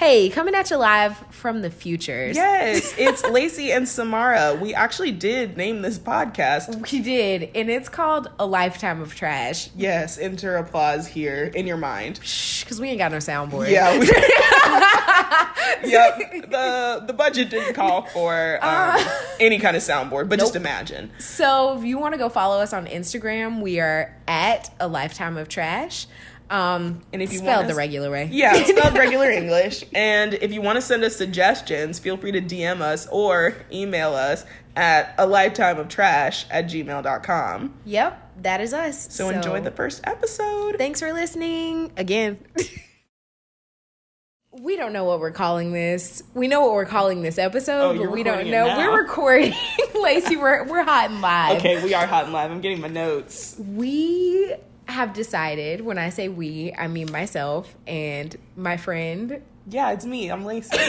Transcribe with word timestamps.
Hey, 0.00 0.30
coming 0.30 0.54
at 0.54 0.70
you 0.70 0.78
live 0.78 1.18
from 1.28 1.60
the 1.60 1.68
future. 1.70 2.32
Yes, 2.32 2.94
it's 2.98 3.22
Lacey 3.22 3.70
and 3.70 3.86
Samara. 3.86 4.54
We 4.58 4.72
actually 4.72 5.12
did 5.12 5.58
name 5.58 5.82
this 5.82 5.98
podcast. 5.98 6.90
We 6.90 7.00
did, 7.00 7.50
and 7.54 7.68
it's 7.68 7.90
called 7.90 8.30
A 8.38 8.46
Lifetime 8.46 9.02
of 9.02 9.14
Trash. 9.14 9.68
Yes, 9.76 10.16
enter 10.16 10.56
applause 10.56 11.06
here 11.06 11.52
in 11.54 11.66
your 11.66 11.76
mind. 11.76 12.18
Shh, 12.24 12.64
because 12.64 12.80
we 12.80 12.88
ain't 12.88 12.96
got 12.96 13.12
no 13.12 13.18
soundboard. 13.18 13.70
Yeah. 13.70 13.98
We, 13.98 14.06
yep. 15.90 16.48
The 16.48 17.04
the 17.06 17.12
budget 17.12 17.50
didn't 17.50 17.74
call 17.74 18.06
for 18.06 18.58
um, 18.64 19.04
any 19.38 19.58
kind 19.58 19.76
of 19.76 19.82
soundboard, 19.82 20.30
but 20.30 20.38
just 20.38 20.56
imagine. 20.56 21.10
So 21.18 21.76
if 21.76 21.84
you 21.84 21.98
want 21.98 22.14
to 22.14 22.18
go 22.18 22.30
follow 22.30 22.62
us 22.62 22.72
on 22.72 22.86
Instagram, 22.86 23.60
we 23.60 23.80
are 23.80 24.16
at 24.26 24.72
A 24.80 24.88
Lifetime 24.88 25.36
of 25.36 25.50
Trash. 25.50 26.06
Um, 26.50 27.00
And 27.12 27.22
if 27.22 27.32
you 27.32 27.38
spelled 27.38 27.58
want 27.58 27.68
the 27.68 27.74
regular 27.76 28.10
way. 28.10 28.28
Yeah, 28.32 28.56
it's 28.56 28.70
spelled 28.70 28.94
regular 28.98 29.30
English. 29.30 29.84
And 29.94 30.34
if 30.34 30.52
you 30.52 30.60
want 30.60 30.76
to 30.76 30.82
send 30.82 31.04
us 31.04 31.14
suggestions, 31.16 31.98
feel 32.00 32.16
free 32.16 32.32
to 32.32 32.40
DM 32.40 32.80
us 32.80 33.06
or 33.12 33.54
email 33.72 34.14
us 34.14 34.44
at 34.76 35.14
a 35.16 35.26
lifetime 35.26 35.78
of 35.78 35.88
trash 35.88 36.46
at 36.50 36.66
gmail.com. 36.66 37.74
Yep, 37.84 38.32
that 38.42 38.60
is 38.60 38.74
us. 38.74 39.12
So, 39.14 39.28
enjoy 39.30 39.60
the 39.60 39.70
first 39.70 40.00
episode. 40.04 40.76
Thanks 40.76 41.00
for 41.00 41.12
listening 41.12 41.92
again. 41.96 42.38
we 44.52 44.76
don't 44.76 44.92
know 44.92 45.04
what 45.04 45.20
we're 45.20 45.30
calling 45.30 45.72
this. 45.72 46.22
We 46.34 46.48
know 46.48 46.62
what 46.62 46.72
we're 46.72 46.84
calling 46.84 47.22
this 47.22 47.38
episode, 47.38 47.96
Oh, 47.96 47.98
but 47.98 48.10
we 48.10 48.22
don't 48.24 48.50
know. 48.50 48.66
We're 48.76 49.00
recording. 49.02 49.54
Lacey, 49.94 50.36
we're 50.36 50.64
we're 50.64 50.82
hot 50.82 51.10
and 51.10 51.20
live. 51.20 51.58
Okay, 51.58 51.82
we 51.84 51.94
are 51.94 52.06
hot 52.06 52.24
and 52.24 52.32
live. 52.32 52.50
I'm 52.50 52.60
getting 52.60 52.80
my 52.80 52.88
notes. 52.88 53.56
We 53.58 54.54
have 54.90 55.12
decided, 55.12 55.80
when 55.80 55.98
I 55.98 56.10
say 56.10 56.28
we, 56.28 56.72
I 56.76 56.86
mean 56.88 57.10
myself 57.10 57.74
and 57.86 58.36
my 58.56 58.76
friend. 58.76 59.42
Yeah, 59.68 59.90
it's 59.92 60.04
me. 60.04 60.30
I'm 60.30 60.44
Lacey. 60.44 60.76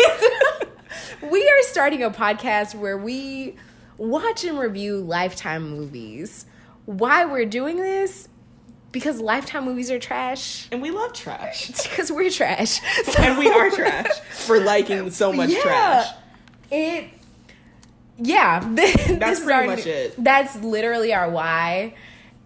We 1.21 1.47
are 1.47 1.61
starting 1.63 2.03
a 2.03 2.09
podcast 2.09 2.75
where 2.75 2.97
we 2.97 3.55
watch 3.97 4.43
and 4.43 4.57
review 4.59 4.97
lifetime 4.97 5.69
movies. 5.69 6.45
Why 6.85 7.25
we're 7.25 7.45
doing 7.45 7.77
this? 7.77 8.27
Because 8.91 9.21
lifetime 9.21 9.63
movies 9.63 9.89
are 9.91 9.99
trash. 9.99 10.67
and 10.71 10.81
we 10.81 10.91
love 10.91 11.13
trash. 11.13 11.67
Because 11.83 12.11
we're 12.11 12.29
trash. 12.29 12.81
And 13.19 13.37
we 13.37 13.49
are 13.49 13.69
trash 13.69 14.19
for 14.31 14.59
liking 14.59 15.11
so 15.11 15.31
much 15.31 15.53
trash. 15.53 16.07
It. 16.71 17.09
Yeah, 18.17 18.59
that's 18.73 19.39
pretty 19.41 19.67
much 19.67 19.85
it. 19.85 20.15
That's 20.21 20.55
literally 20.57 21.13
our 21.13 21.29
why, 21.29 21.93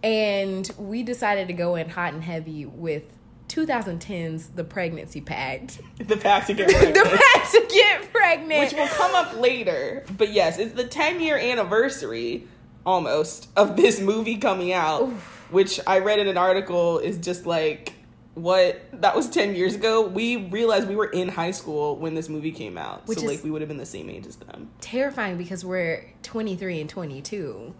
and 0.06 0.70
we 0.78 1.02
decided 1.02 1.48
to 1.48 1.52
go 1.54 1.74
in 1.74 1.88
hot 1.88 2.12
and 2.14 2.22
heavy 2.22 2.64
with 2.64 3.02
2010's 3.48 4.48
The 4.48 4.64
Pregnancy 4.64 5.20
Pact. 5.20 5.80
The 5.98 6.16
pact 6.16 6.46
to 6.48 6.54
get 6.54 6.68
the 6.68 6.74
pregnant. 6.74 7.20
pact 7.20 7.52
to 7.52 7.66
get 7.68 8.12
pregnant. 8.12 8.60
Which 8.60 8.72
will 8.74 8.88
come 8.88 9.14
up 9.14 9.34
later. 9.40 10.04
But 10.16 10.30
yes, 10.32 10.58
it's 10.58 10.74
the 10.74 10.84
10 10.84 11.20
year 11.20 11.36
anniversary 11.36 12.46
almost 12.84 13.48
of 13.56 13.76
this 13.76 14.00
movie 14.00 14.36
coming 14.36 14.72
out, 14.72 15.08
which 15.50 15.80
I 15.86 15.98
read 15.98 16.18
in 16.20 16.28
an 16.28 16.36
article 16.36 16.98
is 16.98 17.18
just 17.18 17.46
like, 17.46 17.94
what? 18.34 18.80
That 19.00 19.16
was 19.16 19.28
10 19.30 19.54
years 19.56 19.74
ago. 19.74 20.06
We 20.06 20.36
realized 20.36 20.86
we 20.88 20.94
were 20.96 21.06
in 21.10 21.28
high 21.28 21.50
school 21.52 21.96
when 21.96 22.14
this 22.14 22.28
movie 22.28 22.52
came 22.52 22.76
out. 22.78 23.06
Which 23.06 23.20
so, 23.20 23.26
like, 23.26 23.42
we 23.42 23.50
would 23.50 23.62
have 23.62 23.68
been 23.68 23.78
the 23.78 23.86
same 23.86 24.08
age 24.10 24.26
as 24.26 24.36
them. 24.36 24.70
terrifying 24.80 25.38
because 25.38 25.64
we're 25.64 26.12
23 26.22 26.80
and 26.82 26.90
22. 26.90 27.74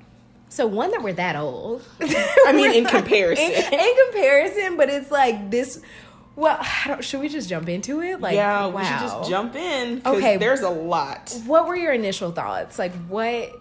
So 0.48 0.66
one 0.66 0.90
that 0.92 1.02
we're 1.02 1.14
that 1.14 1.36
old. 1.36 1.82
I 2.00 2.52
mean, 2.54 2.72
in 2.72 2.84
comparison. 2.86 3.44
in, 3.44 3.80
in 3.80 3.94
comparison, 4.06 4.76
but 4.76 4.88
it's 4.88 5.10
like 5.10 5.50
this. 5.50 5.82
Well, 6.34 6.58
I 6.60 6.88
don't, 6.88 7.04
should 7.04 7.20
we 7.20 7.28
just 7.28 7.48
jump 7.48 7.68
into 7.68 8.02
it? 8.02 8.20
Like, 8.20 8.34
yeah, 8.34 8.66
wow. 8.66 8.78
we 8.78 8.84
should 8.84 8.98
just 8.98 9.28
jump 9.28 9.56
in. 9.56 9.98
Okay. 9.98 10.10
Okay. 10.10 10.36
There's 10.36 10.60
a 10.60 10.70
lot. 10.70 11.34
What 11.46 11.66
were 11.66 11.76
your 11.76 11.92
initial 11.92 12.30
thoughts? 12.30 12.78
Like, 12.78 12.92
what? 13.08 13.52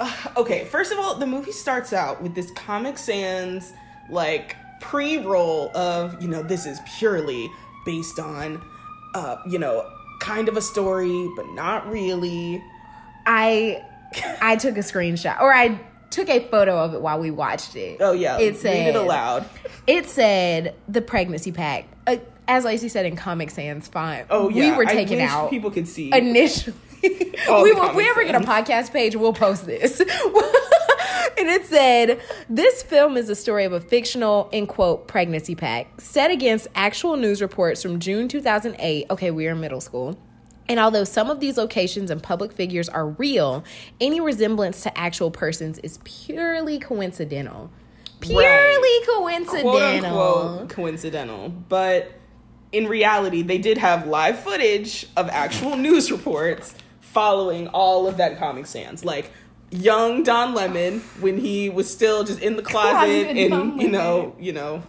Okay, 0.36 0.64
first 0.64 0.90
of 0.92 0.98
all, 0.98 1.14
the 1.14 1.26
movie 1.26 1.52
starts 1.52 1.92
out 1.92 2.20
with 2.20 2.34
this 2.34 2.50
Comic 2.52 2.98
Sans 2.98 3.72
like 4.10 4.56
pre-roll 4.80 5.70
of, 5.76 6.20
you 6.20 6.26
know, 6.26 6.42
this 6.42 6.66
is 6.66 6.80
purely 6.98 7.48
based 7.84 8.18
on 8.18 8.60
uh, 9.14 9.36
you 9.46 9.58
know, 9.58 9.88
kind 10.20 10.48
of 10.48 10.56
a 10.56 10.62
story, 10.62 11.30
but 11.36 11.46
not 11.50 11.88
really. 11.88 12.62
I 13.26 13.82
I 14.42 14.56
took 14.56 14.76
a 14.76 14.80
screenshot 14.80 15.40
or 15.40 15.52
I 15.52 15.80
took 16.14 16.28
a 16.28 16.46
photo 16.48 16.78
of 16.78 16.94
it 16.94 17.02
while 17.02 17.18
we 17.18 17.30
watched 17.30 17.74
it. 17.76 17.98
Oh 18.00 18.12
yeah, 18.12 18.38
it 18.38 18.52
read 18.52 18.56
said 18.56 18.88
it 18.88 18.96
aloud. 18.96 19.48
It 19.86 20.06
said 20.06 20.74
the 20.88 21.02
pregnancy 21.02 21.52
pact. 21.52 21.92
Uh, 22.06 22.16
as 22.46 22.64
Lacey 22.64 22.88
said 22.88 23.06
in 23.06 23.16
Comic 23.16 23.50
Sans 23.50 23.86
font. 23.88 24.26
Oh 24.30 24.48
yeah, 24.48 24.70
we 24.70 24.76
were 24.76 24.84
taken 24.84 25.20
out 25.20 25.50
People 25.50 25.70
could 25.70 25.88
see. 25.88 26.14
initially. 26.14 26.76
All 27.48 27.62
we 27.62 27.72
will, 27.72 27.90
if 27.90 27.96
we 27.96 28.08
ever 28.08 28.24
get 28.24 28.34
a 28.34 28.40
podcast 28.40 28.92
page, 28.92 29.14
we'll 29.16 29.34
post 29.34 29.66
this. 29.66 30.00
and 30.00 30.08
it 31.48 31.66
said, 31.66 32.20
This 32.48 32.82
film 32.82 33.16
is 33.16 33.26
the 33.26 33.34
story 33.34 33.64
of 33.64 33.72
a 33.72 33.80
fictional, 33.80 34.48
in 34.52 34.66
quote, 34.66 35.06
pregnancy 35.08 35.54
pact 35.54 36.00
set 36.00 36.30
against 36.30 36.66
actual 36.74 37.16
news 37.16 37.42
reports 37.42 37.82
from 37.82 37.98
June 37.98 38.28
2008. 38.28 39.06
Okay, 39.10 39.30
we 39.30 39.46
are 39.46 39.52
in 39.52 39.60
middle 39.60 39.80
school. 39.80 40.18
And 40.68 40.80
although 40.80 41.04
some 41.04 41.30
of 41.30 41.40
these 41.40 41.56
locations 41.58 42.10
and 42.10 42.22
public 42.22 42.52
figures 42.52 42.88
are 42.88 43.08
real, 43.08 43.64
any 44.00 44.20
resemblance 44.20 44.82
to 44.82 44.98
actual 44.98 45.30
persons 45.30 45.78
is 45.78 45.98
purely 46.04 46.78
coincidental. 46.78 47.70
Purely 48.20 49.04
coincidental. 49.06 49.72
quote 49.72 50.04
unquote 50.04 50.68
coincidental, 50.70 51.50
but 51.50 52.12
in 52.72 52.88
reality, 52.88 53.42
they 53.42 53.58
did 53.58 53.78
have 53.78 54.06
live 54.06 54.40
footage 54.40 55.06
of 55.16 55.28
actual 55.28 55.76
news 55.76 56.10
reports 56.10 56.74
following 57.00 57.68
all 57.68 58.08
of 58.08 58.16
that 58.16 58.38
Comic 58.38 58.66
Sans. 58.66 59.04
Like 59.04 59.30
young 59.70 60.22
Don 60.22 60.54
Lemon 60.54 61.00
when 61.20 61.38
he 61.38 61.68
was 61.68 61.90
still 61.90 62.24
just 62.24 62.40
in 62.40 62.56
the 62.56 62.62
closet 62.62 63.26
Closet 63.26 63.36
and 63.36 63.80
you 63.82 63.90
know, 63.90 64.34
you 64.38 64.52
know, 64.52 64.82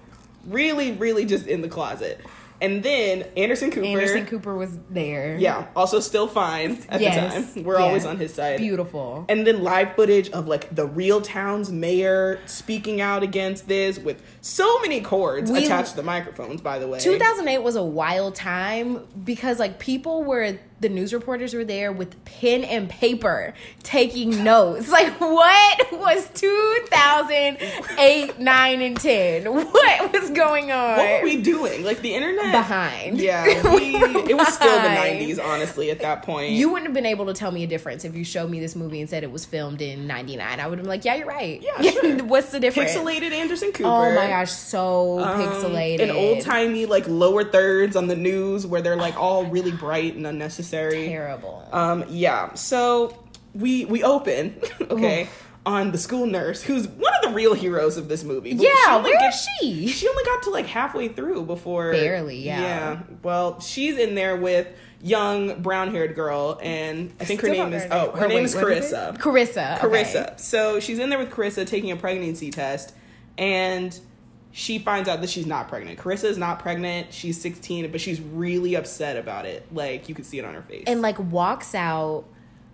really, 0.46 0.94
really 0.94 1.26
just 1.26 1.48
in 1.48 1.62
the 1.62 1.68
closet. 1.68 2.22
And 2.66 2.82
then 2.82 3.26
Anderson 3.38 3.70
Cooper. 3.70 3.86
Anderson 3.86 4.26
Cooper 4.26 4.56
was 4.56 4.80
there. 4.90 5.38
Yeah, 5.38 5.68
also 5.76 6.00
still 6.00 6.28
fine 6.28 6.80
at 6.90 7.00
Yes. 7.00 7.46
the 7.54 7.54
time. 7.54 7.64
We're 7.64 7.78
Yeah. 7.78 7.86
always 7.86 8.06
on 8.06 8.18
his 8.18 8.34
side. 8.34 8.58
Beautiful. 8.58 9.26
And 9.30 9.46
then 9.46 9.62
live 9.62 9.96
footage 9.96 10.32
of 10.32 10.48
like 10.48 10.74
the 10.74 10.88
real 10.88 11.22
town's 11.22 11.72
mayor 11.72 12.40
speaking 12.48 13.02
out 13.02 13.22
against 13.22 13.68
this 13.68 14.00
with 14.00 14.22
so 14.42 14.80
many 14.80 15.00
cords 15.02 15.52
We- 15.52 15.64
attached 15.66 15.92
to 15.92 15.98
the 15.98 16.04
microphones, 16.04 16.62
by 16.62 16.80
the 16.80 16.88
way. 16.88 17.00
2008 17.00 17.60
was 17.62 17.76
a 17.76 17.84
wild 17.84 18.34
time 18.34 19.02
because 19.24 19.60
like 19.60 19.78
people 19.78 20.24
were 20.24 20.58
the 20.82 20.90
news 20.90 21.14
reporters 21.14 21.54
were 21.54 21.64
there 21.64 21.90
with 21.92 22.24
pen 22.26 22.64
and 22.66 22.90
paper 22.90 23.54
taking 23.82 24.44
notes 24.44 24.90
like 24.90 25.14
what 25.22 25.92
was 25.94 26.28
2008 26.34 28.40
9 28.40 28.82
and 28.82 28.98
10 29.00 29.46
what 29.54 30.14
was 30.14 30.30
going 30.32 30.72
on 30.72 30.98
What 30.98 31.22
were 31.22 31.24
we 31.24 31.42
doing? 31.42 31.84
Like 31.84 32.02
the 32.02 32.14
internet? 32.14 32.52
behind 32.52 33.20
Yeah, 33.20 33.46
we, 33.76 33.96
it 33.96 34.36
was 34.38 34.54
still 34.54 34.76
the 34.82 34.88
90s, 34.90 35.40
honestly, 35.44 35.90
at 35.92 36.00
that 36.00 36.24
point. 36.24 36.52
you 36.52 36.70
wouldn't 36.70 36.88
have 36.88 36.94
been 36.94 37.06
able 37.06 37.26
to 37.28 37.34
tell 37.34 37.52
me 37.52 37.64
a 37.64 37.68
difference 37.68 38.06
if 38.06 38.16
you 38.16 38.24
showed 38.24 38.50
me 38.50 38.60
this 38.60 38.76
movie 38.76 39.00
and 39.02 39.10
said 39.10 39.24
it 39.24 39.32
was 39.32 39.46
filmed 39.46 39.82
in 39.82 40.08
99 40.08 40.60
i 40.60 40.68
would 40.68 40.78
have 40.78 40.84
been 40.84 40.90
like 40.90 41.06
yeah 41.06 41.16
you're 41.16 41.28
right 41.28 41.62
Yeah, 41.62 41.82
sure. 41.92 42.24
what's 42.26 42.52
the 42.52 42.60
difference 42.60 42.92
Pixelated 42.92 43.32
Anderson 43.32 43.72
Cooper. 43.72 43.90
oh 43.90 44.16
my 44.16 44.28
gosh 44.28 44.52
so 44.52 45.20
Um, 45.20 45.40
pixelated 45.42 46.02
And 46.02 46.12
old 46.12 46.42
timey, 46.42 46.86
like 46.86 47.08
lower 47.08 47.44
thirds 47.44 47.96
on 47.96 48.08
the 48.08 48.16
news 48.16 48.66
where 48.68 48.82
they're 48.82 48.96
like 48.98 49.16
all 49.18 49.46
really 49.46 49.72
bright 49.72 50.16
and 50.16 50.26
unnecessary. 50.28 50.65
Terrible 50.70 51.68
Um, 51.72 52.06
yeah. 52.10 52.54
So 52.56 53.18
we 53.54 53.86
we 53.86 54.04
open, 54.04 54.60
okay, 54.82 55.28
on 55.66 55.92
the 55.92 55.98
school 55.98 56.26
nurse, 56.26 56.62
who's 56.62 56.88
one 56.88 57.14
of 57.16 57.30
the 57.30 57.36
real 57.36 57.54
heroes 57.54 57.98
of 57.98 58.08
this 58.08 58.24
movie. 58.24 58.54
But 58.54 58.66
yeah 58.66 59.02
where 59.02 59.18
gets- 59.20 59.38
is 59.38 59.48
she 59.60 59.88
She 59.88 60.08
only 60.08 60.24
got 60.24 60.44
to 60.44 60.50
like 60.52 60.68
halfway 60.68 61.08
through 61.08 61.44
before 61.46 61.92
Barely, 61.92 62.38
yeah. 62.38 62.60
Yeah. 62.62 63.00
Well, 63.24 63.60
she's 63.60 63.98
in 63.98 64.16
there 64.16 64.36
with 64.36 64.68
young 65.02 65.62
brown 65.62 65.92
haired 65.92 66.16
girl, 66.16 66.60
and 66.64 67.14
I 67.20 67.26
think 67.26 67.42
her 67.42 67.48
Still 67.48 67.64
name 67.66 67.74
is 67.74 67.84
oh 67.92 68.12
her 68.12 68.26
Oh, 68.26 68.28
name 68.28 68.38
wait, 68.38 68.44
is 68.46 68.56
what 68.56 68.72
is? 68.72 68.92
Carissa. 68.92 69.18
Carissa. 69.18 69.78
okay. 69.84 69.88
Carissa. 70.04 70.40
So 70.40 70.80
she's 70.80 71.00
in 71.00 71.10
there 71.10 71.20
with 71.20 71.32
Carissa 71.32 71.66
taking 71.68 71.92
a 71.92 71.96
pregnancy 71.96 72.50
test, 72.52 72.94
and 73.38 73.98
she 74.58 74.80
finds 74.80 75.10
out 75.10 75.20
that 75.20 75.30
she's 75.30 75.46
not 75.46 75.68
pregnant. 75.68 76.00
Carissa 76.00 76.24
is 76.26 76.38
not 76.38 76.60
pregnant. 76.60 77.14
She's 77.14 77.42
16, 77.42 77.92
but 77.92 78.00
she's 78.00 78.22
really 78.22 78.76
upset 78.76 79.18
about 79.18 79.46
it. 79.46 79.68
Like 79.74 80.08
you 80.08 80.16
could 80.16 80.26
see 80.26 80.40
it 80.40 80.46
on 80.46 80.54
her 80.54 80.62
face. 80.62 80.86
and 80.88 81.02
like 81.02 81.20
walks 81.20 81.76
out 81.76 82.24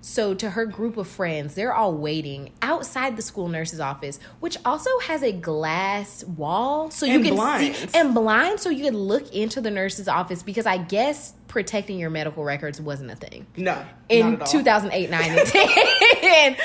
so 0.04 0.34
to 0.34 0.50
her 0.50 0.66
group 0.66 0.98
of 0.98 1.08
friends 1.08 1.54
they're 1.54 1.76
all 1.76 1.94
waiting 1.94 2.52
outside 2.64 3.16
the 3.16 3.22
school 3.22 3.48
nurse's 3.48 3.80
office 3.80 4.20
which 4.40 4.58
also 4.66 4.90
has 5.02 5.22
a 5.22 5.32
glass 5.32 6.24
wall 6.24 6.90
so 6.90 7.06
you 7.06 7.18
And 7.18 7.24
can 7.26 7.36
blinds. 7.36 7.78
see 7.78 7.88
and 7.94 8.16
blind 8.16 8.60
so 8.60 8.72
you 8.72 8.84
can 8.84 8.98
look 8.98 9.32
into 9.32 9.62
the 9.62 9.70
nurse's 9.70 10.08
office 10.08 10.42
because 10.42 10.66
i 10.66 10.78
guess 10.80 11.36
protecting 11.48 12.00
your 12.00 12.10
medical 12.10 12.44
records 12.44 12.82
wasn't 12.82 13.12
a 13.12 13.16
thing 13.16 13.46
no, 13.58 13.86
in 14.10 14.34
at 14.34 14.42
all. 14.42 14.48
2008 14.48 15.10
9 15.12 15.22
and 15.38 15.48
10 15.48 15.68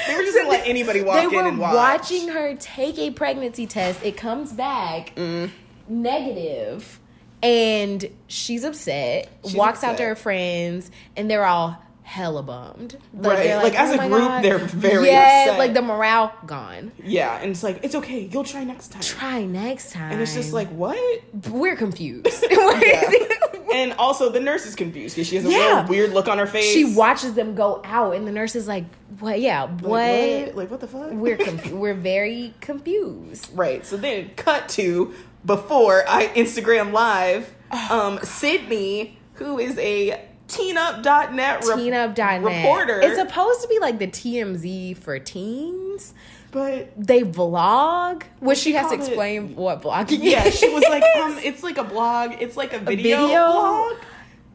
They 0.06 0.14
were 0.16 0.22
just 0.22 0.36
gonna 0.36 0.48
let 0.50 0.66
anybody 0.66 1.02
walk 1.02 1.16
they 1.16 1.24
in 1.24 1.30
were 1.30 1.48
and 1.48 1.58
watch. 1.58 1.74
watching 1.74 2.28
her 2.28 2.54
take 2.56 2.98
a 2.98 3.10
pregnancy 3.10 3.66
test 3.66 4.02
it 4.04 4.16
comes 4.16 4.52
back 4.52 5.12
Mm. 5.16 5.50
negative 5.88 7.00
And 7.42 8.08
she's 8.28 8.64
upset, 8.64 9.28
She's 9.44 9.54
walks 9.54 9.84
out 9.84 9.98
to 9.98 10.02
her 10.04 10.14
friends, 10.16 10.90
and 11.16 11.30
they're 11.30 11.44
all 11.44 11.76
hella 12.02 12.42
bummed. 12.42 12.96
Right. 13.12 13.36
they're 13.36 13.62
Like, 13.62 13.78
as 13.78 13.92
a 13.92 13.98
group, 14.08 14.42
they're 14.42 14.58
very 14.58 15.06
yeah, 15.08 15.44
upset. 15.46 15.58
like 15.58 15.74
the 15.74 15.82
morale 15.82 16.32
gone. 16.46 16.92
Yeah, 17.04 17.36
and 17.38 17.50
it's 17.50 17.62
like 17.62 17.80
it's 17.84 17.94
okay. 17.96 18.20
You'll 18.32 18.42
try 18.44 18.64
next 18.64 18.88
time. 18.92 19.02
Try 19.02 19.44
next 19.44 19.92
time. 19.92 20.12
And 20.12 20.22
it's 20.22 20.32
just 20.34 20.52
like 20.54 20.68
what? 20.70 20.98
we're 21.50 21.76
confused. 21.76 22.26
And 23.72 23.92
also 23.94 24.30
the 24.30 24.40
nurse 24.40 24.64
is 24.66 24.74
confused 24.74 25.16
because 25.16 25.28
she 25.28 25.36
has 25.36 25.44
a 25.44 25.50
Yeah. 25.50 25.80
real 25.80 25.88
weird 25.88 26.12
look 26.12 26.28
on 26.28 26.38
her 26.38 26.46
face. 26.46 26.72
she 26.72 26.84
watches 26.94 27.34
them 27.34 27.54
go 27.54 27.80
out, 27.84 28.14
and 28.14 28.26
the 28.26 28.32
nurse 28.32 28.54
is 28.54 28.68
like, 28.68 28.84
"What? 29.18 29.40
Yeah, 29.40 29.62
Like, 29.64 29.82
what? 29.82 30.56
Like 30.56 30.70
what 30.70 30.80
the 30.80 30.86
fuck? 30.86 31.10
We're 31.12 31.36
conf- 31.48 31.72
we're 31.72 31.94
very 31.94 32.54
confused." 32.60 33.50
right. 33.54 33.84
So 33.84 33.96
then 33.96 34.30
cut 34.36 34.68
to 34.70 35.14
before 35.44 36.04
I 36.08 36.28
Instagram 36.28 36.92
live. 36.92 37.52
Um, 37.90 38.20
Sydney, 38.22 39.18
who 39.34 39.58
is 39.58 39.76
a 39.78 40.20
teenup.net 40.48 41.64
rep- 41.64 41.78
Teenup.net. 41.78 42.42
reporter, 42.42 43.00
It's 43.00 43.18
supposed 43.18 43.62
to 43.62 43.68
be 43.68 43.78
like 43.80 43.98
the 43.98 44.06
TMZ 44.06 44.96
for 44.98 45.18
teens. 45.18 46.14
But 46.56 46.88
They 46.96 47.20
vlog, 47.20 48.22
which 48.40 48.56
she, 48.56 48.70
she 48.70 48.72
has 48.76 48.86
to 48.86 48.96
called 48.96 49.00
it- 49.00 49.04
explain 49.08 49.56
what 49.56 49.82
vlogging. 49.82 50.20
yeah, 50.22 50.44
is. 50.46 50.58
she 50.58 50.72
was 50.72 50.82
like, 50.88 51.02
um, 51.20 51.36
it's 51.42 51.62
like 51.62 51.76
a 51.76 51.84
blog. 51.84 52.36
It's 52.40 52.56
like 52.56 52.72
a 52.72 52.78
video, 52.78 53.26
video? 53.26 53.52
blog, 53.52 53.96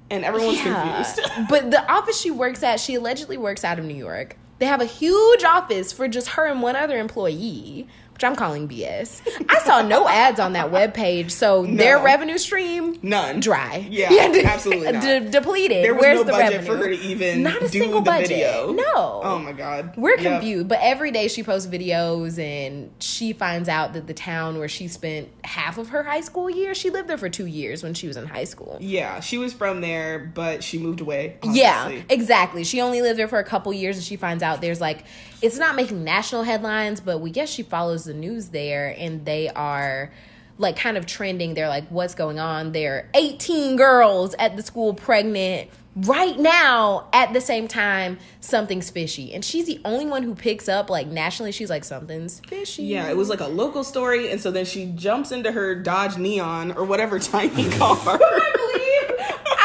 and 0.09 0.25
everyone's 0.25 0.57
Yeah. 0.65 1.03
confused. 1.03 1.21
but 1.50 1.69
the 1.69 1.88
office 1.92 2.19
she 2.19 2.31
works 2.31 2.63
at, 2.63 2.80
she 2.80 2.95
allegedly 2.95 3.38
works 3.38 3.63
out 3.63 3.77
of 3.77 3.86
New 3.86 3.94
York. 3.94 4.36
They 4.57 4.65
have 4.65 4.81
a 4.81 4.86
huge 4.86 5.44
office 5.44 5.92
for 5.94 6.07
just 6.07 6.30
her 6.30 6.48
and 6.48 6.63
one 6.63 6.75
other 6.75 6.98
employee, 6.98 7.88
which 8.21 8.29
I'm 8.29 8.35
calling 8.35 8.68
BS. 8.69 9.19
I 9.50 9.59
saw 9.62 9.81
no 9.81 10.07
ads 10.07 10.39
on 10.39 10.53
that 10.53 10.71
webpage, 10.71 11.31
so 11.31 11.65
their 11.65 11.97
revenue 12.00 12.38
stream 12.38 13.00
None. 13.01 13.39
dry. 13.39 13.88
Yeah, 13.89 14.09
de- 14.31 14.45
absolutely 14.45 14.91
not. 14.91 15.01
de- 15.01 15.29
depleted. 15.31 15.83
There 15.83 15.95
was 15.95 16.01
Where's 16.03 16.18
no 16.19 16.23
the 16.25 16.31
budget 16.33 16.51
revenue? 16.59 16.71
for 16.71 16.77
her 16.77 16.89
to 16.89 17.00
even 17.01 17.41
Not 17.41 17.57
a 17.57 17.68
do 17.68 17.79
single 17.79 18.01
the 18.01 18.12
budget. 18.12 18.27
video. 18.29 18.73
No. 18.73 19.21
Oh 19.23 19.39
my 19.39 19.53
god. 19.53 19.95
We're 19.97 20.19
Yep. 20.19 20.33
confused, 20.33 20.68
but 20.68 20.77
every 20.83 21.09
day 21.09 21.27
she 21.29 21.41
posts 21.41 21.68
videos 21.68 22.38
and 22.38 22.91
she 23.00 23.33
finds 23.33 23.68
out 23.68 23.94
that 23.94 24.06
the 24.06 24.13
town 24.13 24.59
where 24.59 24.68
she 24.68 24.88
spent 24.88 25.29
half 25.44 25.79
of 25.79 25.89
her 25.89 26.03
high 26.03 26.21
school 26.21 26.47
year, 26.50 26.75
she 26.75 26.91
lived 26.91 27.07
there 27.09 27.18
for 27.18 27.29
two 27.29 27.47
years 27.47 27.81
when 27.81 27.95
she 27.95 28.07
was 28.07 28.18
in 28.18 28.27
high 28.27 28.44
school. 28.44 28.77
Yeah, 28.79 29.19
she 29.21 29.39
was 29.39 29.51
from 29.53 29.81
there, 29.81 30.19
but 30.35 30.63
she 30.63 30.77
moved 30.77 31.01
away. 31.01 31.38
Yeah, 31.44 31.89
exactly. 32.09 32.63
She 32.65 32.81
only 32.81 33.01
lived 33.01 33.18
there 33.18 33.27
for 33.29 33.39
a 33.39 33.44
couple 33.44 33.73
years 33.73 33.95
and 33.97 34.06
she 34.06 34.15
finds 34.15 34.44
out 34.44 34.62
there's 34.62 34.81
like, 34.81 35.06
it's 35.41 35.57
not 35.57 35.75
making 35.75 36.03
national 36.03 36.44
headlines, 36.44 37.00
but 37.01 37.18
we 37.18 37.31
guess 37.31 37.50
she 37.50 37.63
follows 37.63 38.06
the 38.12 38.18
news 38.18 38.50
there 38.50 38.94
and 38.98 39.25
they 39.25 39.50
are 39.50 40.12
like 40.58 40.75
kind 40.78 40.98
of 40.98 41.06
trending. 41.06 41.54
They're 41.54 41.69
like, 41.69 41.88
what's 41.88 42.13
going 42.13 42.40
on? 42.40 42.72
There 42.72 42.96
are 42.96 43.10
18 43.16 43.78
girls 43.78 44.36
at 44.38 44.58
the 44.58 44.63
school 44.63 44.94
pregnant 44.94 45.69
right 45.96 46.40
now 46.40 47.10
at 47.12 47.34
the 47.34 47.42
same 47.42 47.68
time 47.68 48.18
something's 48.40 48.90
fishy 48.90 49.34
and 49.34 49.44
she's 49.44 49.66
the 49.66 49.81
only 49.84 50.06
one 50.06 50.24
who 50.24 50.34
picks 50.34 50.69
up 50.69 50.90
like 50.90 51.06
nationally 51.08 51.52
she's 51.52 51.69
like 51.69 51.84
something's 51.84 52.40
fishy 52.48 52.84
Yeah, 52.84 53.10
it 53.10 53.18
was 53.18 53.28
like 53.28 53.42
a 53.42 53.48
local 53.48 53.84
story, 53.84 54.31
and 54.31 54.40
so 54.40 54.52
then 54.52 54.64
she 54.64 54.86
jumps 54.96 55.34
into 55.34 55.52
her 55.52 55.75
Dodge 55.75 56.18
Neon 56.18 56.72
or 56.78 56.86
whatever 56.86 57.19
tiny 57.36 57.69
car. 57.72 57.98
Oh, 58.06 58.81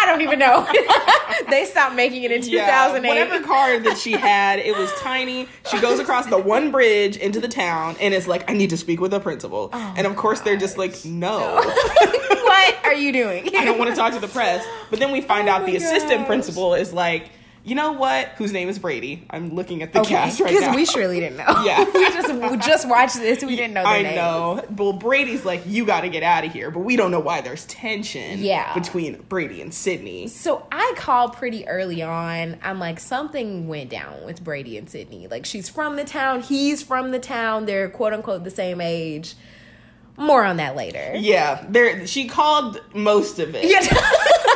I 0.07 0.11
don't 0.11 0.21
even 0.23 0.39
know. 0.39 0.65
they 1.51 1.65
stopped 1.65 1.97
making 1.97 2.23
it 2.23 2.31
in 2.31 2.41
2008. 2.41 3.09
whatever 3.09 3.45
car 3.45 3.77
that 3.81 3.99
she 3.99 4.13
had, 4.13 4.61
it 4.61 4.77
was 4.77 4.93
tiny. 5.01 5.49
She 5.69 5.81
goes 5.81 5.99
across 5.99 6.27
the 6.27 6.39
one 6.39 6.71
bridge 6.71 7.17
into 7.17 7.41
the 7.41 7.49
town, 7.49 7.97
and 8.01 8.15
it's 8.15 8.29
like, 8.29 8.49
I 8.49 8.55
need 8.55 8.71
to 8.71 8.77
speak 8.77 9.01
with 9.01 9.11
the 9.11 9.19
principal. 9.19 9.71
Oh 9.73 9.95
and 9.97 10.07
of 10.07 10.15
course, 10.15 10.41
they're 10.41 10.57
just 10.57 10.79
like, 10.79 11.05
no. 11.05 11.57
what 12.45 12.77
are 12.85 12.95
you 12.95 13.13
doing? 13.13 13.51
I 13.57 13.65
don't 13.65 13.79
want 13.79 13.91
to 13.91 13.97
talk 13.97 14.13
to 14.13 14.21
the 14.21 14.29
press. 14.29 14.65
But 14.91 15.01
then 15.01 15.11
we 15.11 15.21
find 15.21 15.49
out 15.49 15.63
Oh 15.63 15.65
my 15.65 15.71
the 15.73 15.77
assistant 15.79 16.27
principal 16.27 16.75
is 16.75 16.93
like, 16.93 17.31
you 17.67 17.75
know 17.75 17.91
what? 17.91 18.29
Whose 18.37 18.53
name 18.53 18.69
is 18.69 18.79
Brady? 18.79 19.27
I'm 19.29 19.53
looking 19.53 19.83
at 19.83 19.93
the 19.93 20.03
cast 20.05 20.39
right 20.39 20.55
now. 20.55 20.61
Because 20.61 20.77
we 20.77 20.85
surely 20.85 21.19
didn't 21.19 21.39
know. 21.39 21.65
Yeah. 21.65 21.85
we 21.95 22.05
just 22.11 22.33
we 22.33 22.57
just 22.59 22.89
watched 22.89 23.17
this. 23.17 23.43
We 23.43 23.57
didn't 23.57 23.75
know. 23.75 23.83
Their 23.83 23.93
I 23.93 24.03
names. 24.03 24.15
know. 24.15 24.65
Well, 24.77 24.93
Brady's 24.93 25.45
like, 25.45 25.63
you 25.67 25.85
got 25.85 26.03
to 26.03 26.09
get 26.09 26.23
out 26.23 26.45
of 26.45 26.53
here, 26.53 26.71
but 26.71 26.81
we 26.81 26.95
don't 26.95 27.11
know 27.11 27.19
why 27.19 27.41
there's 27.41 27.67
tension. 27.67 28.39
Yeah. 28.39 28.73
between 28.73 29.21
Brady 29.23 29.61
and 29.61 29.75
Sydney. 29.75 30.29
So 30.29 30.65
I 30.71 30.95
called 30.97 31.33
pretty 31.33 31.67
early 31.67 32.03
on. 32.03 32.57
I'm 32.63 32.79
like, 32.79 33.01
something 33.01 33.67
went 33.67 33.91
down 33.91 34.25
with 34.25 34.45
Brady 34.45 34.79
and 34.79 34.89
Sydney. 34.89 35.27
Like 35.27 35.45
she's 35.45 35.69
from 35.69 35.97
the 35.97 36.05
town, 36.05 36.43
he's 36.43 36.85
from 36.85 37.11
the 37.11 37.19
town. 37.19 37.67
They're 37.67 37.91
quote 37.91 38.13
unquote 38.13 38.45
the 38.45 38.51
same 38.51 38.81
age. 38.81 39.35
More 40.17 40.45
on 40.45 40.59
that 40.59 40.77
later. 40.77 41.15
Yeah, 41.17 41.67
there. 41.69 42.07
She 42.07 42.29
called 42.29 42.81
most 42.95 43.41
of 43.41 43.55
it. 43.57 43.65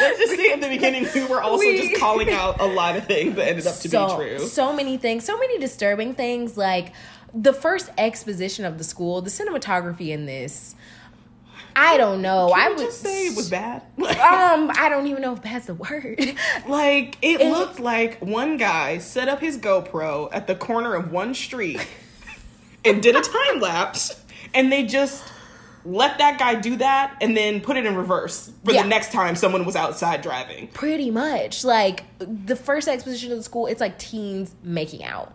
Let's 0.00 0.18
just 0.20 0.36
say 0.36 0.52
at 0.52 0.60
the 0.60 0.68
beginning 0.68 1.06
we 1.14 1.24
were 1.26 1.42
also 1.42 1.58
We- 1.64 1.88
just 1.88 2.00
calling 2.00 2.30
out 2.40 2.60
a 2.60 2.66
lot 2.66 2.96
of 2.96 3.06
things 3.06 3.36
that 3.36 3.48
ended 3.48 3.66
up 3.66 3.76
to 3.76 3.88
so, 3.88 4.18
be 4.18 4.24
true. 4.36 4.38
So 4.46 4.72
many 4.72 4.96
things, 4.96 5.24
so 5.24 5.38
many 5.38 5.58
disturbing 5.58 6.14
things. 6.14 6.56
Like 6.56 6.92
the 7.34 7.52
first 7.52 7.90
exposition 7.98 8.64
of 8.64 8.78
the 8.78 8.84
school, 8.84 9.20
the 9.22 9.30
cinematography 9.30 10.08
in 10.08 10.26
this. 10.26 10.74
I 11.76 11.96
don't 11.98 12.20
know. 12.20 12.50
I 12.50 12.68
would 12.68 12.78
just 12.78 13.00
say 13.00 13.26
it 13.28 13.36
was 13.36 13.48
bad. 13.48 13.82
Um, 14.00 14.70
I 14.74 14.88
don't 14.90 15.06
even 15.06 15.22
know 15.22 15.32
if 15.34 15.42
that's 15.42 15.66
the 15.66 15.74
word. 15.74 16.18
like 16.68 17.16
it, 17.22 17.40
It- 17.40 17.50
looked 17.52 17.78
like 17.80 18.20
one 18.20 18.56
guy 18.56 18.98
set 18.98 19.28
up 19.28 19.40
his 19.40 19.56
GoPro 19.58 20.28
at 20.32 20.46
the 20.46 20.54
corner 20.56 20.94
of 20.94 21.10
one 21.12 21.32
street 21.34 21.80
and 22.84 23.02
did 23.02 23.14
a 23.16 23.20
time 23.20 23.60
lapse, 23.60 24.20
and 24.52 24.70
they 24.72 24.84
just 24.84 25.24
let 25.84 26.18
that 26.18 26.38
guy 26.38 26.54
do 26.56 26.76
that 26.76 27.16
and 27.20 27.36
then 27.36 27.60
put 27.60 27.76
it 27.76 27.86
in 27.86 27.96
reverse 27.96 28.50
for 28.64 28.72
Yeah. 28.72 28.82
the 28.82 28.88
next 28.88 29.12
time 29.12 29.34
someone 29.36 29.64
was 29.64 29.76
outside 29.76 30.22
driving. 30.22 30.68
Pretty 30.68 31.10
much. 31.10 31.64
Like 31.64 32.04
the 32.18 32.56
first 32.56 32.86
exposition 32.88 33.32
of 33.32 33.38
the 33.38 33.44
school, 33.44 33.66
it's 33.66 33.80
like 33.80 33.98
teens 33.98 34.54
making 34.62 35.04
out. 35.04 35.32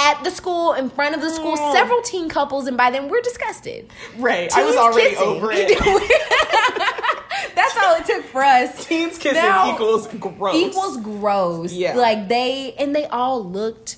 At 0.00 0.22
the 0.22 0.30
school, 0.30 0.74
in 0.74 0.90
front 0.90 1.16
of 1.16 1.20
the 1.20 1.30
school, 1.30 1.56
Mm. 1.56 1.72
several 1.72 2.00
teen 2.02 2.28
couples, 2.28 2.68
and 2.68 2.76
by 2.76 2.90
then 2.90 3.08
we're 3.08 3.20
disgusted. 3.20 3.90
Right, 4.16 4.48
I 4.56 4.64
was 4.64 4.76
already 4.76 5.10
kissing. 5.10 5.26
over 5.26 5.50
it. 5.52 5.76
That's 7.54 7.76
all 7.76 7.96
it 7.96 8.04
took 8.06 8.24
for 8.26 8.42
us. 8.44 8.86
Teens 8.86 9.18
kissing 9.18 9.42
Now- 9.42 9.72
equals 9.74 10.06
gross. 10.08 10.54
Equals 10.54 10.96
gross. 10.98 11.72
Yeah. 11.72 11.96
Like 11.96 12.28
they 12.28 12.74
and 12.78 12.94
they 12.94 13.06
all 13.06 13.44
looked 13.44 13.96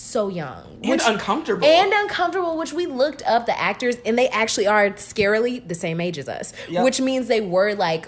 so 0.00 0.28
young. 0.28 0.80
and 0.82 1.00
uncomfortable. 1.04 1.66
and 1.66 1.92
uncomfortable, 1.92 2.56
which 2.56 2.72
we 2.72 2.86
looked 2.86 3.22
up 3.26 3.46
the 3.46 3.58
actors, 3.60 3.96
and 4.04 4.18
they 4.18 4.28
actually 4.28 4.66
are 4.66 4.90
scarily 4.90 5.66
the 5.66 5.74
same 5.74 6.00
age 6.00 6.18
as 6.18 6.28
us, 6.28 6.52
Yep. 6.68 6.84
which 6.84 7.00
means 7.00 7.28
they 7.28 7.40
were 7.40 7.74
like 7.74 8.06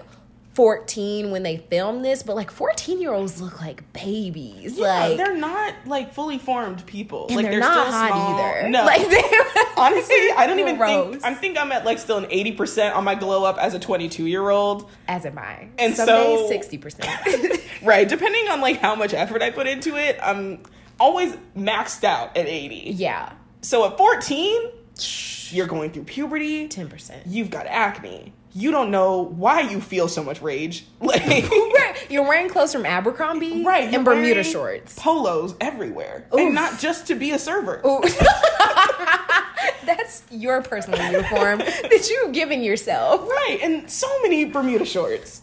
14 0.54 1.30
when 1.30 1.42
they 1.42 1.56
filmed 1.70 2.04
this, 2.04 2.22
but 2.22 2.36
like 2.36 2.50
14 2.50 3.00
year 3.00 3.12
olds 3.12 3.40
look 3.40 3.60
like 3.60 3.90
babies. 3.94 4.78
Yeah, 4.78 5.06
like, 5.06 5.16
they're 5.16 5.34
not 5.36 5.74
like 5.86 6.12
fully 6.12 6.36
formed 6.38 6.84
people. 6.84 7.26
like 7.30 7.42
they're, 7.44 7.52
they're, 7.52 7.60
not 7.60 7.86
still 7.86 7.92
hot 7.92 8.08
small. 8.10 8.40
either. 8.40 8.68
No, 8.68 8.84
like 8.84 9.00
honestly, 9.78 10.14
I 10.36 10.46
don't 10.46 10.58
even 10.58 10.76
gross. 10.76 11.12
think. 11.12 11.24
I 11.24 11.32
think 11.34 11.58
I'm 11.58 11.72
at 11.72 11.86
like 11.86 11.98
still 11.98 12.18
an 12.18 12.26
eighty 12.28 12.52
percent 12.52 12.94
on 12.94 13.02
my 13.04 13.14
glow 13.14 13.44
up 13.44 13.56
as 13.56 13.72
a 13.72 13.78
22 13.78 14.26
year 14.26 14.50
old. 14.50 14.90
as 15.08 15.24
am 15.24 15.38
I. 15.38 15.68
And 15.78 15.96
Some 15.96 16.06
so- 16.06 16.48
days 16.50 16.68
60%. 16.68 17.60
Right, 17.82 18.08
depending 18.08 18.46
on 18.48 18.60
like 18.60 18.78
how 18.78 18.94
much 18.94 19.12
effort 19.12 19.42
I 19.42 19.50
put 19.50 19.66
into 19.66 19.96
it, 19.96 20.16
I'm 20.22 20.62
always 21.02 21.36
maxed 21.56 22.04
out 22.04 22.36
at 22.36 22.46
80. 22.46 22.92
yeah, 22.94 23.32
So 23.60 23.84
at 23.86 23.98
14, 23.98 24.70
you're 25.50 25.66
going 25.66 25.90
through 25.90 26.04
puberty. 26.04 26.68
10%. 26.68 27.22
You've 27.26 27.50
got 27.50 27.66
acne. 27.66 28.32
You 28.54 28.70
don't 28.70 28.90
know 28.90 29.22
why 29.22 29.62
you 29.62 29.80
feel 29.80 30.08
so 30.08 30.22
much 30.22 30.40
rage. 30.42 30.84
Like 31.00 31.48
You're 32.10 32.26
wearing 32.28 32.48
clothes 32.48 32.72
from 32.72 32.86
Abercrombie 32.86 33.64
right, 33.64 33.92
and 33.92 34.04
Bermuda 34.04 34.44
shorts. 34.44 34.94
polos 34.98 35.54
everywhere, 35.60 36.26
Oof. 36.32 36.40
and 36.40 36.54
not 36.54 36.78
just 36.78 37.06
to 37.08 37.14
be 37.14 37.32
a 37.32 37.38
server. 37.38 37.80
That's 39.84 40.22
your 40.30 40.62
personal 40.62 41.00
uniform 41.10 41.58
that 41.58 42.08
you've 42.10 42.32
given 42.32 42.62
yourself. 42.62 43.22
Right, 43.28 43.58
and 43.62 43.90
so 43.90 44.06
many 44.22 44.44
Bermuda 44.44 44.84
shorts. 44.84 45.42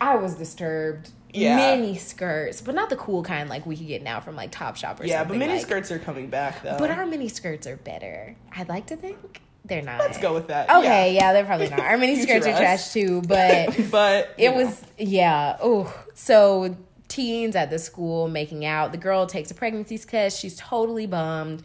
I 0.00 0.16
was 0.16 0.34
disturbed. 0.34 1.10
Yeah. 1.34 1.56
Mini 1.76 1.96
skirts, 1.98 2.60
but 2.60 2.74
not 2.74 2.90
the 2.90 2.96
cool 2.96 3.22
kind 3.22 3.48
like 3.50 3.66
we 3.66 3.76
could 3.76 3.86
get 3.88 4.02
now 4.02 4.20
from 4.20 4.36
like 4.36 4.52
Topshop 4.52 5.00
or 5.00 5.04
Yeah, 5.06 5.18
something. 5.20 5.38
but 5.38 5.46
mini 5.46 5.54
like- 5.58 5.62
skirts 5.66 5.90
are 5.90 5.98
coming 5.98 6.28
back 6.28 6.62
though. 6.62 6.76
But 6.78 6.90
our 6.90 7.06
mini 7.06 7.28
skirts 7.28 7.66
are 7.66 7.76
better. 7.76 8.36
I'd 8.56 8.68
like 8.68 8.86
to 8.86 8.96
think 8.96 9.40
they're 9.64 9.82
not. 9.82 9.98
Let's 9.98 10.18
go 10.18 10.32
with 10.34 10.48
that. 10.48 10.70
Okay, 10.70 11.14
yeah, 11.14 11.32
they're 11.32 11.44
probably 11.44 11.70
not. 11.70 11.80
Our 11.80 11.98
mini 11.98 12.16
skirts 12.22 12.46
are 12.46 12.56
trash 12.56 12.92
too, 12.92 13.22
but 13.22 13.74
but 13.90 14.34
it 14.38 14.50
know. 14.50 14.56
was 14.64 14.82
yeah. 14.98 15.56
Oh, 15.60 15.92
so 16.14 16.76
teens 17.08 17.54
at 17.56 17.70
the 17.70 17.78
school 17.78 18.28
making 18.28 18.64
out. 18.64 18.92
The 18.92 18.98
girl 18.98 19.26
takes 19.26 19.50
a 19.50 19.54
pregnancy 19.54 19.98
test. 19.98 20.38
She's 20.40 20.56
totally 20.56 21.06
bummed. 21.06 21.62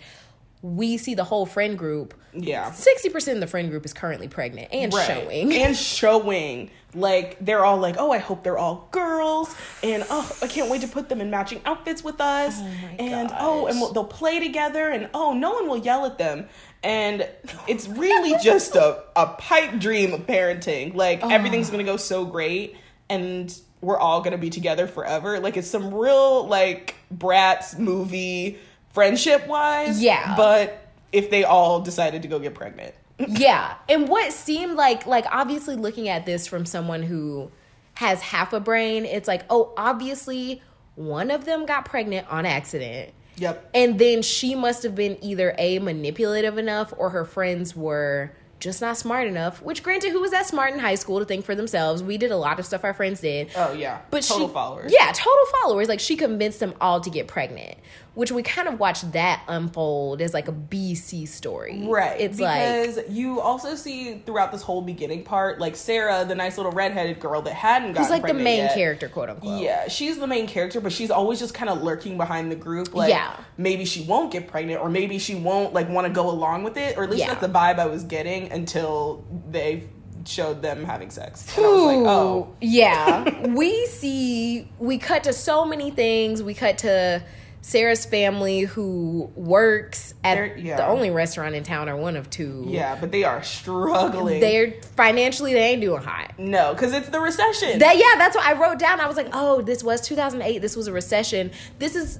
We 0.61 0.97
see 0.97 1.15
the 1.15 1.23
whole 1.23 1.45
friend 1.45 1.77
group. 1.77 2.13
Yeah. 2.33 2.69
60% 2.71 3.33
of 3.33 3.39
the 3.39 3.47
friend 3.47 3.69
group 3.69 3.85
is 3.85 3.93
currently 3.93 4.27
pregnant 4.27 4.69
and 4.73 4.93
Right. 4.93 5.07
showing. 5.07 5.53
and 5.53 5.75
showing. 5.75 6.69
Like 6.93 7.37
they're 7.39 7.63
all 7.63 7.77
like 7.77 7.97
oh 7.99 8.11
i 8.11 8.17
hope 8.17 8.43
they're 8.43 8.57
all 8.57 8.87
girls. 8.91 9.55
And 9.83 10.03
oh 10.09 10.29
i 10.41 10.47
can't 10.47 10.69
wait 10.71 10.81
to 10.81 10.87
put 10.87 11.07
them 11.07 11.21
in 11.21 11.29
matching 11.29 11.61
outfits 11.65 12.03
with 12.03 12.19
us. 12.19 12.57
Oh 12.59 12.65
and 12.99 13.31
oh 13.39 13.67
and 13.67 13.79
we'll, 13.79 13.93
they'll 13.93 14.03
play 14.03 14.39
together. 14.39 14.89
And 14.89 15.09
oh 15.13 15.33
no 15.33 15.51
one 15.53 15.69
will 15.69 15.77
yell 15.77 16.05
at 16.05 16.17
them. 16.17 16.47
And 16.83 17.27
it's 17.67 17.87
really 17.87 18.35
just 18.43 18.75
a, 18.75 19.03
a 19.15 19.27
pipe 19.27 19.79
dream 19.79 20.13
of 20.13 20.21
parenting. 20.27 20.93
Like 20.95 21.19
oh. 21.23 21.29
everything's 21.29 21.69
gonna 21.69 21.83
go 21.83 21.97
so 21.97 22.25
great 22.25 22.75
and 23.09 23.55
we're 23.81 23.97
all 23.99 24.21
gonna 24.21 24.37
be 24.37 24.49
together 24.49 24.87
forever. 24.87 25.39
Like 25.39 25.57
it's 25.57 25.69
some 25.69 25.93
real 25.93 26.47
like 26.47 26.95
Bratz 27.15 27.77
movie 27.77 28.57
friendship 28.91 29.47
wise 29.47 30.01
Yeah. 30.01 30.35
but 30.35 30.87
if 31.11 31.29
they 31.29 31.43
all 31.43 31.81
decided 31.81 32.21
to 32.23 32.27
go 32.27 32.39
get 32.39 32.53
pregnant. 32.55 32.93
Yeah. 33.27 33.75
And 33.89 34.07
what 34.07 34.31
seemed 34.31 34.75
like 34.75 35.05
like 35.05 35.25
obviously 35.31 35.75
looking 35.75 36.07
at 36.07 36.25
this 36.25 36.47
from 36.47 36.65
someone 36.65 37.03
who 37.03 37.51
has 37.95 38.21
half 38.21 38.53
a 38.53 38.59
brain 38.61 39.03
it's 39.03 39.27
like 39.27 39.43
oh 39.49 39.73
obviously 39.75 40.61
one 40.95 41.31
of 41.31 41.45
them 41.45 41.65
got 41.65 41.85
pregnant 41.85 42.27
on 42.31 42.45
accident. 42.45 43.11
Yep. 43.37 43.69
And 43.73 43.99
then 43.99 44.21
she 44.21 44.53
must 44.55 44.83
have 44.83 44.95
been 44.95 45.17
either 45.23 45.55
a 45.57 45.79
manipulative 45.79 46.57
enough 46.57 46.93
or 46.97 47.09
her 47.11 47.25
friends 47.25 47.75
were 47.75 48.31
just 48.59 48.81
not 48.81 48.97
smart 48.97 49.25
enough 49.25 49.61
which 49.61 49.83
granted 49.83 50.11
who 50.11 50.19
was 50.19 50.31
that 50.31 50.45
smart 50.45 50.73
in 50.73 50.79
high 50.79 50.95
school 50.95 51.19
to 51.19 51.25
think 51.25 51.45
for 51.45 51.55
themselves? 51.55 52.03
We 52.03 52.17
did 52.17 52.31
a 52.31 52.37
lot 52.37 52.59
of 52.59 52.65
stuff 52.65 52.83
our 52.83 52.93
friends 52.93 53.21
did. 53.21 53.49
Oh 53.55 53.73
yeah. 53.73 54.01
But 54.11 54.23
total 54.23 54.47
she, 54.47 54.53
followers. 54.53 54.93
Yeah, 54.93 55.11
total 55.13 55.45
followers. 55.61 55.87
Like 55.89 55.99
she 55.99 56.15
convinced 56.15 56.59
them 56.59 56.73
all 56.81 56.99
to 57.01 57.09
get 57.09 57.27
pregnant, 57.27 57.77
which 58.19 58.33
we 58.33 58.43
kind 58.43 58.67
of 58.67 58.81
watched 58.81 59.13
that 59.13 59.41
unfold 59.47 60.21
as 60.21 60.33
like 60.33 60.49
a 60.49 60.51
BC 60.51 61.25
story. 61.25 61.85
Right. 61.87 62.19
It's 62.19 62.37
like 62.37 62.87
because 62.87 63.09
you 63.09 63.39
also 63.39 63.75
see 63.75 64.15
throughout 64.25 64.51
this 64.51 64.61
whole 64.61 64.81
beginning 64.81 65.23
part, 65.23 65.57
like 65.57 65.77
Sarah, 65.77 66.25
the 66.25 66.35
nice 66.35 66.57
little 66.57 66.73
redheaded 66.73 67.21
girl 67.21 67.41
that 67.43 67.53
hadn't 67.53 67.93
gotten 67.93 68.03
who's 68.03 68.11
like 68.11 68.27
the 68.27 68.33
main 68.33 68.63
yet. 68.63 68.73
character, 68.75 69.07
quote 69.07 69.29
unquote. 69.29 69.61
Yeah, 69.61 69.87
she's 69.87 70.19
the 70.19 70.27
main 70.27 70.47
character, 70.47 70.81
but 70.81 70.91
she's 70.91 71.11
always 71.11 71.39
just 71.39 71.53
kind 71.53 71.69
of 71.69 71.81
lurking 71.81 72.17
behind 72.17 72.51
the 72.51 72.57
group. 72.57 72.93
Like, 72.93 73.09
Yeah. 73.09 73.37
maybe 73.57 73.85
she 73.85 74.01
won't 74.03 74.33
get 74.33 74.49
pregnant, 74.49 74.81
or 74.81 74.89
maybe 74.89 75.17
she 75.17 75.35
won't 75.35 75.73
like 75.73 75.87
want 75.87 76.05
to 76.05 76.11
go 76.11 76.29
along 76.29 76.63
with 76.63 76.75
it, 76.75 76.97
or 76.97 77.05
at 77.05 77.09
least 77.09 77.21
Yeah. 77.21 77.29
that's 77.29 77.39
the 77.39 77.47
vibe 77.47 77.79
I 77.79 77.85
was 77.85 78.03
getting 78.03 78.51
until 78.51 79.23
they 79.49 79.85
showed 80.25 80.61
them 80.61 80.83
having 80.83 81.09
sex. 81.09 81.55
And 81.55 81.65
I 81.65 81.69
was 81.69 81.81
like, 81.83 81.97
oh, 81.99 82.53
yeah. 82.59 83.47
we 83.55 83.85
see 83.85 84.67
we 84.77 84.97
cut 84.97 85.23
to 85.23 85.31
so 85.31 85.63
many 85.63 85.89
things. 85.89 86.43
We 86.43 86.53
cut 86.53 86.79
to 86.79 87.23
Sarah's 87.61 88.05
family 88.05 88.61
who 88.61 89.31
works 89.35 90.13
at 90.23 90.59
yeah. 90.59 90.77
the 90.77 90.87
only 90.87 91.09
restaurant 91.09 91.55
in 91.55 91.63
town 91.63 91.89
or 91.89 91.97
one 91.97 92.15
of 92.15 92.29
two. 92.29 92.63
yeah, 92.67 92.97
but 92.99 93.11
they 93.11 93.23
are 93.23 93.43
struggling. 93.43 94.39
They're 94.39 94.81
financially 94.95 95.53
they 95.53 95.71
ain't 95.71 95.81
doing 95.81 96.01
hot. 96.01 96.33
no, 96.37 96.73
because 96.73 96.93
it's 96.93 97.09
the 97.09 97.19
recession. 97.19 97.79
That 97.79 97.97
yeah, 97.97 98.17
that's 98.17 98.35
what 98.35 98.45
I 98.45 98.53
wrote 98.53 98.79
down. 98.79 98.99
I 99.01 99.07
was 99.07 99.17
like, 99.17 99.29
oh, 99.33 99.61
this 99.61 99.83
was 99.83 100.01
2008. 100.01 100.59
This 100.59 100.75
was 100.75 100.87
a 100.87 100.93
recession. 100.93 101.51
This 101.79 101.95
is. 101.95 102.19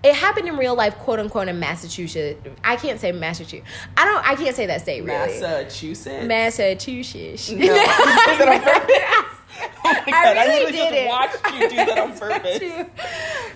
It 0.00 0.14
happened 0.14 0.46
in 0.46 0.56
real 0.56 0.76
life, 0.76 0.94
quote 0.94 1.18
unquote, 1.18 1.48
in 1.48 1.58
Massachusetts. 1.58 2.40
I 2.62 2.76
can't 2.76 3.00
say 3.00 3.10
Massachusetts. 3.10 3.68
I 3.96 4.04
don't. 4.04 4.24
I 4.24 4.36
can't 4.36 4.54
say 4.54 4.66
that 4.66 4.80
state 4.80 5.02
really. 5.04 5.40
Massachusetts. 5.40 6.26
Massachusetts. 6.26 7.50
no, 7.50 7.64
you 9.60 9.66
did 9.66 9.74
that 9.74 9.88
on 9.88 10.04
purpose. 10.04 10.04
Oh 10.08 10.10
my 10.10 10.18
I 10.18 10.24
God, 10.24 10.36
I 10.36 10.44
really 10.46 10.64
literally 10.72 10.78
just 10.78 10.90
didn't. 10.92 11.08
watched 11.08 11.54
you 11.54 11.68
do 11.70 11.76
that 11.76 11.98
on 11.98 12.18
purpose. 12.18 12.62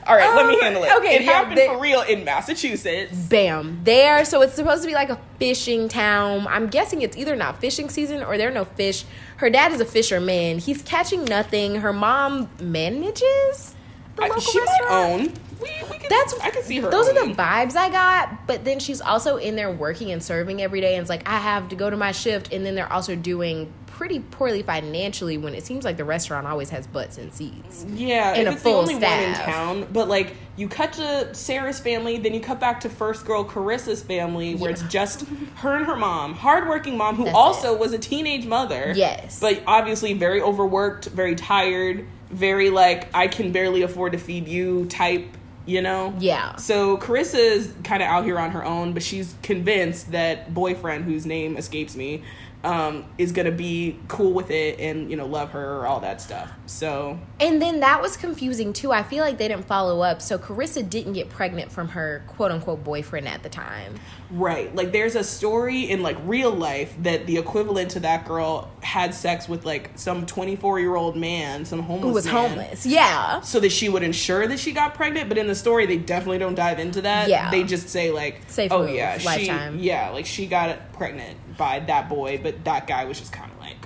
All 0.07 0.17
right, 0.17 0.35
let 0.35 0.47
me 0.47 0.55
Um, 0.55 0.61
handle 0.61 0.85
it. 0.85 0.93
okay, 0.99 1.15
it 1.17 1.23
yeah, 1.23 1.33
happened 1.33 1.59
they- 1.59 1.67
for 1.69 1.79
real 1.79 2.03
in 2.03 2.25
Massachusetts. 2.25 3.13
Bam. 3.17 3.81
There. 3.85 4.25
So 4.25 4.43
it's 4.43 4.55
supposed 4.55 4.83
to 4.83 4.89
be 4.89 4.95
like 4.95 5.11
a 5.11 5.19
fishing 5.39 5.89
town. 5.89 6.47
I'm 6.49 6.69
guessing 6.69 7.03
it's 7.03 7.17
either 7.17 7.37
not 7.37 7.61
fishing 7.61 7.89
season 7.89 8.23
or 8.23 8.37
there 8.39 8.49
are 8.49 8.53
no 8.55 8.65
fish. 8.65 9.05
Her 9.37 9.51
dad 9.51 9.73
is 9.73 9.81
a 9.81 9.85
fisherman. 9.85 10.59
He's 10.59 10.83
catching 10.83 11.25
nothing. 11.25 11.77
Her 11.77 11.93
mom 11.93 12.49
manages 12.61 13.75
the 14.17 14.23
I- 14.25 14.29
local 14.29 14.41
she 14.43 14.59
restaurant. 14.61 14.91
might 14.91 15.29
own. 15.29 15.33
We, 15.63 15.69
we 15.93 15.99
can, 15.99 16.09
That's 16.09 16.37
I 16.41 16.51
can 16.51 16.65
see 16.65 16.81
her. 16.81 16.91
Those 16.91 17.09
are 17.09 17.15
the 17.15 17.33
vibes 17.35 17.77
I 17.77 17.89
got. 17.89 18.49
But 18.49 18.65
then 18.65 18.81
she's 18.81 19.01
also 19.01 19.37
in 19.37 19.55
there 19.55 19.71
working 19.71 20.11
and 20.11 20.21
serving 20.21 20.61
every 20.61 20.81
day, 20.81 20.95
and 20.97 21.03
it's 21.03 21.09
like 21.11 21.29
I 21.29 21.39
have 21.39 21.69
to 21.69 21.77
go 21.77 21.89
to 21.89 21.97
my 21.97 22.11
shift, 22.11 22.53
and 22.53 22.67
then 22.67 22.75
they're 22.75 22.93
also 22.93 23.15
doing 23.15 23.73
pretty 23.87 24.19
poorly 24.19 24.63
financially 24.65 25.39
when 25.39 25.55
it 25.55 25.65
seems 25.65 25.85
like 25.85 25.97
the 25.97 26.05
restaurant 26.05 26.49
always 26.49 26.71
has 26.71 26.89
butts 26.89 27.17
and 27.19 27.33
seats. 27.33 27.87
Yeah, 27.95 28.33
and 28.35 28.49
a 28.49 28.53
it's 28.53 28.63
full 28.63 28.73
the 28.73 28.79
only 28.79 28.95
one 28.95 29.05
in 29.05 29.35
staff. 29.37 29.45
town. 29.47 29.87
But 29.93 30.09
like, 30.09 30.35
you 30.57 30.67
cut 30.69 30.95
to 30.95 31.33
Sarah's 31.33 31.79
family, 31.79 32.19
then 32.19 32.35
you 32.35 32.41
cut 32.41 32.59
back 32.59 32.81
to 32.81 32.89
first 32.89 33.25
girl 33.25 33.45
Carissa's 33.45 34.03
family, 34.03 34.57
where 34.57 34.71
it's 34.73 34.83
just 34.85 35.21
her 35.57 35.77
and 35.77 35.87
her 35.87 35.95
mom, 35.95 36.35
hardworking 36.35 36.97
mom 36.97 37.15
who 37.15 37.25
That's 37.27 37.37
also 37.37 37.75
it. 37.75 37.79
was 37.79 37.93
a 37.93 37.99
teenage 37.99 38.47
mother. 38.47 38.93
Yes. 38.97 39.39
but 39.39 39.63
obviously 39.69 40.15
very 40.15 40.41
overworked, 40.43 41.05
very 41.07 41.37
tired, 41.37 42.05
very 42.33 42.71
like 42.71 43.15
I 43.15 43.29
can 43.29 43.53
barely 43.53 43.83
afford 43.83 44.13
to 44.13 44.19
feed 44.19 44.49
you 44.49 44.87
type. 44.87 45.27
You 45.65 45.81
know. 45.81 46.13
Yeah. 46.19 46.57
So 46.57 46.97
Carissa 46.97 47.39
is 47.39 47.73
kind 47.85 48.03
of 48.03 48.09
out 48.09 48.25
here 48.25 48.37
on 48.37 48.51
her 48.51 48.65
own, 48.65 48.95
but 48.95 49.03
she's 49.05 49.37
convinced 49.43 50.11
that 50.11 50.53
boyfriend, 50.53 51.05
whose 51.05 51.25
name 51.25 51.57
escapes 51.57 51.95
me, 51.95 52.25
um, 52.65 53.05
is 53.19 53.33
gonna 53.33 53.51
be 53.51 53.99
cool 54.09 54.33
with 54.33 54.51
it 54.51 54.79
and 54.79 55.11
you 55.11 55.17
know 55.17 55.27
love 55.27 55.51
her, 55.51 55.87
all 55.87 56.01
that 56.01 56.21
stuff. 56.21 56.51
So 56.67 57.19
And 57.41 57.61
then 57.61 57.81
that 57.81 58.01
was 58.01 58.17
confusing 58.17 58.73
too. 58.73 58.93
I 58.93 59.03
feel 59.03 59.25
like 59.25 59.39
they 59.39 59.49
didn't 59.49 59.67
follow 59.67 60.01
up. 60.01 60.23
So 60.23 60.39
Carissa 60.39 60.89
didn't 60.89 61.15
get 61.15 61.29
pregnant 61.29 61.73
from 61.73 61.89
her 61.89 62.23
quote 62.29 62.53
unquote 62.53 62.85
boyfriend 62.85 63.27
at 63.29 63.43
the 63.43 63.49
time. 63.49 63.97
Right. 64.31 64.75
Like 64.75 64.93
there's 64.93 65.15
a 65.17 65.25
story 65.25 65.91
in 65.91 66.03
like 66.03 66.17
real 66.25 66.51
life 66.53 66.95
that 67.03 67.27
the 67.27 67.37
equivalent 67.37 67.91
to 67.93 68.01
that 68.01 68.27
girl 68.27 68.71
had 68.81 69.15
sex 69.15 69.49
with 69.49 69.65
like 69.67 69.91
some 69.97 70.25
24 70.25 70.81
year 70.81 70.95
old 70.95 71.17
man, 71.17 71.65
some 71.65 71.81
homeless 71.81 72.09
Who 72.09 72.13
was 72.15 72.27
man, 72.27 72.35
homeless. 72.35 72.87
Yeah. 72.87 73.41
So 73.41 73.61
that 73.61 73.73
she 73.73 73.89
would 73.89 74.03
ensure 74.03 74.47
that 74.47 74.59
she 74.59 74.73
got 74.73 74.95
pregnant, 74.95 75.29
but 75.29 75.37
in 75.37 75.49
the 75.49 75.55
story 75.55 75.87
they 75.87 75.99
definitely 75.99 76.39
don't 76.39 76.55
dive 76.55 76.79
into 76.79 77.03
that. 77.03 77.29
Yeah. 77.29 77.51
They 77.51 77.65
just 77.65 77.89
say 77.89 78.11
like, 78.13 78.41
Safe 78.47 78.71
oh 78.73 78.87
move, 78.87 78.95
yeah, 78.95 79.19
she, 79.19 79.27
lifetime. 79.27 79.79
yeah, 79.81 80.11
like 80.11 80.27
she 80.27 80.47
got 80.47 80.79
pregnant 81.03 81.57
by 81.57 81.81
that 81.81 82.09
boy, 82.09 82.39
but 82.41 82.65
that 82.65 82.87
guy 82.87 83.05
was 83.05 83.19
just 83.19 83.33
kind 83.33 83.51
of 83.51 83.59
like, 83.59 83.77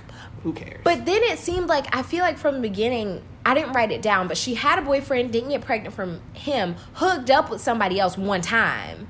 who 0.43 0.53
cares? 0.53 0.81
But 0.83 1.05
then 1.05 1.23
it 1.23 1.39
seemed 1.39 1.67
like 1.67 1.93
I 1.95 2.03
feel 2.03 2.21
like 2.21 2.37
from 2.37 2.55
the 2.55 2.61
beginning, 2.61 3.23
I 3.43 3.55
didn't 3.55 3.73
write 3.73 3.91
it 3.91 4.03
down, 4.03 4.27
but 4.27 4.37
she 4.37 4.53
had 4.53 4.77
a 4.77 4.83
boyfriend, 4.83 5.31
didn't 5.33 5.49
get 5.49 5.61
pregnant 5.61 5.95
from 5.95 6.21
him, 6.33 6.75
hooked 6.93 7.31
up 7.31 7.49
with 7.49 7.59
somebody 7.59 7.99
else 7.99 8.17
one 8.17 8.41
time, 8.41 9.07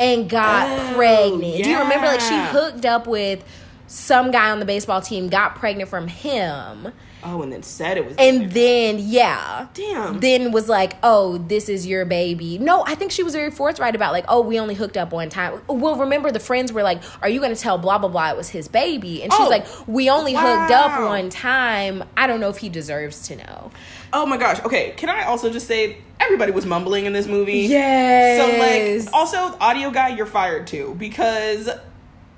and 0.00 0.28
got 0.30 0.68
Oh, 0.70 0.94
pregnant. 0.96 1.64
Do 1.64 1.70
you 1.70 1.78
remember? 1.78 2.06
Like 2.06 2.20
she 2.20 2.36
hooked 2.36 2.86
up 2.86 3.06
with 3.06 3.44
some 3.86 4.30
guy 4.30 4.50
on 4.50 4.58
the 4.58 4.64
baseball 4.64 5.02
team, 5.02 5.28
got 5.28 5.56
pregnant 5.56 5.90
from 5.90 6.08
him, 6.08 6.92
oh, 7.24 7.42
and 7.42 7.52
then 7.52 7.62
said 7.62 7.96
it 7.96 8.06
was. 8.06 8.16
and 8.18 8.50
then 8.52 8.96
yeah, 8.98 9.68
damn. 9.74 10.20
then 10.20 10.52
was 10.52 10.68
like, 10.68 10.94
"Oh, 11.02 11.38
this 11.38 11.68
is 11.68 11.86
your 11.86 12.04
baby." 12.04 12.58
No, 12.58 12.84
I 12.86 12.94
think 12.94 13.10
she 13.12 13.22
was 13.22 13.34
very 13.34 13.50
forthright 13.50 13.94
about 13.94 14.12
like, 14.12 14.24
"Oh, 14.28 14.40
we 14.40 14.58
only 14.60 14.74
hooked 14.74 14.96
up 14.96 15.12
one 15.12 15.28
time." 15.30 15.60
Well, 15.66 15.96
remember 15.96 16.30
the 16.30 16.40
friends 16.40 16.72
were 16.72 16.82
like, 16.82 17.02
"Are 17.22 17.28
you 17.28 17.40
going 17.40 17.54
to 17.54 17.60
tell 17.60 17.78
blah 17.78 17.98
blah 17.98 18.08
blah 18.08 18.30
it 18.30 18.36
was 18.36 18.48
his 18.48 18.68
baby?" 18.68 19.22
And 19.22 19.32
she's 19.32 19.40
Oh, 19.46 19.48
like, 19.48 19.66
"We 19.86 20.10
only 20.10 20.34
hooked 20.34 20.70
up 20.70 21.00
one 21.08 21.30
time. 21.30 22.04
I 22.16 22.26
don't 22.26 22.40
know 22.40 22.48
if 22.50 22.58
he 22.58 22.68
deserves 22.68 23.26
to 23.28 23.36
know." 23.36 23.70
oh 24.16 24.24
my 24.24 24.36
gosh. 24.36 24.64
Okay, 24.64 24.92
can 24.96 25.08
I 25.08 25.24
also 25.24 25.50
just 25.50 25.66
say 25.66 25.98
everybody 26.20 26.52
was 26.52 26.64
mumbling 26.64 27.06
in 27.06 27.12
this 27.12 27.26
movie? 27.26 27.62
Yes. 27.62 29.04
So 29.04 29.08
like 29.10 29.12
also 29.12 29.56
audio 29.58 29.90
guy, 29.90 30.10
you're 30.10 30.24
fired 30.24 30.68
too 30.68 30.94
because 30.98 31.68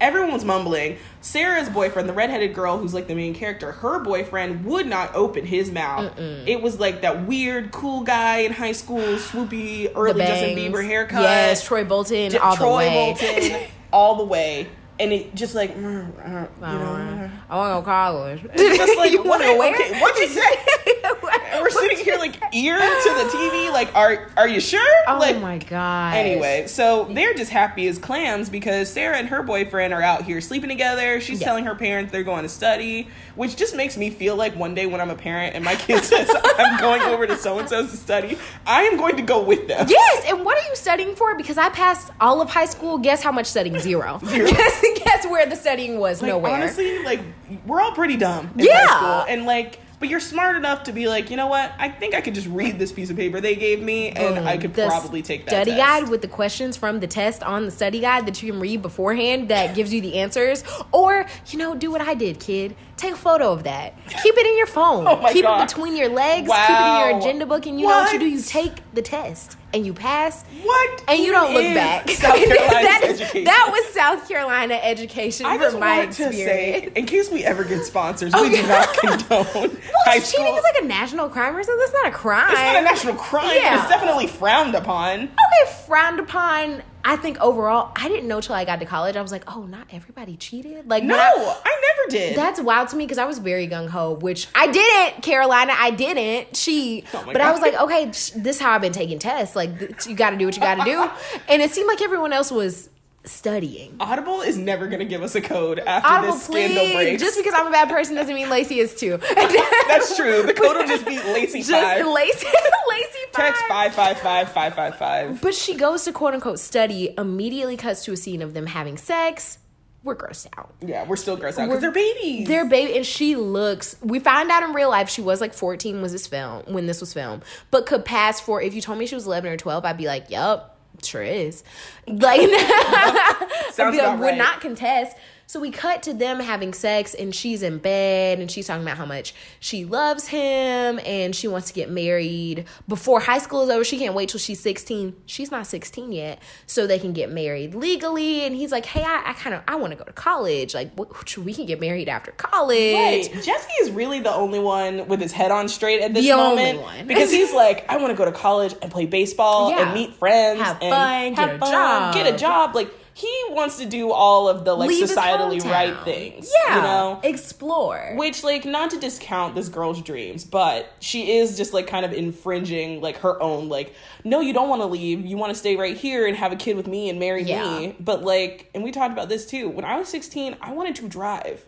everyone 0.00 0.32
was 0.32 0.44
mumbling. 0.44 0.98
Sarah's 1.20 1.68
boyfriend, 1.68 2.08
the 2.08 2.12
redheaded 2.12 2.54
girl 2.54 2.78
who's 2.78 2.94
like 2.94 3.06
the 3.08 3.14
main 3.14 3.34
character, 3.34 3.72
her 3.72 3.98
boyfriend 3.98 4.64
would 4.64 4.86
not 4.86 5.14
open 5.14 5.44
his 5.46 5.70
mouth. 5.70 6.12
It 6.18 6.60
was 6.62 6.78
like 6.78 7.00
that 7.02 7.26
weird 7.26 7.72
cool 7.72 8.02
guy 8.02 8.38
in 8.38 8.52
high 8.52 8.72
school, 8.72 9.00
swoopy 9.00 9.90
early 9.94 10.20
Justin. 10.20 10.56
Bieber 10.56 10.84
haircut. 10.84 11.22
Yes, 11.22 11.64
Troy 11.64 11.84
Bolton 11.84 12.30
J- 12.30 12.38
all 12.38 12.52
the 12.52 12.56
Troy 12.56 12.76
way. 12.78 12.94
Bolton 13.18 13.60
all 13.92 14.16
the 14.16 14.24
way. 14.24 14.68
And 14.98 15.12
it 15.12 15.34
just 15.34 15.54
like, 15.54 15.76
mm, 15.76 16.08
uh, 16.18 16.46
you 16.58 16.66
I 16.66 16.72
know, 16.72 16.90
want 16.90 17.30
to 17.30 17.30
go 17.50 17.82
college. 17.82 18.40
it's 18.54 18.78
just 18.78 18.96
like 18.96 19.12
you 19.12 19.18
what, 19.18 19.40
want 19.40 19.42
to 19.42 19.54
wear? 19.58 19.74
okay, 19.74 20.00
what 20.00 20.16
you 20.18 20.26
say? 20.28 20.40
We're 21.62 21.70
sitting 21.70 21.98
here 21.98 22.16
like 22.18 22.34
ear 22.54 22.76
to 22.78 22.82
the 23.14 23.30
TV, 23.32 23.72
like, 23.72 23.94
are 23.94 24.28
are 24.36 24.48
you 24.48 24.60
sure? 24.60 24.80
Oh 25.08 25.18
like, 25.18 25.40
my 25.40 25.58
god. 25.58 26.14
Anyway, 26.16 26.66
so 26.66 27.04
they're 27.04 27.34
just 27.34 27.50
happy 27.50 27.86
as 27.88 27.98
clams 27.98 28.48
because 28.48 28.90
Sarah 28.90 29.16
and 29.16 29.28
her 29.28 29.42
boyfriend 29.42 29.92
are 29.94 30.02
out 30.02 30.22
here 30.25 30.40
sleeping 30.40 30.68
together. 30.68 31.20
She's 31.20 31.40
Yeah. 31.40 31.46
telling 31.46 31.64
her 31.64 31.75
parents 31.75 32.12
they're 32.12 32.22
going 32.22 32.42
to 32.42 32.48
study, 32.48 33.08
which 33.34 33.56
just 33.56 33.75
makes 33.75 33.96
me 33.96 34.10
feel 34.10 34.36
like 34.36 34.54
one 34.56 34.75
day 34.75 34.86
when 34.86 35.00
I'm 35.00 35.10
a 35.10 35.14
parent 35.16 35.54
and 35.54 35.64
my 35.64 35.75
kid 35.76 36.02
says 36.04 36.30
I'm 36.58 36.78
going 36.80 37.02
over 37.02 37.26
to 37.26 37.36
so 37.36 37.58
and 37.58 37.68
so's 37.68 37.90
to 37.90 37.96
study, 37.96 38.38
I 38.66 38.82
am 38.84 38.96
going 38.96 39.16
to 39.16 39.22
go 39.22 39.42
with 39.42 39.68
them. 39.68 39.86
Yes, 39.88 40.25
and 40.28 40.44
what 40.44 40.56
are 40.56 40.68
you 40.68 40.76
studying 40.76 41.14
for? 41.16 41.34
Because 41.36 41.58
I 41.58 41.68
passed 41.70 42.10
all 42.20 42.40
of 42.40 42.50
high 42.50 42.66
school. 42.66 42.98
Guess 42.98 43.22
how 43.22 43.32
much 43.32 43.46
studying? 43.46 43.78
Zero. 43.78 44.20
Zero. 44.25 44.46
guess, 44.48 44.84
guess 45.04 45.26
where 45.26 45.46
the 45.46 45.56
studying 45.56 45.98
was? 45.98 46.20
Like, 46.22 46.28
Nowhere. 46.30 46.52
Honestly, 46.52 47.02
like 47.02 47.20
we're 47.66 47.80
all 47.80 47.92
pretty 47.92 48.16
dumb 48.16 48.50
in 48.58 48.64
Yeah. 48.66 49.25
and 49.28 49.44
like 49.46 49.80
but 49.98 50.08
you're 50.08 50.20
smart 50.20 50.56
enough 50.56 50.82
to 50.84 50.92
be 50.92 51.08
like, 51.08 51.30
you 51.30 51.36
know 51.36 51.46
what? 51.46 51.72
I 51.78 51.88
think 51.88 52.14
I 52.14 52.20
could 52.20 52.34
just 52.34 52.48
read 52.48 52.78
this 52.78 52.92
piece 52.92 53.10
of 53.10 53.16
paper 53.16 53.40
they 53.40 53.56
gave 53.56 53.82
me, 53.82 54.10
and 54.10 54.46
I 54.46 54.56
could 54.58 54.74
The 54.74 54.86
probably 54.86 55.22
take 55.22 55.44
that 55.46 55.50
study 55.50 55.70
test. 55.72 55.78
guide 55.80 56.08
with 56.10 56.22
the 56.22 56.28
questions 56.28 56.76
from 56.76 57.00
the 57.00 57.06
test 57.06 57.42
on 57.42 57.64
the 57.64 57.70
study 57.70 58.00
guide 58.00 58.26
that 58.26 58.42
you 58.42 58.52
can 58.52 58.60
read 58.60 58.82
beforehand 58.82 59.48
that 59.48 59.74
gives 59.74 59.92
you 59.94 60.00
the 60.00 60.18
answers 60.18 60.62
or 60.92 61.26
you 61.48 61.58
know 61.58 61.74
do 61.74 61.90
what 61.90 62.00
i 62.00 62.14
did 62.14 62.38
kid 62.40 62.76
take 62.96 63.12
a 63.12 63.16
photo 63.16 63.52
of 63.52 63.64
that 63.64 63.94
keep 64.22 64.34
it 64.36 64.46
in 64.46 64.56
your 64.56 64.66
phone 64.66 65.06
Oh 65.08 65.28
keep 65.32 65.44
God. 65.44 65.60
it 65.62 65.68
between 65.68 65.96
your 65.96 66.08
legs 66.08 66.48
keep 66.50 66.70
it 66.70 66.70
in 67.04 67.10
your 67.10 67.18
agenda 67.18 67.44
book 67.46 67.66
and 67.66 67.78
you 67.80 67.86
know 67.86 67.92
what 67.94 68.12
you 68.12 68.18
do 68.18 68.26
you 68.26 68.40
take 68.40 68.72
the 68.94 69.02
test 69.02 69.56
and 69.74 69.84
you 69.84 69.92
pass 69.92 70.44
What? 70.62 71.04
and 71.08 71.18
you 71.22 71.30
don't 71.32 71.52
look 71.52 71.74
back 71.74 72.08
South 72.08 72.34
that, 72.48 73.00
is- 73.04 73.18
that 73.44 73.68
was 73.70 73.94
south 73.94 74.26
carolina 74.28 74.74
education 74.82 75.44
I 75.44 75.58
just 75.58 75.72
from 75.72 75.80
my 75.80 75.98
want 75.98 76.12
to 76.14 76.32
say, 76.32 76.90
in 76.96 77.04
case 77.06 77.30
we 77.30 77.44
ever 77.44 77.64
get 77.64 77.84
sponsors, 77.84 78.32
Oh, 78.34 78.42
we 78.42 78.56
do 78.56 78.66
not 78.66 78.88
condone 78.96 79.44
high 79.44 79.50
well, 79.50 80.20
school. 80.20 80.20
cheating 80.44 80.56
is 80.56 80.62
like 80.62 80.82
a 80.82 80.86
national 80.86 81.28
crime 81.28 81.54
or 81.54 81.62
something 81.62 81.78
that's 81.78 81.92
not 81.92 82.06
a 82.06 82.10
crime 82.16 82.50
it's 82.50 82.60
not 82.60 82.76
a 82.76 82.82
national 82.82 83.14
crime. 83.16 83.54
Yeah. 83.56 83.80
It's 83.80 83.90
definitely 83.90 84.26
frowned 84.26 84.74
upon. 84.74 85.24
okay, 85.24 85.72
frowned 85.86 86.20
upon. 86.20 86.82
I 87.08 87.14
think 87.16 87.38
overall, 87.40 87.92
I 87.94 88.08
didn't 88.08 88.26
know 88.26 88.40
till 88.40 88.54
I 88.56 88.64
got 88.64 88.80
to 88.80 88.84
college. 88.86 89.14
I 89.16 89.22
was 89.22 89.30
like, 89.30 89.44
oh, 89.56 89.62
not 89.62 89.86
everybody 89.92 90.36
cheated. 90.36 90.88
Like, 90.88 91.04
No, 91.04 91.14
I- 91.14 91.60
I, 91.64 91.80
never 91.96 92.10
did. 92.10 92.36
that's 92.36 92.60
wild 92.60 92.88
to 92.88 92.96
me 92.96 93.04
because 93.04 93.18
I 93.18 93.25
was 93.26 93.38
very 93.38 93.68
gung 93.68 93.88
ho, 93.88 94.14
which 94.14 94.48
I 94.56 94.66
didn't. 94.66 95.22
Carolina, 95.22 95.72
I 95.78 95.92
didn't 95.92 96.52
cheat, 96.54 97.06
Oh 97.14 97.22
but 97.25 97.40
I 97.40 97.52
was 97.52 97.60
like, 97.60 97.75
okay, 97.80 98.06
this 98.06 98.36
is 98.36 98.58
how 98.60 98.72
I've 98.72 98.80
been 98.80 98.92
taking 98.92 99.18
tests. 99.20 99.54
Like, 99.54 99.78
th- 99.78 100.06
you 100.06 100.14
got 100.16 100.30
to 100.30 100.36
do 100.36 100.46
what 100.46 100.56
you 100.56 100.60
got 100.62 100.76
to 100.76 100.84
do, 100.84 101.08
and 101.48 101.62
it 101.62 101.70
seemed 101.70 101.86
like 101.88 102.02
everyone 102.02 102.32
else 102.32 102.50
was 102.50 102.90
studying. 103.25 103.96
Audible 103.98 104.40
is 104.42 104.56
never 104.56 104.86
going 104.86 105.00
to 105.00 105.04
give 105.04 105.20
us 105.22 105.34
a 105.34 105.40
code 105.40 105.80
after 105.80 106.08
Audible, 106.08 106.34
this 106.34 106.44
scandal 106.44 106.84
please. 106.84 106.94
breaks. 106.94 107.22
Just 107.22 107.36
because 107.36 107.54
I'm 107.56 107.66
a 107.66 107.70
bad 107.70 107.88
person 107.88 108.14
doesn't 108.14 108.34
mean 108.34 108.48
Lacey 108.48 108.78
is 108.78 108.94
too. 108.94 109.16
That's 109.34 110.16
true. 110.16 110.42
The 110.44 110.54
code 110.54 110.76
will 110.76 110.86
just 110.86 111.04
be 111.06 111.18
Lacey 111.18 111.58
Just 111.62 111.70
five. 111.72 112.06
Lacey, 112.06 112.46
Lacey 112.46 113.15
Text 113.37 113.62
five 113.69 113.95
five 113.95 114.19
five 114.19 114.50
five 114.50 114.75
five 114.75 114.97
five. 114.97 115.40
But 115.43 115.55
she 115.55 115.75
goes 115.75 116.05
to 116.05 116.12
quote 116.12 116.35
unquote 116.35 116.59
study, 116.59 117.14
immediately 117.16 117.76
cuts 117.76 118.05
to 118.05 118.12
a 118.12 118.16
scene 118.16 118.43
of 118.43 118.55
them 118.55 118.66
having 118.66 118.97
sex. 118.97 119.59
We're 120.02 120.14
grossed 120.14 120.47
out. 120.57 120.73
Yeah, 120.81 121.05
we're 121.05 121.16
still 121.16 121.37
grossed 121.37 121.59
out 121.59 121.66
because 121.66 121.81
they're 121.81 121.90
babies. 121.90 122.47
Their 122.47 122.64
baby, 122.64 122.97
and 122.97 123.05
she 123.05 123.35
looks. 123.35 123.97
We 124.02 124.21
found 124.21 124.50
out 124.52 124.62
in 124.62 124.73
real 124.73 124.88
life 124.88 125.09
she 125.09 125.21
was 125.21 125.40
like 125.40 125.52
14 125.52 126.00
was 126.00 126.12
this 126.12 126.28
film 126.28 126.62
when 126.66 126.87
this 126.87 127.00
was 127.00 127.12
filmed, 127.12 127.43
but 127.73 127.87
could 127.87 128.05
pass 128.05 128.40
for. 128.40 128.62
If 128.62 128.73
you 128.73 128.81
told 128.81 128.99
me 128.99 129.07
she 129.07 129.16
was 129.16 129.26
11 129.26 129.50
or 129.50 129.57
12, 129.57 129.85
I'd 129.85 129.97
be 129.97 130.07
like, 130.07 130.31
"Yup, 130.31 130.78
sure 131.02 131.25
is." 131.25 131.64
Like, 132.07 132.40
Sounds 133.73 133.97
like, 133.97 134.19
would 134.19 134.25
right. 134.25 134.38
not 134.38 134.61
contest. 134.61 135.16
So 135.48 135.60
we 135.60 135.70
cut 135.70 136.02
to 136.04 136.12
them 136.12 136.40
having 136.40 136.72
sex, 136.72 137.14
and 137.14 137.32
she's 137.34 137.62
in 137.62 137.78
bed, 137.78 138.40
and 138.40 138.50
she's 138.50 138.66
talking 138.66 138.82
about 138.82 138.96
how 138.96 139.06
much 139.06 139.32
she 139.60 139.84
loves 139.84 140.26
him, 140.26 140.98
and 141.06 141.36
she 141.36 141.46
wants 141.46 141.68
to 141.68 141.72
get 141.74 141.88
married 141.88 142.64
before 142.88 143.20
high 143.20 143.38
school 143.38 143.62
is 143.62 143.70
over. 143.70 143.84
She 143.84 143.96
can't 143.96 144.14
wait 144.14 144.28
till 144.28 144.40
she's 144.40 144.58
16. 144.58 145.14
She's 145.26 145.52
not 145.52 145.66
16 145.68 146.10
yet, 146.10 146.42
so 146.66 146.86
they 146.88 146.98
can 146.98 147.12
get 147.12 147.30
married 147.30 147.74
legally. 147.76 148.44
And 148.44 148.56
he's 148.56 148.72
like, 148.72 148.86
"Hey, 148.86 149.02
I, 149.02 149.22
I 149.30 149.32
kind 149.34 149.54
of 149.54 149.62
I 149.68 149.76
want 149.76 149.92
to 149.92 149.96
go 149.96 150.04
to 150.04 150.12
college. 150.12 150.74
Like, 150.74 150.92
what, 150.94 151.36
we 151.36 151.54
can 151.54 151.64
get 151.66 151.80
married 151.80 152.08
after 152.08 152.32
college." 152.32 152.94
Right. 152.96 153.30
Jesse 153.32 153.70
is 153.82 153.92
really 153.92 154.18
the 154.20 154.34
only 154.34 154.58
one 154.58 155.06
with 155.06 155.20
his 155.20 155.30
head 155.32 155.52
on 155.52 155.68
straight 155.68 156.02
at 156.02 156.12
this 156.12 156.24
The 156.24 156.32
only 156.32 156.64
moment. 156.72 156.80
one. 156.82 157.06
Because 157.06 157.30
he's 157.38 157.52
like, 157.52 157.88
I 157.88 157.98
want 157.98 158.10
to 158.10 158.16
go 158.16 158.24
to 158.24 158.32
college 158.32 158.74
and 158.82 158.90
play 158.90 159.06
baseball 159.06 159.70
Yeah. 159.70 159.82
and 159.84 159.94
meet 159.94 160.12
friends. 160.14 160.60
Have 160.60 160.78
and 160.82 161.36
fun, 161.36 161.46
get 161.46 161.54
a 161.54 161.58
job. 161.58 162.14
Get 162.14 162.34
a 162.34 162.36
job. 162.36 162.74
Like, 162.74 162.90
he 163.16 163.35
wants 163.49 163.78
to 163.78 163.87
do 163.87 164.12
all 164.12 164.46
of 164.46 164.66
the 164.66 164.75
like 164.75 164.90
Leave 164.90 165.04
societally 165.08 165.64
right 165.64 165.96
things. 166.04 166.52
Yeah, 166.66 166.76
You 166.76 166.82
know? 166.82 167.20
explore. 167.23 168.12
Which, 168.14 168.44
like, 168.44 168.66
not 168.66 168.90
to 168.90 168.99
discount 169.00 169.54
this 169.54 169.70
girl's 169.70 170.02
dreams, 170.02 170.44
but 170.44 170.92
she 171.00 171.38
is 171.38 171.56
just 171.56 171.73
like 171.73 171.87
kind 171.87 172.04
of 172.04 172.12
infringing 172.12 173.00
like 173.00 173.16
her 173.20 173.40
own, 173.42 173.70
like, 173.70 173.94
no, 174.23 174.40
you 174.40 174.52
don't 174.52 174.68
want 174.68 174.82
to 174.82 174.87
leave. 174.87 175.25
You 175.25 175.38
want 175.38 175.50
to 175.50 175.58
stay 175.58 175.76
right 175.76 175.96
here 175.96 176.26
and 176.26 176.37
have 176.37 176.52
a 176.52 176.56
kid 176.56 176.76
with 176.76 176.87
me 176.87 177.08
and 177.08 177.18
marry 177.18 177.42
Yeah. 177.42 177.78
me. 177.78 177.96
But 177.99 178.23
like, 178.23 178.68
and 178.75 178.85
we 178.85 178.92
talked 178.92 179.14
about 179.14 179.30
this 179.30 179.46
too. 179.46 179.70
When 179.70 179.87
I 179.87 179.96
was 179.99 180.11
16, 180.11 180.58
I 180.61 180.75
wanted 180.75 180.96
to 180.96 181.08
drive. 181.08 181.64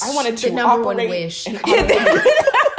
I 0.00 0.14
wanted 0.14 0.36
The 0.36 0.50
to 0.50 0.54
number 0.54 0.84
one 0.84 1.00
operate 1.00 1.10
wish. 1.10 1.48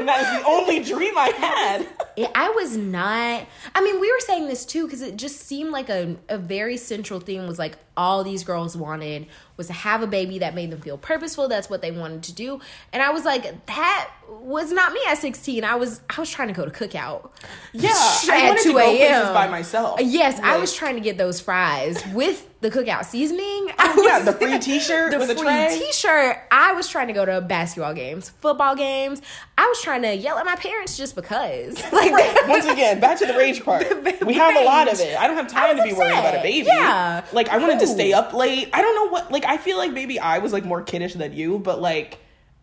and 0.00 0.08
that 0.08 0.20
is 0.36 0.42
the 0.42 0.48
only 0.48 0.80
dream 0.82 1.16
I 1.16 1.28
had. 1.28 1.86
It- 2.16 2.30
I 2.34 2.50
was 2.50 2.76
not. 2.76 3.46
I 3.74 3.80
mean, 3.82 4.00
we 4.00 4.10
were 4.10 4.20
saying 4.20 4.48
this 4.48 4.64
too 4.64 4.86
because 4.86 5.00
it 5.02 5.16
just 5.16 5.40
seemed 5.46 5.70
like 5.70 5.88
a, 5.88 6.16
a 6.28 6.36
very 6.38 6.76
central 6.76 7.20
theme 7.20 7.46
was 7.46 7.58
like 7.58 7.76
all 7.96 8.24
these 8.24 8.44
girls 8.44 8.76
wanted 8.76 9.26
was 9.56 9.66
to 9.68 9.72
have 9.72 10.02
a 10.02 10.06
baby 10.06 10.38
that 10.40 10.54
made 10.54 10.70
them 10.70 10.80
feel 10.80 10.98
purposeful. 10.98 11.48
That's 11.48 11.70
what 11.70 11.82
they 11.82 11.90
wanted 11.90 12.22
to 12.24 12.32
do, 12.34 12.60
and 12.92 13.02
I 13.02 13.10
was 13.10 13.24
like, 13.24 13.66
that 13.66 14.10
was 14.30 14.72
not 14.72 14.92
me 14.92 15.00
at 15.08 15.18
sixteen. 15.18 15.64
I 15.64 15.74
was 15.74 16.00
I 16.08 16.20
was 16.20 16.30
trying 16.30 16.48
to 16.48 16.54
go 16.54 16.64
to 16.64 16.70
cookout. 16.70 17.30
Yeah, 17.72 17.90
I 17.92 18.42
at 18.42 18.48
wanted 18.48 18.56
to 18.58 18.62
two 18.62 18.72
go 18.72 18.78
places 18.80 19.10
a.m. 19.10 19.34
by 19.34 19.48
myself. 19.48 20.00
Yes, 20.02 20.38
I 20.40 20.58
was 20.58 20.72
trying 20.74 20.94
to 20.94 21.00
get 21.00 21.18
those 21.18 21.40
fries 21.40 22.02
with 22.12 22.46
the 22.60 22.70
cookout 22.70 23.06
seasoning. 23.06 23.72
I 23.78 23.94
was, 23.94 23.96
oh, 23.98 24.06
Yeah, 24.06 24.18
the 24.20 24.32
free 24.32 24.58
T-shirt 24.60 25.12
the 25.12 25.34
free. 25.34 25.78
T-shirt. 25.78 26.36
I 26.50 26.72
was 26.72 26.88
trying 26.88 27.06
to 27.08 27.12
go 27.12 27.24
to 27.24 27.40
basketball 27.40 27.94
games, 27.94 28.30
football 28.40 28.76
games. 28.76 29.22
I 29.56 29.66
was 29.66 29.80
trying 29.80 30.02
to 30.02 30.14
yell 30.14 30.38
at 30.38 30.44
my 30.44 30.56
parents 30.56 30.96
just 30.96 31.14
because. 31.14 31.82
Like 31.92 32.12
Right. 32.12 32.48
Once 32.48 32.66
again, 32.66 33.00
back 33.00 33.18
to 33.18 33.26
the 33.26 33.34
rage 33.36 33.64
part. 33.64 33.88
The 33.88 34.24
we 34.26 34.34
have 34.34 34.56
a 34.56 34.64
lot 34.64 34.90
of 34.92 35.00
it. 35.00 35.18
I 35.18 35.26
don't 35.26 35.36
have 35.36 35.48
time 35.48 35.76
to 35.76 35.82
be 35.82 35.92
worried 35.92 36.12
about 36.12 36.34
a 36.34 36.42
baby. 36.42 36.66
Yeah. 36.66 37.24
Like 37.32 37.48
I 37.48 37.58
wanted 37.58 37.80
to 37.80 37.86
stay 37.86 38.12
up 38.12 38.32
late. 38.32 38.68
I 38.72 38.80
don't 38.80 38.94
know 38.94 39.08
what 39.08 39.30
like 39.32 39.44
I 39.44 39.56
feel 39.56 39.76
like 39.76 39.92
maybe 39.92 40.18
I 40.18 40.38
was 40.38 40.52
like 40.52 40.64
more 40.64 40.82
kiddish 40.82 41.14
than 41.14 41.32
you, 41.32 41.58
but 41.58 41.80
like 41.80 42.18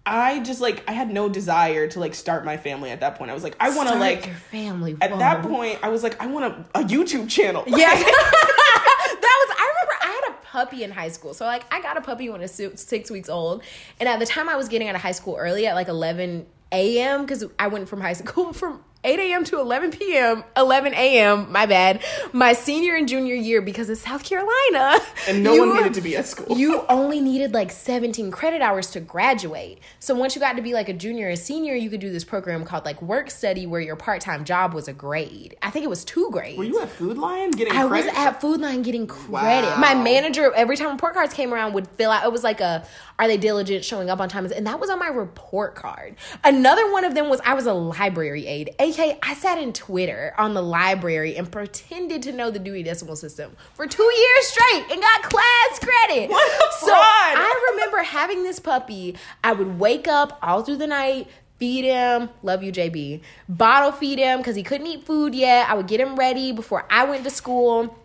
I 0.07 0.39
just 0.39 0.61
like 0.61 0.83
I 0.87 0.93
had 0.93 1.11
no 1.11 1.27
desire 1.27 1.87
to 1.89 1.99
like 1.99 2.15
start 2.15 2.45
my 2.45 2.55
family 2.55 2.91
at 2.91 3.01
that 3.01 3.15
point. 3.15 3.29
I 3.29 3.33
was 3.33 3.43
like 3.43 3.57
I 3.59 3.75
want 3.75 3.89
to 3.89 3.95
like 3.95 4.25
your 4.25 4.35
family. 4.35 4.97
at 5.01 5.17
that 5.19 5.43
point 5.43 5.79
I 5.83 5.89
was 5.89 6.01
like 6.01 6.21
I 6.21 6.27
want 6.27 6.45
a, 6.45 6.79
a 6.79 6.83
YouTube 6.83 7.29
channel. 7.29 7.63
Yeah. 7.67 7.89
that 7.93 9.37
was 9.41 9.57
I 9.59 9.73
remember 9.73 9.93
I 10.01 10.21
had 10.23 10.33
a 10.33 10.45
puppy 10.45 10.83
in 10.83 10.91
high 10.91 11.09
school. 11.09 11.33
So 11.33 11.45
like 11.45 11.71
I 11.73 11.81
got 11.81 11.97
a 11.97 12.01
puppy 12.01 12.29
when 12.29 12.41
it 12.41 12.57
was 12.57 12.81
six 12.81 13.11
weeks 13.11 13.27
old. 13.27 13.63
And 13.99 14.07
at 14.07 14.19
the 14.19 14.25
time 14.25 14.47
I 14.47 14.55
was 14.55 14.69
getting 14.69 14.87
out 14.87 14.95
of 14.95 15.01
high 15.01 15.11
school 15.11 15.35
early 15.37 15.67
at 15.67 15.75
like 15.75 15.89
eleven 15.89 16.45
AM 16.71 17.21
because 17.21 17.45
I 17.59 17.67
went 17.67 17.89
from 17.89 18.01
high 18.01 18.13
school 18.21 18.53
from 18.53 18.83
8 19.07 19.19
a.m. 19.19 19.43
to 19.45 19.59
11 19.59 19.91
p.m. 19.91 20.43
11 20.57 20.93
a.m. 20.93 21.49
My 21.49 21.65
bad. 21.65 22.03
My 22.33 22.51
senior 22.51 22.93
and 22.95 23.07
junior 23.07 23.35
year 23.35 23.61
because 23.61 23.89
of 23.89 23.97
South 23.97 24.23
Carolina. 24.25 24.99
And 25.29 25.43
no 25.43 25.53
You- 25.53 25.65
one 25.67 25.77
needed 25.77 25.93
to 25.93 26.01
be 26.01 26.17
at 26.17 26.25
school. 26.25 26.57
You 26.57 26.83
only 26.89 27.21
needed 27.21 27.53
like 27.53 27.71
17 27.71 28.31
credit 28.31 28.61
hours 28.61 28.91
to 28.91 28.99
graduate. 28.99 29.79
So 29.99 30.13
once 30.13 30.35
you 30.35 30.41
got 30.41 30.57
to 30.57 30.61
be 30.61 30.73
like 30.73 30.89
a 30.89 30.93
junior 30.93 31.29
or 31.29 31.35
senior, 31.37 31.73
you 31.75 31.89
could 31.89 32.01
do 32.01 32.09
this 32.11 32.25
program 32.25 32.65
called 32.65 32.83
like 32.83 33.01
work 33.01 33.29
study 33.31 33.65
where 33.65 33.79
your 33.81 33.95
part 33.95 34.19
time 34.21 34.43
job 34.43 34.73
was 34.73 34.87
a 34.89 34.93
grade. 34.93 35.55
I 35.61 35.69
think 35.69 35.85
it 35.85 35.89
was 35.89 36.03
two 36.03 36.29
grades. 36.31 36.57
Were 36.57 36.65
you 36.65 36.79
at 36.81 36.89
Food 36.89 37.17
Lion 37.17 37.51
getting 37.51 37.73
I 37.73 37.85
was 37.85 38.05
at 38.07 38.41
Food 38.41 38.59
Lion 38.59 38.81
getting 38.81 39.07
credit. 39.07 39.31
Wow. 39.69 39.77
My 39.79 39.95
manager, 39.95 40.51
every 40.53 40.75
time 40.75 40.91
report 40.91 41.13
cards 41.13 41.33
came 41.33 41.53
around, 41.53 41.73
would 41.73 41.87
fill 41.87 42.11
out. 42.11 42.25
It 42.25 42.31
was 42.33 42.43
like 42.43 42.59
a, 42.59 42.85
are 43.19 43.27
they 43.27 43.37
diligent, 43.37 43.85
showing 43.85 44.09
up 44.09 44.19
on 44.19 44.27
time, 44.29 44.45
and 44.47 44.67
that 44.67 44.79
was 44.81 44.89
on 44.89 44.99
my 44.99 45.07
report 45.07 45.75
card. 45.75 46.15
Another 46.43 46.91
one 46.91 47.05
of 47.05 47.15
them 47.15 47.29
was 47.29 47.39
I 47.45 47.53
was 47.53 47.65
a 47.65 47.73
library 47.73 48.45
aide, 48.47 48.75
aka 48.97 49.17
I 49.21 49.33
sat 49.33 49.57
in 49.57 49.73
Twitter 49.73 50.33
on 50.37 50.53
the 50.53 50.61
library 50.61 51.35
and 51.35 51.51
pretended 51.51 52.23
to 52.23 52.31
know 52.31 52.49
the 52.51 52.59
Dewey 52.59 52.83
Decimal 52.83 53.15
System 53.15 53.55
for 53.73 53.87
two 53.87 54.03
years 54.03 54.47
straight 54.47 54.91
and 54.91 55.01
got 55.01 55.23
class 55.23 55.79
credit. 55.79 56.29
What 56.29 56.73
so. 56.73 56.91
I 56.93 57.69
remember 57.71 58.03
having 58.03 58.43
this 58.43 58.59
puppy. 58.59 59.15
I 59.43 59.53
would 59.53 59.79
wake 59.79 60.07
up 60.07 60.39
all 60.41 60.63
through 60.63 60.77
the 60.77 60.87
night. 60.87 61.27
Feed 61.57 61.85
him, 61.85 62.29
love 62.43 62.61
you, 62.61 62.71
JB. 62.71 63.21
Bottle 63.49 63.91
feed 63.91 64.19
him 64.19 64.39
because 64.39 64.55
he 64.55 64.61
couldn't 64.61 64.85
eat 64.85 65.05
food 65.05 65.33
yet. 65.33 65.67
I 65.67 65.73
would 65.73 65.87
get 65.87 65.99
him 65.99 66.15
ready 66.15 66.51
before 66.51 66.85
I 66.89 67.05
went 67.05 67.23
to 67.23 67.31
school 67.31 67.97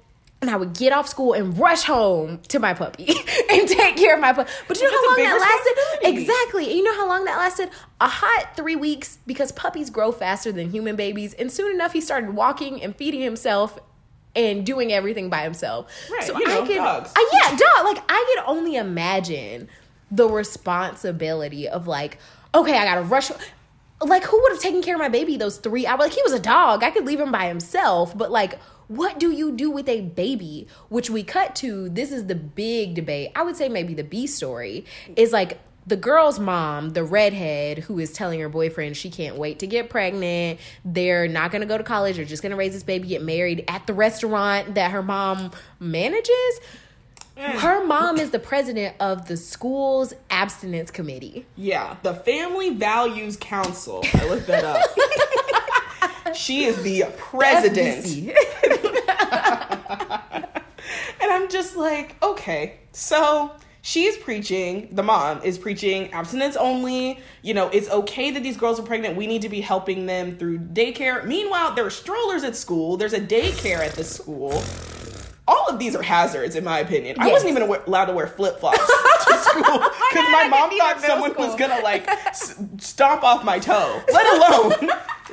and 0.42 0.50
I 0.50 0.56
would 0.56 0.74
get 0.74 0.92
off 0.92 1.08
school 1.08 1.32
and 1.32 1.56
rush 1.56 1.84
home 1.84 2.40
to 2.48 2.58
my 2.58 2.74
puppy 2.74 3.06
and 3.50 3.68
take 3.68 3.96
care 3.96 4.14
of 4.14 4.20
my 4.20 4.32
puppy. 4.32 4.50
But 4.66 4.80
you 4.80 4.90
know 4.90 4.90
how 4.90 5.08
long 5.08 5.24
that 5.24 5.40
lasted? 5.40 6.08
Exactly. 6.08 6.64
And 6.66 6.74
you 6.74 6.82
know 6.82 6.94
how 6.94 7.08
long 7.08 7.24
that 7.26 7.38
lasted? 7.38 7.70
A 8.00 8.08
hot 8.08 8.56
three 8.56 8.74
weeks 8.74 9.18
because 9.24 9.52
puppies 9.52 9.88
grow 9.88 10.10
faster 10.10 10.50
than 10.50 10.70
human 10.70 10.96
babies. 10.96 11.32
And 11.34 11.50
soon 11.50 11.72
enough, 11.72 11.92
he 11.92 12.00
started 12.00 12.34
walking 12.34 12.82
and 12.82 12.94
feeding 12.96 13.20
himself 13.20 13.78
and 14.34 14.66
doing 14.66 14.92
everything 14.92 15.30
by 15.30 15.42
himself. 15.42 15.88
Right, 16.10 16.24
So 16.24 16.36
you 16.36 16.46
know, 16.48 16.64
I 16.64 16.66
could, 16.66 16.76
dogs. 16.76 17.12
I, 17.16 17.30
yeah, 17.32 17.50
dog. 17.50 17.84
Like 17.94 18.02
I 18.08 18.34
could 18.34 18.44
only 18.48 18.74
imagine 18.74 19.68
the 20.10 20.28
responsibility 20.28 21.68
of 21.68 21.86
like, 21.86 22.18
okay, 22.52 22.76
I 22.76 22.84
gotta 22.84 23.02
rush. 23.02 23.30
Like, 24.00 24.24
who 24.24 24.42
would 24.42 24.50
have 24.50 24.60
taken 24.60 24.82
care 24.82 24.96
of 24.96 25.00
my 25.00 25.08
baby 25.08 25.36
those 25.36 25.58
three 25.58 25.86
hours? 25.86 26.00
Like, 26.00 26.12
he 26.12 26.22
was 26.24 26.32
a 26.32 26.40
dog. 26.40 26.82
I 26.82 26.90
could 26.90 27.06
leave 27.06 27.20
him 27.20 27.30
by 27.30 27.46
himself, 27.46 28.18
but 28.18 28.32
like, 28.32 28.58
what 28.96 29.18
do 29.18 29.30
you 29.30 29.52
do 29.52 29.70
with 29.70 29.88
a 29.88 30.02
baby? 30.02 30.66
Which 30.88 31.08
we 31.08 31.22
cut 31.22 31.54
to. 31.56 31.88
This 31.88 32.12
is 32.12 32.26
the 32.26 32.34
big 32.34 32.94
debate. 32.94 33.32
I 33.34 33.42
would 33.42 33.56
say 33.56 33.68
maybe 33.68 33.94
the 33.94 34.04
B 34.04 34.26
story 34.26 34.84
is 35.16 35.32
like 35.32 35.58
the 35.86 35.96
girl's 35.96 36.38
mom, 36.38 36.90
the 36.90 37.02
redhead, 37.02 37.78
who 37.78 37.98
is 37.98 38.12
telling 38.12 38.38
her 38.40 38.48
boyfriend 38.48 38.96
she 38.96 39.10
can't 39.10 39.36
wait 39.36 39.58
to 39.60 39.66
get 39.66 39.90
pregnant. 39.90 40.60
They're 40.84 41.26
not 41.26 41.50
gonna 41.50 41.66
go 41.66 41.78
to 41.78 41.84
college. 41.84 42.16
They're 42.16 42.24
just 42.24 42.42
gonna 42.42 42.56
raise 42.56 42.72
this 42.72 42.82
baby, 42.82 43.08
get 43.08 43.22
married 43.22 43.64
at 43.66 43.86
the 43.86 43.94
restaurant 43.94 44.74
that 44.74 44.90
her 44.90 45.02
mom 45.02 45.50
manages. 45.80 46.60
Mm. 47.36 47.60
Her 47.60 47.84
mom 47.86 48.18
is 48.18 48.30
the 48.30 48.38
president 48.38 48.94
of 49.00 49.26
the 49.26 49.38
school's 49.38 50.12
abstinence 50.30 50.90
committee. 50.90 51.46
Yeah, 51.56 51.96
the 52.02 52.14
Family 52.14 52.74
Values 52.74 53.38
Council. 53.40 54.04
I 54.14 54.28
looked 54.28 54.46
that 54.48 54.64
up. 54.64 56.36
she 56.36 56.64
is 56.64 56.80
the 56.82 57.04
president. 57.16 58.04
And 61.20 61.30
I'm 61.30 61.48
just 61.48 61.76
like, 61.76 62.16
okay, 62.22 62.78
so 62.92 63.52
she's 63.80 64.16
preaching, 64.16 64.88
the 64.92 65.02
mom 65.02 65.40
is 65.42 65.56
preaching 65.56 66.12
abstinence 66.12 66.56
only. 66.56 67.20
You 67.42 67.54
know, 67.54 67.68
it's 67.68 67.88
okay 67.88 68.30
that 68.32 68.42
these 68.42 68.56
girls 68.56 68.80
are 68.80 68.82
pregnant. 68.82 69.16
We 69.16 69.26
need 69.28 69.42
to 69.42 69.48
be 69.48 69.60
helping 69.60 70.06
them 70.06 70.36
through 70.36 70.58
daycare. 70.58 71.24
Meanwhile, 71.24 71.74
there 71.74 71.86
are 71.86 71.90
strollers 71.90 72.42
at 72.44 72.56
school, 72.56 72.96
there's 72.96 73.12
a 73.12 73.20
daycare 73.20 73.78
at 73.78 73.94
the 73.94 74.04
school. 74.04 74.62
All 75.48 75.66
of 75.68 75.78
these 75.78 75.94
are 75.96 76.02
hazards, 76.02 76.54
in 76.56 76.64
my 76.64 76.78
opinion. 76.78 77.16
I 77.18 77.28
wasn't 77.30 77.50
even 77.50 77.62
allowed 77.62 78.06
to 78.06 78.12
wear 78.12 78.26
flip 78.28 78.58
flops 78.60 78.78
to 79.24 79.34
school 79.38 79.62
because 79.62 80.30
my 80.30 80.46
mom 80.48 80.70
thought 80.78 81.00
someone 81.00 81.34
was 81.36 81.54
gonna 81.56 81.80
like 81.82 82.06
s- 82.26 82.60
stomp 82.78 83.22
off 83.24 83.44
my 83.44 83.58
toe, 83.58 84.02
let 84.12 84.34
alone 84.34 84.90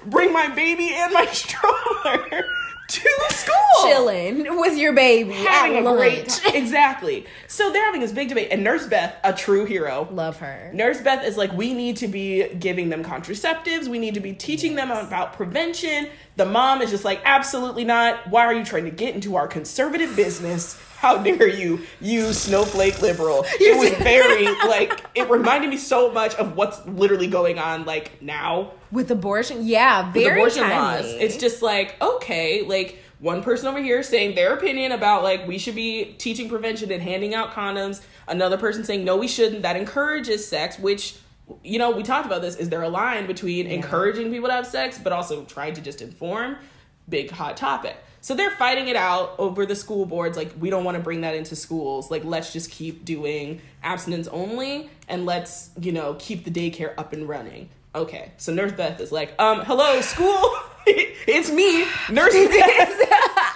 bring 0.08 0.34
my 0.34 0.48
baby 0.50 0.90
and 0.94 1.14
my 1.14 1.26
stroller 1.28 2.46
to 2.90 3.10
school 3.30 3.56
Chilling 3.90 4.60
with 4.60 4.78
your 4.78 4.94
baby 4.94 5.32
having 5.34 5.86
a 5.86 5.92
great 5.96 6.28
lunch. 6.28 6.40
time. 6.40 6.56
exactly. 6.56 7.26
So 7.48 7.72
they're 7.72 7.86
having 7.86 8.02
this 8.02 8.12
big 8.12 8.30
debate, 8.30 8.50
and 8.52 8.64
Nurse 8.64 8.88
Beth, 8.88 9.16
a 9.24 9.32
true 9.32 9.66
hero. 9.66 10.08
Love 10.12 10.38
her. 10.40 10.72
Nurse 10.74 11.00
Beth 11.02 11.24
is 11.26 11.38
like, 11.38 11.52
we 11.54 11.74
need 11.74 11.98
to 11.98 12.08
be 12.08 12.48
giving 12.56 12.90
them 12.90 13.04
contraceptives. 13.04 13.88
We 13.88 14.00
need 14.00 14.16
to 14.16 14.20
be 14.20 14.34
teaching 14.34 14.76
them 14.76 14.92
about 14.92 15.34
prevention. 15.34 16.10
The 16.36 16.46
mom 16.46 16.82
is 16.82 16.90
just 16.90 17.06
like, 17.06 17.22
absolutely 17.26 17.84
not. 17.84 18.28
Why 18.30 18.46
are 18.46 18.54
you 18.54 18.66
trying 18.66 18.86
to 18.86 18.92
get 18.92 19.16
into 19.16 19.36
our 19.36 19.48
conservative 19.48 20.16
business? 20.16 20.80
How 21.00 21.18
dare 21.18 21.48
you, 21.48 21.80
you 22.02 22.34
snowflake 22.34 23.02
liberal? 23.02 23.46
It 23.62 23.78
was 23.80 23.92
very 24.00 24.46
like 24.68 25.02
it 25.16 25.30
reminded 25.30 25.70
me 25.70 25.78
so 25.78 26.12
much 26.12 26.36
of 26.36 26.58
what's 26.58 26.86
literally 26.86 27.28
going 27.28 27.58
on 27.58 27.86
like 27.86 28.22
now 28.22 28.74
With 28.92 29.10
abortion, 29.10 29.66
yeah, 29.66 30.08
with 30.08 30.26
very 30.26 30.42
abortion 30.42 30.64
timely. 30.64 30.76
laws. 30.76 31.06
It's 31.22 31.38
just 31.38 31.62
like, 31.62 31.96
okay, 32.02 32.64
like 32.64 33.00
one 33.20 33.42
person 33.42 33.68
over 33.68 33.82
here 33.82 34.04
saying 34.04 34.36
their 34.36 34.54
opinion 34.54 34.92
about 34.92 35.24
like 35.24 35.48
we 35.48 35.58
should 35.58 35.76
be 35.76 36.16
teaching 36.18 36.50
prevention 36.50 36.92
and 36.92 37.02
handing 37.02 37.34
out 37.34 37.52
condoms, 37.52 38.02
another 38.28 38.58
person 38.58 38.84
saying 38.84 39.06
no, 39.06 39.16
we 39.16 39.30
shouldn't. 39.30 39.62
That 39.62 39.78
encourages 39.78 40.46
sex, 40.46 40.78
which 40.78 41.16
you 41.64 41.80
know, 41.80 41.92
we 41.92 42.04
talked 42.04 42.26
about 42.26 42.42
this. 42.42 42.58
Is 42.58 42.68
there 42.68 42.84
a 42.84 42.90
line 42.90 43.26
between 43.26 43.68
encouraging 43.68 44.32
people 44.32 44.50
to 44.50 44.54
have 44.54 44.68
sex 44.68 45.00
but 45.02 45.14
also 45.14 45.46
trying 45.46 45.76
to 45.76 45.82
just 45.82 46.02
inform? 46.02 46.58
Big 47.08 47.32
hot 47.32 47.56
topic. 47.56 47.96
So 48.22 48.36
they're 48.36 48.52
fighting 48.52 48.88
it 48.88 48.96
out 48.96 49.36
over 49.38 49.66
the 49.66 49.76
school 49.76 50.06
boards. 50.06 50.38
Like, 50.38 50.52
we 50.60 50.70
don't 50.70 50.84
want 50.84 50.98
to 50.98 51.04
bring 51.04 51.22
that 51.22 51.36
into 51.36 51.56
schools. 51.56 52.12
Like, 52.12 52.24
let's 52.26 52.52
just 52.52 52.72
keep 52.72 53.06
doing 53.06 53.62
abstinence 53.84 54.28
only 54.28 54.90
and 55.08 55.26
let's, 55.26 55.70
you 55.80 55.92
know, 55.92 56.16
keep 56.20 56.44
the 56.44 56.52
daycare 56.52 56.94
up 56.98 57.14
and 57.14 57.28
running. 57.28 57.70
Okay. 57.96 58.32
So 58.38 58.54
Nurse 58.54 58.74
Beth 58.74 59.00
is 59.00 59.12
like, 59.12 59.34
um, 59.40 59.62
hello, 59.62 60.02
school. 60.02 60.54
it's 60.86 61.52
me, 61.52 61.86
Nurse 62.10 62.34
Beth. 62.48 63.10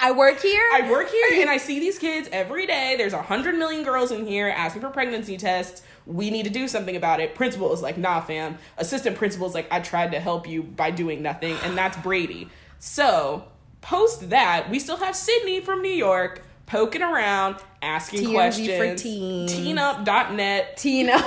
I 0.05 0.11
work 0.11 0.41
here. 0.41 0.63
I 0.73 0.89
work 0.91 1.09
here 1.09 1.41
and 1.41 1.49
I 1.49 1.57
see 1.57 1.79
these 1.79 1.97
kids 1.97 2.27
every 2.31 2.65
day. 2.65 2.95
There's 2.97 3.13
a 3.13 3.21
hundred 3.21 3.55
million 3.55 3.83
girls 3.83 4.11
in 4.11 4.25
here 4.25 4.49
asking 4.49 4.81
for 4.81 4.89
pregnancy 4.89 5.37
tests. 5.37 5.81
We 6.05 6.29
need 6.29 6.43
to 6.43 6.49
do 6.49 6.67
something 6.67 6.95
about 6.97 7.21
it. 7.21 7.35
Principal 7.35 7.71
is 7.73 7.81
like, 7.81 7.97
nah, 7.97 8.19
fam. 8.19 8.57
Assistant 8.77 9.15
principal 9.15 9.47
is 9.47 9.53
like, 9.53 9.71
I 9.71 9.79
tried 9.79 10.11
to 10.11 10.19
help 10.19 10.47
you 10.47 10.63
by 10.63 10.91
doing 10.91 11.21
nothing, 11.21 11.55
and 11.63 11.77
that's 11.77 11.95
Brady. 11.97 12.49
So 12.79 13.45
post 13.83 14.29
that, 14.31 14.69
we 14.71 14.79
still 14.79 14.97
have 14.97 15.15
Sydney 15.15 15.59
from 15.61 15.81
New 15.83 15.91
York 15.91 16.41
poking 16.65 17.03
around, 17.03 17.57
asking 17.81 18.21
TMZ 18.21 18.33
questions. 18.33 18.77
for 18.77 18.95
teens. 18.95 19.53
Teenup.net. 19.53 20.77
Tina. 20.77 21.11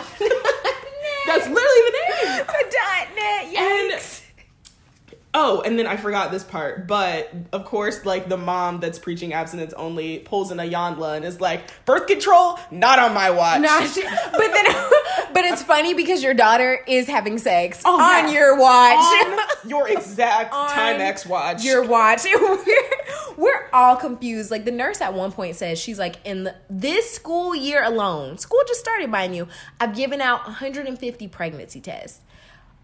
That's 1.27 1.47
literally 1.49 1.83
the 1.87 1.93
name. 2.25 2.47
dot 2.47 3.09
net. 3.15 3.45
And 3.59 4.01
oh, 5.39 5.61
and 5.61 5.79
then 5.79 5.87
I 5.87 5.99
forgot 5.99 6.31
this 6.33 6.43
part, 6.43 6.87
but 6.87 7.31
of 7.53 7.67
course, 7.67 8.07
like 8.07 8.27
the 8.31 8.39
mom 8.39 8.81
that's 8.81 8.99
preaching 8.99 9.35
abstinence 9.35 9.75
only 9.75 10.21
pulls 10.21 10.51
in 10.51 10.59
a 10.59 10.63
Yandla 10.63 11.15
and 11.17 11.27
is 11.27 11.43
like, 11.43 11.85
birth 11.85 12.07
control, 12.07 12.59
not 12.71 12.99
on 12.99 13.13
my 13.13 13.29
watch. 13.31 13.61
Not, 13.61 13.83
but 14.33 14.53
then, 14.53 14.65
but 15.35 15.45
it's 15.45 15.63
funny 15.63 15.93
because 15.93 16.23
your 16.23 16.33
daughter 16.33 16.81
is 16.89 17.07
having 17.07 17.37
sex 17.37 17.83
Oh, 17.85 18.01
on 18.01 18.25
yeah. 18.29 18.33
your 18.33 18.59
watch. 18.59 18.97
on 19.65 19.69
your 19.71 19.89
exact 19.89 20.53
Time 20.53 21.01
X 21.03 21.27
watch. 21.27 21.63
your 21.63 21.85
watch. 21.87 22.25
We're, 22.25 22.59
we're 23.37 23.69
all 23.75 23.97
confused. 23.97 24.51
Like 24.51 24.65
the 24.65 24.71
nurse 24.73 25.03
at 25.03 25.13
one 25.13 25.33
point 25.33 25.57
says, 25.57 25.79
she's 25.79 25.99
like, 25.99 26.17
in 26.25 26.45
the, 26.45 26.55
this 26.71 27.11
school 27.13 27.55
year 27.55 27.85
alone, 27.85 28.39
school 28.39 28.61
just 28.67 28.81
started, 28.81 29.11
mind 29.11 29.37
you, 29.37 29.49
I've 29.79 29.95
given 29.95 30.23
out 30.23 30.45
150 30.47 31.29
pregnancy 31.29 31.81
tests. 31.83 32.21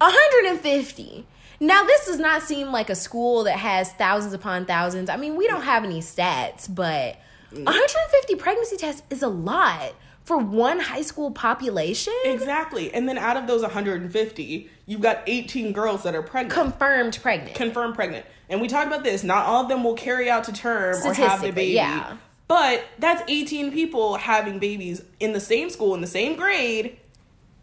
150. 0.00 1.26
Now, 1.62 1.84
this 1.84 2.06
does 2.06 2.18
not 2.18 2.42
seem 2.42 2.72
like 2.72 2.90
a 2.90 2.96
school 2.96 3.44
that 3.44 3.56
has 3.56 3.92
thousands 3.92 4.34
upon 4.34 4.66
thousands. 4.66 5.08
I 5.08 5.16
mean, 5.16 5.36
we 5.36 5.46
don't 5.46 5.62
have 5.62 5.84
any 5.84 6.00
stats, 6.00 6.66
but 6.68 7.16
mm. 7.54 7.64
150 7.64 8.34
pregnancy 8.34 8.76
tests 8.76 9.04
is 9.10 9.22
a 9.22 9.28
lot 9.28 9.94
for 10.24 10.38
one 10.38 10.80
high 10.80 11.02
school 11.02 11.30
population. 11.30 12.12
exactly. 12.24 12.92
And 12.92 13.08
then 13.08 13.16
out 13.16 13.36
of 13.36 13.46
those 13.46 13.62
150, 13.62 14.70
you've 14.86 15.00
got 15.00 15.22
18 15.28 15.72
girls 15.72 16.02
that 16.02 16.16
are 16.16 16.22
pregnant. 16.22 16.52
Confirmed 16.52 17.20
pregnant. 17.22 17.54
confirmed 17.54 17.94
pregnant. 17.94 18.26
And 18.48 18.60
we 18.60 18.66
talked 18.66 18.88
about 18.88 19.04
this. 19.04 19.22
Not 19.22 19.46
all 19.46 19.62
of 19.62 19.68
them 19.68 19.84
will 19.84 19.94
carry 19.94 20.28
out 20.28 20.42
to 20.44 20.52
term 20.52 20.96
or 21.04 21.14
have 21.14 21.42
the 21.42 21.52
baby. 21.52 21.74
yeah. 21.74 22.16
But 22.48 22.84
that's 22.98 23.22
18 23.28 23.70
people 23.70 24.16
having 24.16 24.58
babies 24.58 25.00
in 25.20 25.32
the 25.32 25.40
same 25.40 25.70
school, 25.70 25.94
in 25.94 26.00
the 26.00 26.08
same 26.08 26.36
grade, 26.36 26.98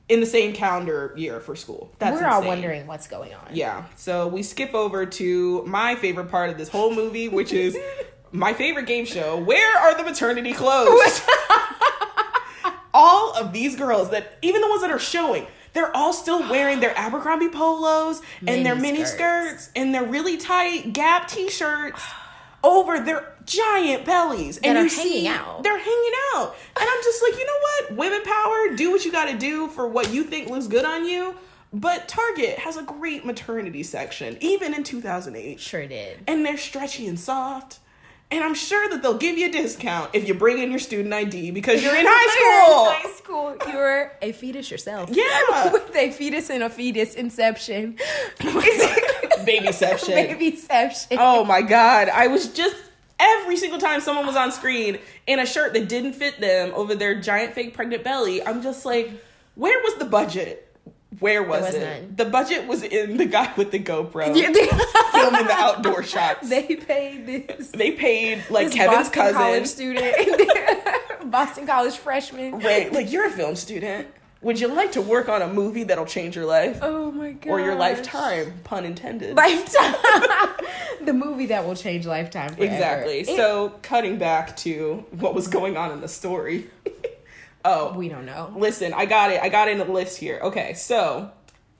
in 0.10 0.20
the 0.20 0.26
same 0.26 0.54
calendar 0.54 1.14
year 1.16 1.40
for 1.40 1.56
school. 1.56 1.94
That's 2.00 2.20
We're 2.20 2.28
all 2.28 2.44
wondering 2.44 2.88
what's 2.88 3.08
going 3.08 3.34
on. 3.34 3.48
Yeah. 3.54 3.86
So 3.96 4.28
we 4.28 4.44
skip 4.44 4.74
over 4.74 5.06
to 5.06 5.64
my 5.66 5.96
favorite 5.96 6.30
part 6.30 6.50
of 6.50 6.58
this 6.58 6.68
whole 6.68 6.94
movie, 6.94 7.30
which 7.30 7.54
is 7.54 7.78
my 8.32 8.54
favorite 8.54 8.88
game 8.88 9.06
show. 9.06 9.38
Where 9.38 9.78
are 9.78 9.96
the 9.96 10.04
maternity 10.04 10.54
clothes? 10.54 11.22
all 12.94 13.36
of 13.36 13.54
these 13.54 13.76
girls 13.76 14.10
that 14.10 14.38
even 14.42 14.62
the 14.62 14.68
ones 14.68 14.82
that 14.82 14.92
are 14.92 15.00
showing 15.00 15.46
they're 15.74 15.96
all 15.96 16.12
still 16.12 16.40
wearing 16.50 16.80
their 16.80 16.98
abercrombie 16.98 17.50
polos 17.50 18.24
and 18.48 18.66
their 18.66 18.74
Mini 18.74 18.94
mini 18.94 19.06
skirts. 19.06 19.66
skirts 19.66 19.70
and 19.76 19.94
their 19.94 20.04
really 20.04 20.36
tight 20.36 20.92
gap 20.94 21.28
t-shirts 21.28 22.02
over 22.64 23.00
their 23.00 23.34
giant 23.46 24.06
bellies 24.06 24.58
and 24.58 24.78
you 24.78 24.88
hanging 24.88 24.90
see 24.90 25.28
out. 25.28 25.64
they're 25.64 25.78
hanging 25.78 26.12
out 26.36 26.56
and 26.80 26.88
i'm 26.90 27.04
just 27.04 27.24
like 27.24 27.34
you 27.40 27.46
know 27.46 27.60
what 27.62 27.98
women 27.98 28.22
power 28.24 28.76
do 28.76 28.92
what 28.92 29.04
you 29.06 29.12
got 29.12 29.26
to 29.30 29.38
do 29.38 29.68
for 29.70 29.88
what 29.88 30.12
you 30.14 30.24
think 30.24 30.50
looks 30.50 30.68
good 30.68 30.86
on 30.86 31.06
you 31.06 31.36
but 31.74 32.08
target 32.08 32.60
has 32.60 32.78
a 32.78 32.84
great 32.84 33.26
maternity 33.26 33.82
section 33.84 34.38
even 34.42 34.74
in 34.74 34.84
2008 34.84 35.60
Sure 35.60 35.88
did. 35.88 36.18
and 36.28 36.46
they're 36.46 36.58
stretchy 36.58 37.08
and 37.08 37.20
soft. 37.20 37.80
And 38.32 38.44
I'm 38.44 38.54
sure 38.54 38.88
that 38.92 39.02
they'll 39.02 39.18
give 39.18 39.40
you 39.40 39.48
a 39.50 39.52
discount 39.52 40.12
if 40.14 40.28
you 40.28 40.36
bring 40.36 40.60
in 40.60 40.70
your 40.70 40.78
student 40.80 41.12
ID 41.12 41.50
because 41.50 41.82
you're 41.82 41.96
in 41.96 42.06
high 42.08 43.02
school. 43.02 43.10
High 43.10 43.16
school. 43.18 43.74
You're 43.74 44.12
a 44.22 44.32
fetus 44.34 44.70
yourself. 44.70 45.10
Yeah. 45.12 45.72
With 45.74 45.96
a 45.96 46.12
fetus 46.12 46.52
and 46.52 46.62
a 46.62 46.70
fetus 46.70 47.16
inception. 47.16 47.98
Babyception. 49.50 50.38
Babyception. 50.40 51.18
Oh 51.20 51.44
my 51.44 51.62
god. 51.62 52.10
I 52.10 52.28
was 52.28 52.48
just 52.48 52.76
every 53.20 53.58
single 53.58 53.80
time 53.80 54.02
someone 54.02 54.26
was 54.26 54.36
on 54.36 54.52
screen 54.52 55.00
in 55.28 55.40
a 55.40 55.46
shirt 55.46 55.74
that 55.74 55.90
didn't 55.90 56.14
fit 56.14 56.40
them 56.40 56.72
over 56.74 56.96
their 56.96 57.20
giant 57.20 57.54
fake 57.54 57.74
pregnant 57.74 58.04
belly, 58.04 58.46
I'm 58.46 58.62
just 58.62 58.86
like, 58.86 59.12
where 59.56 59.80
was 59.84 59.96
the 59.96 60.06
budget? 60.06 60.66
Where 61.20 61.44
was, 61.44 61.64
was 61.64 61.76
it? 61.76 61.80
none. 61.82 62.14
The 62.16 62.26
budget 62.26 62.68
was 62.68 62.84
in 62.84 63.18
the 63.18 63.26
guy 63.26 63.52
with 63.58 63.72
the 63.72 63.80
GoPro 63.80 64.26
filming 65.12 65.48
the 65.48 65.54
outdoor 65.54 66.04
shots. 66.04 66.50
They, 66.50 66.76
paid 66.76 67.26
this. 67.26 67.70
They 67.70 67.92
paid 67.92 68.44
like 68.50 68.72
Kevin's 68.72 69.10
Boston 69.10 69.34
college 69.34 69.68
student, 69.68 70.16
Boston 71.32 71.66
college 71.66 71.98
freshman. 71.98 72.60
Right, 72.60 72.94
like 72.94 73.12
you're 73.12 73.26
a 73.26 73.32
film 73.32 73.56
student. 73.56 74.08
Would 74.42 74.60
you 74.60 74.70
like 74.70 74.94
to 74.94 75.02
work 75.02 75.28
on 75.28 75.42
a 75.42 75.48
movie 75.48 75.84
that'll 75.84 76.06
change 76.06 76.36
your 76.36 76.46
life? 76.46 76.80
Oh 76.82 77.12
my 77.12 77.32
god. 77.34 77.50
or 77.52 77.60
your 77.60 77.76
lifetime, 77.76 78.54
pun 78.64 78.86
intended. 78.86 79.36
Lifetime. 79.36 79.96
the 81.06 81.14
movie 81.14 81.48
that 81.48 81.66
will 81.66 81.76
change 81.76 82.06
lifetime 82.06 82.56
forever. 82.56 82.72
exactly. 82.74 83.20
It- 83.20 83.28
so, 83.36 83.74
cutting 83.82 84.18
back 84.18 84.56
to 84.58 85.06
what 85.12 85.36
was 85.36 85.48
going 85.50 85.76
on 85.76 85.92
in 85.92 86.00
the 86.00 86.08
story. 86.08 86.70
oh, 87.66 87.94
we 87.94 88.08
don't 88.08 88.26
know. 88.26 88.54
listen, 88.56 88.94
I 88.94 89.06
got 89.06 89.32
it. 89.32 89.42
I 89.42 89.50
got 89.50 89.68
it 89.68 89.72
in 89.72 89.78
the 89.80 89.92
list 89.92 90.18
here. 90.18 90.40
Okay, 90.42 90.74
so 90.74 91.32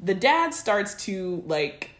the 0.02 0.14
dad 0.14 0.54
starts 0.54 0.96
to 1.06 1.42
like 1.48 1.92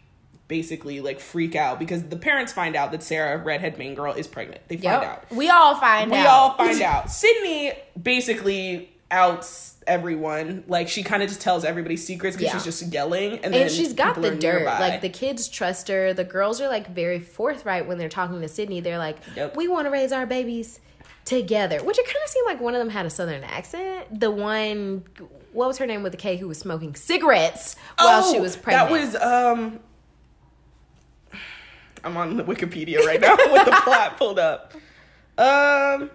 basically 0.46 1.00
like 1.00 1.20
freak 1.20 1.54
out 1.56 1.78
because 1.78 2.02
the 2.02 2.16
parents 2.16 2.52
find 2.52 2.76
out 2.76 2.90
that 2.92 3.02
Sarah, 3.02 3.38
redhead 3.38 3.78
main 3.78 3.94
girl, 3.94 4.12
is 4.12 4.26
pregnant. 4.26 4.60
They 4.68 4.76
find 4.76 5.04
out. 5.04 5.24
We 5.30 5.48
all 5.48 5.76
find 5.76 6.10
We 6.10 6.18
out. 6.18 6.22
We 6.22 6.26
all 6.26 6.54
find 6.56 6.82
out. 6.82 7.10
Sydney 7.10 7.72
basically 8.02 8.90
outs 9.10 9.69
everyone. 9.86 10.64
Like 10.68 10.88
she 10.88 11.02
kind 11.02 11.22
of 11.22 11.28
just 11.28 11.40
tells 11.40 11.64
everybody 11.64 11.96
secrets 11.96 12.36
because 12.36 12.52
Yeah. 12.52 12.58
she's 12.60 12.64
just 12.80 12.92
yelling, 12.92 13.38
and 13.44 13.52
then 13.54 13.62
and 13.62 13.70
she's 13.70 13.92
got 13.92 14.14
the 14.20 14.30
dirt. 14.30 14.58
nearby. 14.60 14.78
Like 14.78 15.00
the 15.00 15.08
kids 15.08 15.48
trust 15.48 15.88
her. 15.88 16.12
The 16.12 16.24
girls 16.24 16.60
are 16.60 16.68
like 16.68 16.88
very 16.88 17.18
forthright 17.20 17.86
when 17.86 17.98
they're 17.98 18.08
talking 18.08 18.40
to 18.40 18.48
Sydney. 18.48 18.80
They're 18.80 18.98
like, 18.98 19.16
Yep. 19.36 19.56
"We 19.56 19.68
want 19.68 19.86
to 19.86 19.90
raise 19.90 20.12
our 20.12 20.26
babies 20.26 20.80
together, 21.24 21.82
which 21.84 21.98
it 21.98 22.06
kind 22.06 22.16
of 22.24 22.30
seemed 22.30 22.46
like 22.46 22.60
one 22.60 22.74
of 22.74 22.78
them 22.78 22.90
had 22.90 23.06
a 23.06 23.10
southern 23.10 23.44
accent. 23.44 24.18
The 24.20 24.30
one, 24.30 25.04
what 25.52 25.68
was 25.68 25.78
her 25.78 25.86
name 25.86 26.02
with 26.02 26.12
the 26.12 26.18
K, 26.18 26.36
who 26.36 26.48
was 26.48 26.58
smoking 26.58 26.94
cigarettes 26.94 27.76
while 27.98 28.22
she 28.32 28.38
Oh, 28.38 28.42
was 28.42 28.56
pregnant. 28.56 28.90
That 28.90 29.00
was 29.00 29.16
um. 29.16 29.80
I'm 32.02 32.16
on 32.16 32.36
the 32.38 32.44
Wikipedia 32.44 33.04
right 33.04 33.20
now 33.20 33.36
with 33.52 33.64
the 33.66 33.78
plot 33.84 34.16
pulled 34.16 34.38
up. 34.38 34.74
Um. 35.36 36.10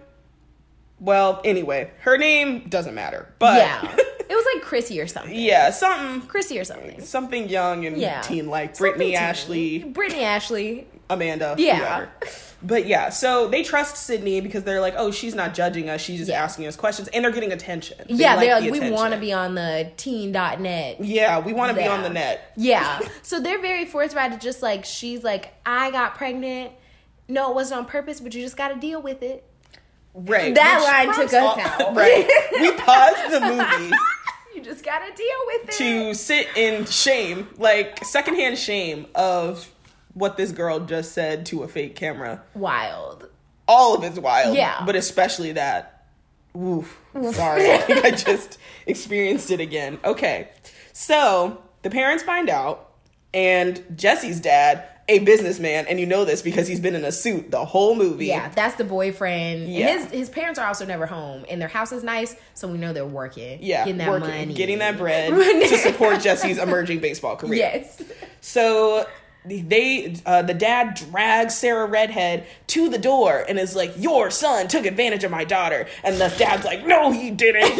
Well, 0.98 1.40
anyway, 1.44 1.90
her 2.00 2.16
name 2.16 2.68
doesn't 2.68 2.94
matter, 2.94 3.32
but 3.38 3.58
yeah, 3.58 3.94
it 3.96 4.28
was 4.30 4.46
like 4.54 4.62
Chrissy 4.64 5.00
or 5.00 5.06
something. 5.06 5.34
yeah, 5.34 5.70
something 5.70 6.26
Chrissy 6.28 6.58
or 6.58 6.64
something. 6.64 7.02
something 7.02 7.48
young 7.48 7.84
and 7.84 7.98
Yeah. 7.98 8.22
teen 8.22 8.48
like 8.48 8.78
Brittany, 8.78 9.08
teen. 9.08 9.16
Ashley, 9.16 9.78
Brittany 9.80 10.22
Ashley. 10.24 10.86
Amanda, 11.08 11.54
Yeah. 11.56 11.76
whoever. 11.76 12.08
But 12.62 12.86
yeah, 12.86 13.10
so 13.10 13.46
they 13.46 13.62
trust 13.62 13.96
Sydney 13.96 14.40
because 14.40 14.64
they're 14.64 14.80
like, 14.80 14.94
oh, 14.96 15.12
she's 15.12 15.36
not 15.36 15.54
judging 15.54 15.88
us; 15.88 16.00
she's 16.00 16.18
just 16.18 16.30
Yeah. 16.30 16.42
asking 16.42 16.66
us 16.66 16.74
questions, 16.74 17.06
and 17.08 17.22
they're 17.24 17.30
getting 17.30 17.52
attention. 17.52 17.98
They 18.08 18.14
Yeah, 18.14 18.34
they're 18.36 18.60
the 18.60 18.70
like, 18.72 18.80
we 18.80 18.90
want 18.90 19.12
to 19.14 19.20
be 19.20 19.32
on 19.32 19.54
the 19.54 19.92
teen.net. 19.96 21.04
Yeah, 21.04 21.38
we 21.38 21.52
want 21.52 21.76
to 21.76 21.80
be 21.80 21.86
on 21.86 22.02
the 22.02 22.08
net. 22.08 22.52
Yeah. 22.56 22.98
So 23.22 23.38
they're 23.38 23.60
very 23.60 23.84
forthright 23.84 24.32
to 24.32 24.38
just 24.38 24.62
like, 24.62 24.84
she's 24.84 25.22
like, 25.22 25.52
I 25.64 25.90
got 25.92 26.16
pregnant. 26.16 26.72
No, 27.28 27.50
it 27.50 27.54
wasn't 27.54 27.80
on 27.80 27.86
purpose, 27.86 28.18
but 28.20 28.34
you 28.34 28.42
just 28.42 28.56
got 28.56 28.68
to 28.68 28.76
deal 28.76 29.00
with 29.02 29.22
it. 29.22 29.44
Right. 30.16 30.54
That 30.54 31.04
line 31.06 31.14
took 31.14 31.32
us 31.32 31.34
out. 31.34 31.94
Right. 31.94 32.26
We 32.60 32.72
paused 32.72 33.30
the 33.30 33.40
movie 33.40 33.94
You 34.54 34.62
just 34.62 34.82
got 34.82 35.00
to 35.00 35.12
deal 35.14 35.36
with 35.46 35.68
it. 35.68 35.72
to 35.72 36.14
sit 36.14 36.48
in 36.56 36.86
shame, 36.86 37.48
like 37.58 38.02
secondhand 38.04 38.56
shame 38.58 39.06
of 39.14 39.70
what 40.14 40.38
this 40.38 40.50
girl 40.52 40.80
just 40.80 41.12
said 41.12 41.44
to 41.46 41.62
a 41.62 41.68
fake 41.68 41.94
camera. 41.94 42.42
Wild. 42.54 43.28
All 43.68 43.94
of 43.94 44.02
it's 44.04 44.18
wild. 44.18 44.56
Yeah. 44.56 44.82
But 44.86 44.96
especially 44.96 45.52
that. 45.52 46.06
Oof. 46.56 46.98
Sorry. 47.32 47.70
I 47.70 48.12
just 48.12 48.56
experienced 48.86 49.50
it 49.50 49.60
again. 49.60 49.98
Okay. 50.02 50.48
So 50.94 51.62
the 51.82 51.90
parents 51.90 52.22
find 52.22 52.48
out, 52.48 52.92
and 53.34 53.84
Jesse's 53.94 54.40
dad, 54.40 54.88
a 55.08 55.20
businessman, 55.20 55.86
and 55.86 56.00
you 56.00 56.06
know 56.06 56.24
this 56.24 56.42
because 56.42 56.66
he's 56.66 56.80
been 56.80 56.94
in 56.94 57.04
a 57.04 57.12
suit 57.12 57.50
the 57.50 57.64
whole 57.64 57.94
movie. 57.94 58.26
Yeah, 58.26 58.48
that's 58.48 58.74
the 58.74 58.84
boyfriend. 58.84 59.72
Yeah. 59.72 59.98
His 59.98 60.10
his 60.10 60.30
parents 60.30 60.58
are 60.58 60.66
also 60.66 60.84
never 60.84 61.06
home, 61.06 61.44
and 61.48 61.60
their 61.60 61.68
house 61.68 61.92
is 61.92 62.02
nice, 62.02 62.34
so 62.54 62.66
we 62.68 62.78
know 62.78 62.92
they're 62.92 63.06
working. 63.06 63.58
Yeah, 63.62 63.84
getting 63.84 63.98
that 63.98 64.08
working, 64.08 64.28
money, 64.28 64.54
getting 64.54 64.78
that 64.78 64.98
bread 64.98 65.30
to 65.68 65.78
support 65.78 66.20
Jesse's 66.20 66.58
emerging 66.58 67.00
baseball 67.00 67.36
career. 67.36 67.58
Yes. 67.58 68.02
So 68.40 69.06
they, 69.48 70.14
uh, 70.26 70.42
the 70.42 70.54
dad 70.54 70.94
drags 71.10 71.54
Sarah 71.56 71.86
Redhead 71.86 72.46
to 72.68 72.88
the 72.88 72.98
door 72.98 73.44
and 73.48 73.58
is 73.58 73.74
like, 73.76 73.92
"Your 73.96 74.30
son 74.30 74.68
took 74.68 74.86
advantage 74.86 75.24
of 75.24 75.30
my 75.30 75.44
daughter," 75.44 75.86
and 76.04 76.16
the 76.16 76.28
dad's 76.38 76.64
like, 76.64 76.84
"No, 76.86 77.10
he 77.10 77.30
didn't. 77.30 77.64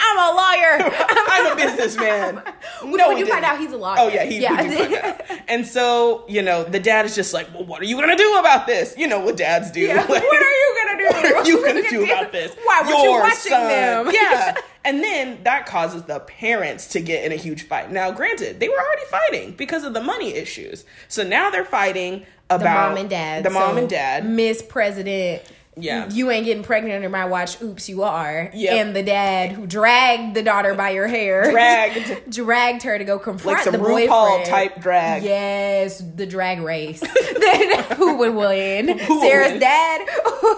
I'm 0.00 0.18
a 0.18 0.36
lawyer. 0.36 0.92
I'm 1.28 1.52
a 1.52 1.56
businessman." 1.56 2.42
When 2.82 2.92
No, 2.96 3.10
you 3.10 3.24
he 3.24 3.30
find 3.30 3.42
didn't. 3.42 3.44
out 3.44 3.58
he's 3.60 3.72
a 3.72 3.76
lawyer. 3.76 3.96
Oh 3.98 4.08
yeah, 4.08 4.24
he 4.24 4.40
yeah. 4.40 5.20
And 5.48 5.66
so 5.66 6.24
you 6.28 6.40
know, 6.42 6.64
the 6.64 6.80
dad 6.80 7.04
is 7.04 7.14
just 7.14 7.34
like, 7.34 7.52
"Well, 7.52 7.64
what 7.64 7.80
are 7.82 7.84
you 7.84 7.96
gonna 8.00 8.16
do 8.16 8.36
about 8.38 8.66
this?" 8.66 8.94
You 8.96 9.06
know 9.06 9.20
what 9.20 9.36
dads 9.36 9.70
do. 9.70 9.80
Yeah. 9.80 9.96
Like, 10.00 10.08
what 10.08 10.22
are 10.42 10.52
you 10.52 10.76
gonna 10.78 10.98
do? 10.98 11.04
what 11.04 11.24
are 11.46 11.48
you 11.48 11.64
gonna 11.66 11.90
do 11.90 12.04
about 12.04 12.32
this? 12.32 12.54
Why 12.64 12.82
were 12.82 12.92
you 13.04 13.10
watching 13.20 13.50
them? 13.52 14.10
yeah. 14.12 14.54
And 14.84 15.02
then 15.02 15.42
that 15.44 15.66
causes 15.66 16.04
the 16.04 16.20
parents 16.20 16.88
to 16.88 17.00
get 17.00 17.24
in 17.24 17.32
a 17.32 17.36
huge 17.36 17.66
fight. 17.66 17.90
Now, 17.90 18.10
granted, 18.10 18.60
they 18.60 18.68
were 18.68 18.78
already 18.78 19.04
fighting 19.10 19.52
because 19.52 19.84
of 19.84 19.92
the 19.94 20.02
money 20.02 20.34
issues. 20.34 20.84
So 21.08 21.22
now 21.22 21.50
they're 21.50 21.64
fighting 21.64 22.24
about 22.48 22.58
the 22.58 22.90
mom 22.90 22.96
and 22.98 23.10
dad. 23.10 23.44
The 23.44 23.50
mom 23.50 23.74
So, 23.74 23.76
and 23.78 23.88
dad. 23.90 24.26
Miss 24.28 24.62
President. 24.62 25.42
Yeah. 25.82 26.08
You 26.10 26.30
ain't 26.30 26.44
getting 26.44 26.62
pregnant 26.62 26.94
under 26.96 27.08
my 27.08 27.24
watch. 27.24 27.60
Oops, 27.62 27.88
you 27.88 28.02
are. 28.02 28.50
Yep. 28.52 28.72
And 28.72 28.96
the 28.96 29.02
dad 29.02 29.52
who 29.52 29.66
dragged 29.66 30.34
the 30.34 30.42
daughter 30.42 30.74
by 30.74 30.90
your 30.90 31.06
hair. 31.06 31.50
Dragged. 31.50 32.30
dragged 32.30 32.82
her 32.82 32.98
to 32.98 33.04
go 33.04 33.18
confront 33.18 33.58
Like 33.58 33.64
some 33.64 33.72
the 33.74 33.78
RuPaul 33.78 34.08
boyfriend. 34.08 34.46
type 34.46 34.80
drag. 34.80 35.22
Yes, 35.22 36.02
the 36.14 36.26
drag 36.26 36.60
race. 36.60 37.00
then 37.40 37.84
who 37.94 38.16
would 38.18 38.34
win? 38.34 38.86
would 39.08 39.20
Sarah's 39.20 39.52
win? 39.52 39.60
dad 39.60 40.08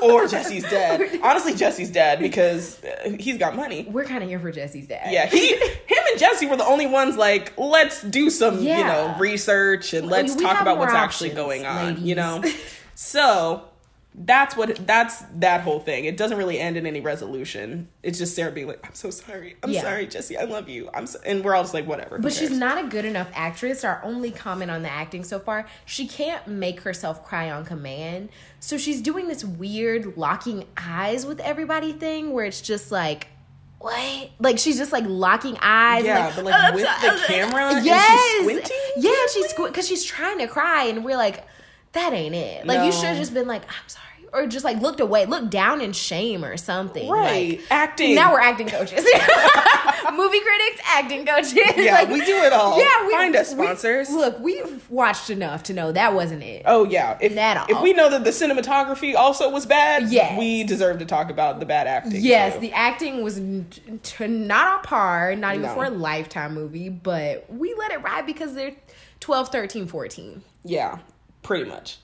Or 0.03 0.27
Jesse's 0.27 0.65
dad. 0.65 1.21
Honestly, 1.23 1.55
Jesse's 1.55 1.91
dad 1.91 2.19
because 2.19 2.83
uh, 2.85 3.11
he's 3.19 3.39
got 3.39 3.57
money. 3.57 3.87
We're 3.91 4.05
kind 4.05 4.23
of 4.23 4.29
here 4.29 4.41
for 4.41 4.51
Jesse's 4.51 4.87
dad. 4.87 5.13
Yeah, 5.13 5.27
he, 5.27 5.55
him, 5.55 5.69
and 6.11 6.19
Jesse 6.19 6.47
were 6.47 6.57
the 6.57 6.67
only 6.67 6.87
ones 6.87 7.17
like, 7.17 7.53
let's 7.57 8.03
do 8.03 8.31
some, 8.31 8.61
you 8.61 8.85
know, 8.85 9.15
research 9.19 9.93
and 9.95 10.09
let's 10.09 10.35
We 10.37 10.43
talk 10.43 10.61
about 10.61 10.79
what's 10.79 10.93
more 10.93 11.01
actually 11.01 11.31
going 11.31 11.67
on. 11.67 12.05
You 12.05 12.15
know, 12.15 12.43
so 12.95 13.63
that's 14.15 14.57
what 14.57 14.87
that's 14.87 15.23
that 15.37 15.63
whole 15.63 15.81
thing. 15.81 16.05
It 16.05 16.17
doesn't 16.19 16.37
really 16.37 16.59
end 16.59 16.77
in 16.77 16.87
any 16.87 17.01
resolution. 17.01 17.89
It's 18.03 18.19
just 18.19 18.35
Sarah 18.35 18.53
being 18.53 18.67
like, 18.67 18.81
"I'm 18.87 18.95
so 18.95 19.11
sorry. 19.11 19.57
I'm 19.63 19.71
Yeah. 19.71 19.81
sorry, 19.83 20.07
Jesse. 20.07 20.37
I 20.37 20.45
love 20.45 20.69
you. 20.69 20.91
I'm," 20.93 21.07
so, 21.07 21.19
and 21.25 21.43
we're 21.43 21.55
all 21.55 21.63
just 21.63 21.73
like, 21.73 21.87
"Whatever." 21.87 22.19
But 22.19 22.33
she's 22.35 22.51
not 22.51 22.83
a 22.85 22.87
good 22.89 23.07
enough 23.07 23.29
actress. 23.35 23.85
Our 23.85 24.01
only 24.05 24.31
comment 24.31 24.71
on 24.71 24.83
the 24.83 24.91
acting 24.91 25.25
so 25.25 25.39
far, 25.39 25.67
she 25.87 26.07
can't 26.07 26.47
make 26.47 26.83
herself 26.83 27.25
cry 27.25 27.51
on 27.51 27.65
command. 27.65 28.29
So 28.61 28.77
she's 28.77 29.01
doing 29.01 29.29
this 29.29 29.45
weird 29.45 30.17
locking 30.19 30.67
eyes 30.77 31.25
with 31.25 31.41
everybody 31.41 31.93
thing 31.95 32.33
where 32.33 32.45
it's 32.45 32.61
just 32.61 32.93
like, 32.93 33.29
what? 33.79 34.31
Like 34.39 34.59
she's 34.59 34.77
just 34.77 34.93
like 34.93 35.05
locking 35.07 35.57
eyes. 35.63 36.05
Yeah, 36.05 36.27
like, 36.27 36.35
but, 36.37 36.45
like, 36.45 36.75
with 36.75 36.83
the 36.85 36.91
uh, 36.91 37.13
uh, 37.13 37.15
uh, 37.17 37.27
camera, 37.27 37.63
and 37.71 37.77
she's 37.79 37.87
Yes. 37.87 38.41
squinting, 38.41 38.77
Yeah, 38.99 39.11
she's 39.33 39.49
squint 39.49 39.73
because 39.73 39.89
she's 39.89 40.05
trying 40.05 40.39
to 40.39 40.47
cry, 40.49 40.85
and 40.85 41.03
we're 41.03 41.17
like, 41.17 41.45
that 41.93 42.13
ain't 42.13 42.35
it. 42.35 42.67
Like 42.67 42.85
you 42.85 42.93
should 42.93 43.05
have 43.07 43.17
just 43.19 43.35
been 43.35 43.47
like, 43.47 43.63
I'm 43.63 43.89
sorry. 43.89 44.07
Or 44.35 44.47
just 44.47 44.65
like 44.65 44.81
looked 44.81 45.01
away, 45.01 45.27
looked 45.27 45.51
down 45.51 45.83
in 45.83 45.93
shame 45.93 46.43
or 46.43 46.57
something. 46.57 47.07
right 47.11 47.59
Like, 47.59 47.67
acting. 47.71 48.15
now 48.15 48.33
we're 48.33 48.41
acting 48.41 48.67
coaches. 48.67 49.05
Movie 50.15 50.41
critics, 50.41 50.81
acting 50.87 51.25
coaches. 51.27 51.53
yeah, 51.77 51.95
Like, 51.95 52.09
we 52.09 52.25
do 52.25 52.37
it 52.39 52.53
all. 52.53 52.79
yeah, 52.79 53.07
we 53.07 53.13
find 53.13 53.37
us 53.37 53.55
we- 53.55 53.65
sponsors. 53.67 54.09
look, 54.11 54.39
we've 54.41 54.89
watched 54.91 55.29
enough 55.31 55.63
to 55.65 55.75
know 55.75 55.93
that 55.93 56.15
wasn't 56.15 56.43
it. 56.43 56.63
Oh 56.67 56.85
yeah, 56.85 57.17
if 57.21 57.37
At 57.37 57.57
all. 57.59 57.67
if 57.69 57.83
we 57.83 57.93
know 57.93 58.09
that 58.11 58.25
the 58.25 58.31
cinematography 58.31 59.15
also 59.15 59.51
was 59.51 59.67
bad, 59.67 60.11
Yes. 60.11 60.39
we 60.39 60.65
deserve 60.65 60.99
to 61.01 61.05
talk 61.05 61.31
about 61.31 61.61
the 61.61 61.67
bad 61.67 61.87
acting. 61.87 62.23
yes, 62.23 62.59
the 62.59 62.73
acting 62.73 63.23
was 63.23 63.37
n- 63.39 63.67
t- 64.03 64.27
not 64.27 64.79
on 64.79 64.83
par, 64.83 65.35
not 65.37 65.55
even 65.57 65.67
No. 65.69 65.75
for 65.75 65.85
a 65.85 65.91
lifetime 65.91 66.55
movie, 66.55 66.89
but 66.89 67.45
we 67.53 67.75
let 67.75 67.93
it 67.93 68.03
ride 68.03 68.25
because 68.27 68.55
they're 68.55 68.73
12, 69.21 69.49
13, 69.51 69.87
14. 69.87 70.43
Yeah, 70.65 70.99
pretty 71.43 71.69
much. 71.69 71.99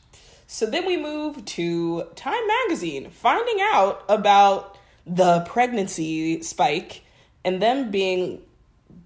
So 0.46 0.66
then 0.66 0.86
we 0.86 0.96
move 0.96 1.44
to 1.44 2.04
Time 2.16 2.46
Magazine, 2.66 3.10
finding 3.10 3.58
out 3.60 4.04
about 4.08 4.76
the 5.06 5.40
pregnancy 5.46 6.42
spike 6.42 7.02
and 7.44 7.60
them 7.62 7.90
being 7.90 8.40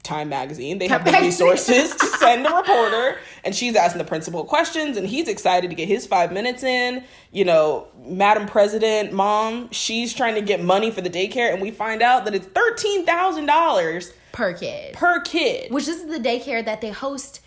Time 0.04 0.28
Magazine. 0.28 0.78
They 0.78 0.88
have 0.88 1.04
the 1.04 1.12
resources 1.12 1.94
to 1.94 2.06
send 2.06 2.44
a 2.46 2.50
reporter, 2.54 3.18
and 3.44 3.54
she's 3.54 3.76
asking 3.76 3.98
the 3.98 4.04
principal 4.04 4.44
questions, 4.44 4.96
and 4.96 5.06
he's 5.06 5.28
excited 5.28 5.70
to 5.70 5.76
get 5.76 5.86
his 5.88 6.06
five 6.06 6.32
minutes 6.32 6.62
in. 6.64 7.04
You 7.30 7.44
know, 7.44 7.86
Madam 8.04 8.46
President, 8.46 9.12
mom, 9.12 9.68
she's 9.70 10.12
trying 10.14 10.34
to 10.36 10.40
get 10.42 10.62
money 10.62 10.90
for 10.90 11.00
the 11.02 11.10
daycare, 11.10 11.52
and 11.52 11.60
we 11.62 11.70
find 11.70 12.02
out 12.02 12.24
that 12.24 12.34
it's 12.34 12.46
$13,000 12.46 14.12
Per 14.32 14.52
kid. 14.54 14.94
per 14.94 15.20
kid. 15.20 15.70
which 15.72 15.86
is 15.88 16.06
the 16.06 16.18
daycare 16.18 16.64
that 16.64 16.80
they 16.80 16.90
host 16.90 17.40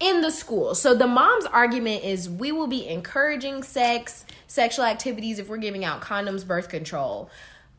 in 0.00 0.22
the 0.22 0.30
school. 0.30 0.74
So 0.74 0.94
the 0.94 1.06
mom's 1.06 1.44
argument 1.46 2.04
is 2.04 2.28
we 2.28 2.50
will 2.50 2.66
be 2.66 2.88
encouraging 2.88 3.62
sex, 3.62 4.24
sexual 4.46 4.86
activities 4.86 5.38
if 5.38 5.48
we're 5.48 5.58
giving 5.58 5.84
out 5.84 6.00
condoms, 6.00 6.46
birth 6.46 6.68
control. 6.68 7.30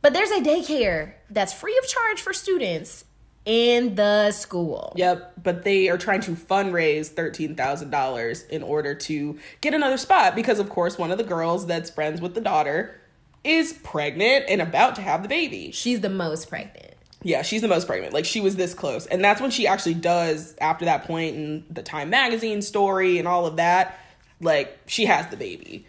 But 0.02 0.14
there's 0.14 0.32
a 0.32 0.42
daycare 0.42 1.14
that's 1.30 1.52
free 1.52 1.78
of 1.78 1.88
charge 1.88 2.22
for 2.22 2.34
students 2.34 3.06
in 3.46 3.96
the 3.96 4.32
school. 4.32 4.94
Yep, 4.96 5.34
but 5.44 5.64
they 5.64 5.90
are 5.90 5.98
trying 5.98 6.22
to 6.22 6.32
fundraise 6.32 7.08
thirteen 7.08 7.56
thousand 7.56 7.90
dollars 7.90 8.44
in 8.44 8.62
order 8.62 8.94
to 8.94 9.40
get 9.62 9.74
another 9.74 9.98
spot 9.98 10.36
because, 10.36 10.60
of 10.60 10.70
course, 10.70 10.98
one 10.98 11.12
of 11.12 11.18
the 11.18 11.24
girls 11.24 11.66
that's 11.66 11.90
friends 11.90 12.22
with 12.22 12.36
the 12.36 12.42
daughter 12.42 13.00
is 13.44 13.74
pregnant 13.74 14.46
and 14.48 14.62
about 14.62 14.96
to 14.96 15.02
have 15.02 15.24
the 15.24 15.30
baby. 15.30 15.72
She's 15.72 16.02
the 16.02 16.10
most 16.10 16.50
pregnant. 16.50 16.94
Yeah, 17.24 17.44
she's 17.44 17.62
the 17.62 17.68
most 17.68 17.88
pregnant. 17.88 18.14
Like 18.14 18.26
she 18.26 18.42
was 18.42 18.56
this 18.56 18.74
close, 18.74 19.06
and 19.06 19.24
that's 19.24 19.42
when 19.42 19.52
she 19.52 19.68
actually 19.68 19.94
does. 19.94 20.56
After 20.60 20.86
that 20.86 21.06
point 21.06 21.36
in 21.36 21.66
the 21.70 21.84
Time 21.84 22.10
Magazine 22.10 22.62
story 22.62 23.20
and 23.20 23.28
all 23.28 23.46
of 23.46 23.58
that, 23.58 24.00
like 24.40 24.78
she 24.88 25.06
has 25.06 25.28
the 25.28 25.38
baby, 25.38 25.86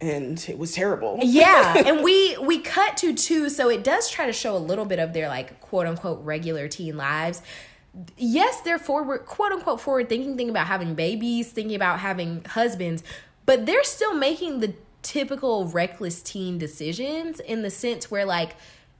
and 0.00 0.44
it 0.48 0.58
was 0.58 0.72
terrible. 0.72 1.18
Yeah, 1.22 1.82
and 1.86 2.02
we 2.04 2.36
we 2.38 2.58
cut 2.60 2.96
to 2.98 3.14
two, 3.14 3.48
so 3.48 3.70
it 3.70 3.82
does 3.82 4.10
try 4.10 4.26
to 4.26 4.32
show 4.32 4.54
a 4.54 4.58
little 4.58 4.84
bit 4.84 4.98
of 4.98 5.12
their 5.12 5.28
like 5.28 5.60
quote 5.60 5.86
unquote 5.86 6.22
regular 6.24 6.68
teen 6.68 6.96
lives. 6.96 7.40
Yes, 8.18 8.60
they're 8.60 8.78
forward 8.78 9.24
quote 9.24 9.52
unquote 9.52 9.80
forward 9.80 10.10
thinking, 10.10 10.36
thinking 10.36 10.50
about 10.50 10.66
having 10.66 10.94
babies, 10.94 11.50
thinking 11.50 11.74
about 11.74 12.00
having 12.00 12.44
husbands, 12.44 13.02
but 13.46 13.64
they're 13.64 13.84
still 13.84 14.14
making 14.14 14.60
the 14.60 14.74
typical 15.00 15.66
reckless 15.68 16.20
teen 16.20 16.58
decisions 16.58 17.38
in 17.40 17.62
the 17.62 17.70
sense 17.70 18.10
where 18.10 18.24
like 18.24 18.56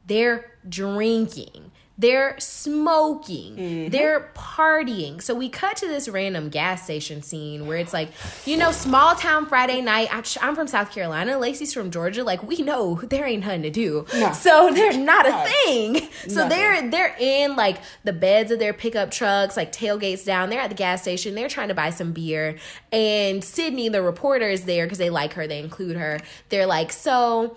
they're 0.07 0.51
drinking, 0.69 1.71
They're 1.99 2.39
smoking. 2.39 3.57
Mm-hmm. 3.57 3.91
They're 3.91 4.31
partying. 4.35 5.23
So 5.23 5.35
we 5.35 5.49
cut 5.49 5.77
to 5.79 5.87
this 5.89 6.09
random 6.09 6.51
gas 6.51 6.85
station 6.85 7.23
scene 7.23 7.67
where 7.67 7.79
it's 7.79 7.93
like, 7.95 8.11
you 8.45 8.57
know, 8.59 8.71
small 8.71 9.15
town 9.15 9.47
Friday 9.47 9.81
night. 9.81 10.09
I'm, 10.13 10.23
I'm 10.43 10.55
from 10.55 10.67
South 10.67 10.91
Carolina. 10.93 11.39
Lacey's 11.39 11.73
from 11.73 11.91
Georgia. 11.91 12.23
Like 12.23 12.43
we 12.43 12.59
know 12.63 12.97
there 13.03 13.25
ain't 13.25 13.45
nothing 13.45 13.63
to 13.63 13.71
do. 13.71 14.05
No. 14.15 14.33
So 14.33 14.73
they're 14.75 14.99
not 14.99 15.27
a 15.27 15.49
thing. 15.49 16.09
So 16.29 16.47
Nothing. 16.47 16.49
they're 16.51 16.91
they're 16.91 17.17
in 17.19 17.57
like 17.57 17.79
the 18.05 18.13
beds 18.13 18.51
of 18.51 18.59
their 18.59 18.75
pickup 18.75 19.11
trucks, 19.11 19.57
like 19.57 19.73
tailgates 19.73 20.25
down. 20.25 20.51
They're 20.51 20.61
at 20.61 20.69
the 20.71 20.77
gas 20.77 21.03
station. 21.03 21.35
They're 21.35 21.49
trying 21.49 21.69
to 21.69 21.75
buy 21.75 21.91
some 21.91 22.13
beer. 22.13 22.59
And 22.93 23.43
Sydney, 23.43 23.89
the 23.89 24.03
reporter, 24.03 24.49
is 24.49 24.65
there 24.67 24.85
because 24.85 24.99
they 24.99 25.11
like 25.11 25.33
her. 25.35 25.47
They 25.47 25.61
include 25.61 25.97
her. 25.97 26.21
They're 26.51 26.67
like, 26.67 26.93
so 26.93 27.57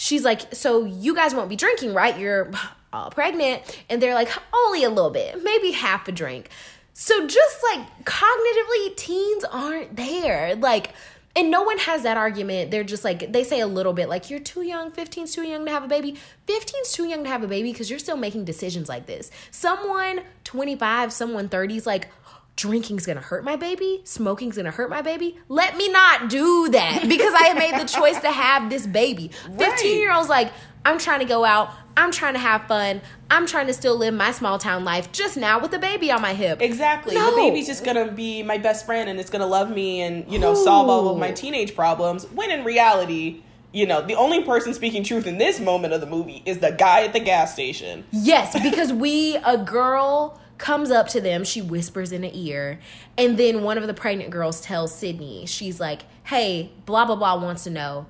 she's 0.00 0.24
like, 0.24 0.54
so 0.54 0.86
you 0.86 1.14
guys 1.14 1.34
won't 1.34 1.50
be 1.50 1.56
drinking, 1.56 1.92
right? 1.92 2.18
You're 2.18 2.50
all 2.90 3.10
pregnant. 3.10 3.62
And 3.90 4.00
they're 4.00 4.14
like, 4.14 4.30
only 4.54 4.82
a 4.82 4.88
little 4.88 5.10
bit, 5.10 5.44
maybe 5.44 5.72
half 5.72 6.08
a 6.08 6.12
drink. 6.12 6.48
So 6.94 7.26
just 7.26 7.58
like 7.62 7.86
cognitively, 8.06 8.96
teens 8.96 9.44
aren't 9.44 9.96
there. 9.96 10.56
Like, 10.56 10.92
and 11.36 11.50
no 11.50 11.62
one 11.62 11.76
has 11.78 12.02
that 12.04 12.16
argument. 12.16 12.70
They're 12.70 12.82
just 12.82 13.04
like, 13.04 13.30
they 13.30 13.44
say 13.44 13.60
a 13.60 13.66
little 13.66 13.92
bit, 13.92 14.08
like, 14.08 14.30
you're 14.30 14.40
too 14.40 14.62
young, 14.62 14.90
15's 14.90 15.34
too 15.34 15.42
young 15.42 15.66
to 15.66 15.70
have 15.70 15.84
a 15.84 15.88
baby. 15.88 16.16
15's 16.48 16.92
too 16.92 17.04
young 17.06 17.22
to 17.24 17.28
have 17.28 17.44
a 17.44 17.46
baby 17.46 17.70
because 17.70 17.90
you're 17.90 17.98
still 17.98 18.16
making 18.16 18.46
decisions 18.46 18.88
like 18.88 19.04
this. 19.04 19.30
Someone 19.50 20.22
25, 20.44 21.12
someone 21.12 21.50
30's 21.50 21.86
like, 21.86 22.08
drinking's 22.56 23.06
gonna 23.06 23.20
hurt 23.20 23.44
my 23.44 23.56
baby, 23.56 24.00
smoking's 24.04 24.56
gonna 24.56 24.70
hurt 24.70 24.90
my 24.90 25.02
baby. 25.02 25.38
Let 25.48 25.76
me 25.76 25.88
not 25.88 26.28
do 26.28 26.68
that 26.70 27.08
because 27.08 27.32
I 27.34 27.44
have 27.44 27.58
made 27.58 27.80
the 27.80 27.86
choice 27.88 28.20
to 28.20 28.30
have 28.30 28.70
this 28.70 28.86
baby. 28.86 29.30
15 29.58 29.98
year 29.98 30.12
olds 30.12 30.28
like, 30.28 30.52
I'm 30.84 30.98
trying 30.98 31.20
to 31.20 31.26
go 31.26 31.44
out, 31.44 31.70
I'm 31.96 32.10
trying 32.10 32.34
to 32.34 32.38
have 32.38 32.66
fun, 32.66 33.02
I'm 33.30 33.46
trying 33.46 33.66
to 33.66 33.72
still 33.72 33.96
live 33.96 34.14
my 34.14 34.30
small 34.30 34.58
town 34.58 34.84
life 34.84 35.12
just 35.12 35.36
now 35.36 35.60
with 35.60 35.72
a 35.74 35.78
baby 35.78 36.10
on 36.10 36.22
my 36.22 36.34
hip. 36.34 36.60
Exactly. 36.62 37.14
No. 37.14 37.30
The 37.30 37.36
baby's 37.36 37.66
just 37.66 37.84
gonna 37.84 38.10
be 38.10 38.42
my 38.42 38.58
best 38.58 38.86
friend 38.86 39.08
and 39.08 39.18
it's 39.20 39.30
gonna 39.30 39.46
love 39.46 39.70
me 39.70 40.02
and, 40.02 40.30
you 40.30 40.38
know, 40.38 40.54
solve 40.54 40.88
all 40.88 41.08
of 41.08 41.18
my 41.18 41.32
teenage 41.32 41.74
problems. 41.74 42.24
When 42.32 42.50
in 42.50 42.64
reality, 42.64 43.42
you 43.72 43.86
know, 43.86 44.02
the 44.02 44.14
only 44.14 44.42
person 44.42 44.74
speaking 44.74 45.04
truth 45.04 45.26
in 45.26 45.38
this 45.38 45.60
moment 45.60 45.94
of 45.94 46.00
the 46.00 46.06
movie 46.06 46.42
is 46.44 46.58
the 46.58 46.72
guy 46.72 47.04
at 47.04 47.12
the 47.12 47.20
gas 47.20 47.52
station. 47.52 48.04
Yes, 48.10 48.58
because 48.60 48.92
we 48.92 49.36
a 49.44 49.56
girl 49.58 50.40
comes 50.60 50.90
up 50.90 51.08
to 51.08 51.20
them, 51.20 51.42
she 51.42 51.60
whispers 51.60 52.12
in 52.12 52.20
the 52.20 52.30
ear, 52.38 52.78
and 53.18 53.36
then 53.36 53.62
one 53.62 53.78
of 53.78 53.86
the 53.86 53.94
pregnant 53.94 54.30
girls 54.30 54.60
tells 54.60 54.94
Sydney, 54.94 55.46
she's 55.46 55.80
like, 55.80 56.02
"Hey, 56.24 56.70
blah 56.86 57.04
blah 57.06 57.16
blah 57.16 57.42
wants 57.42 57.64
to 57.64 57.70
know 57.70 58.06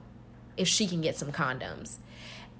if 0.56 0.68
she 0.68 0.86
can 0.86 1.00
get 1.00 1.16
some 1.16 1.32
condoms." 1.32 1.98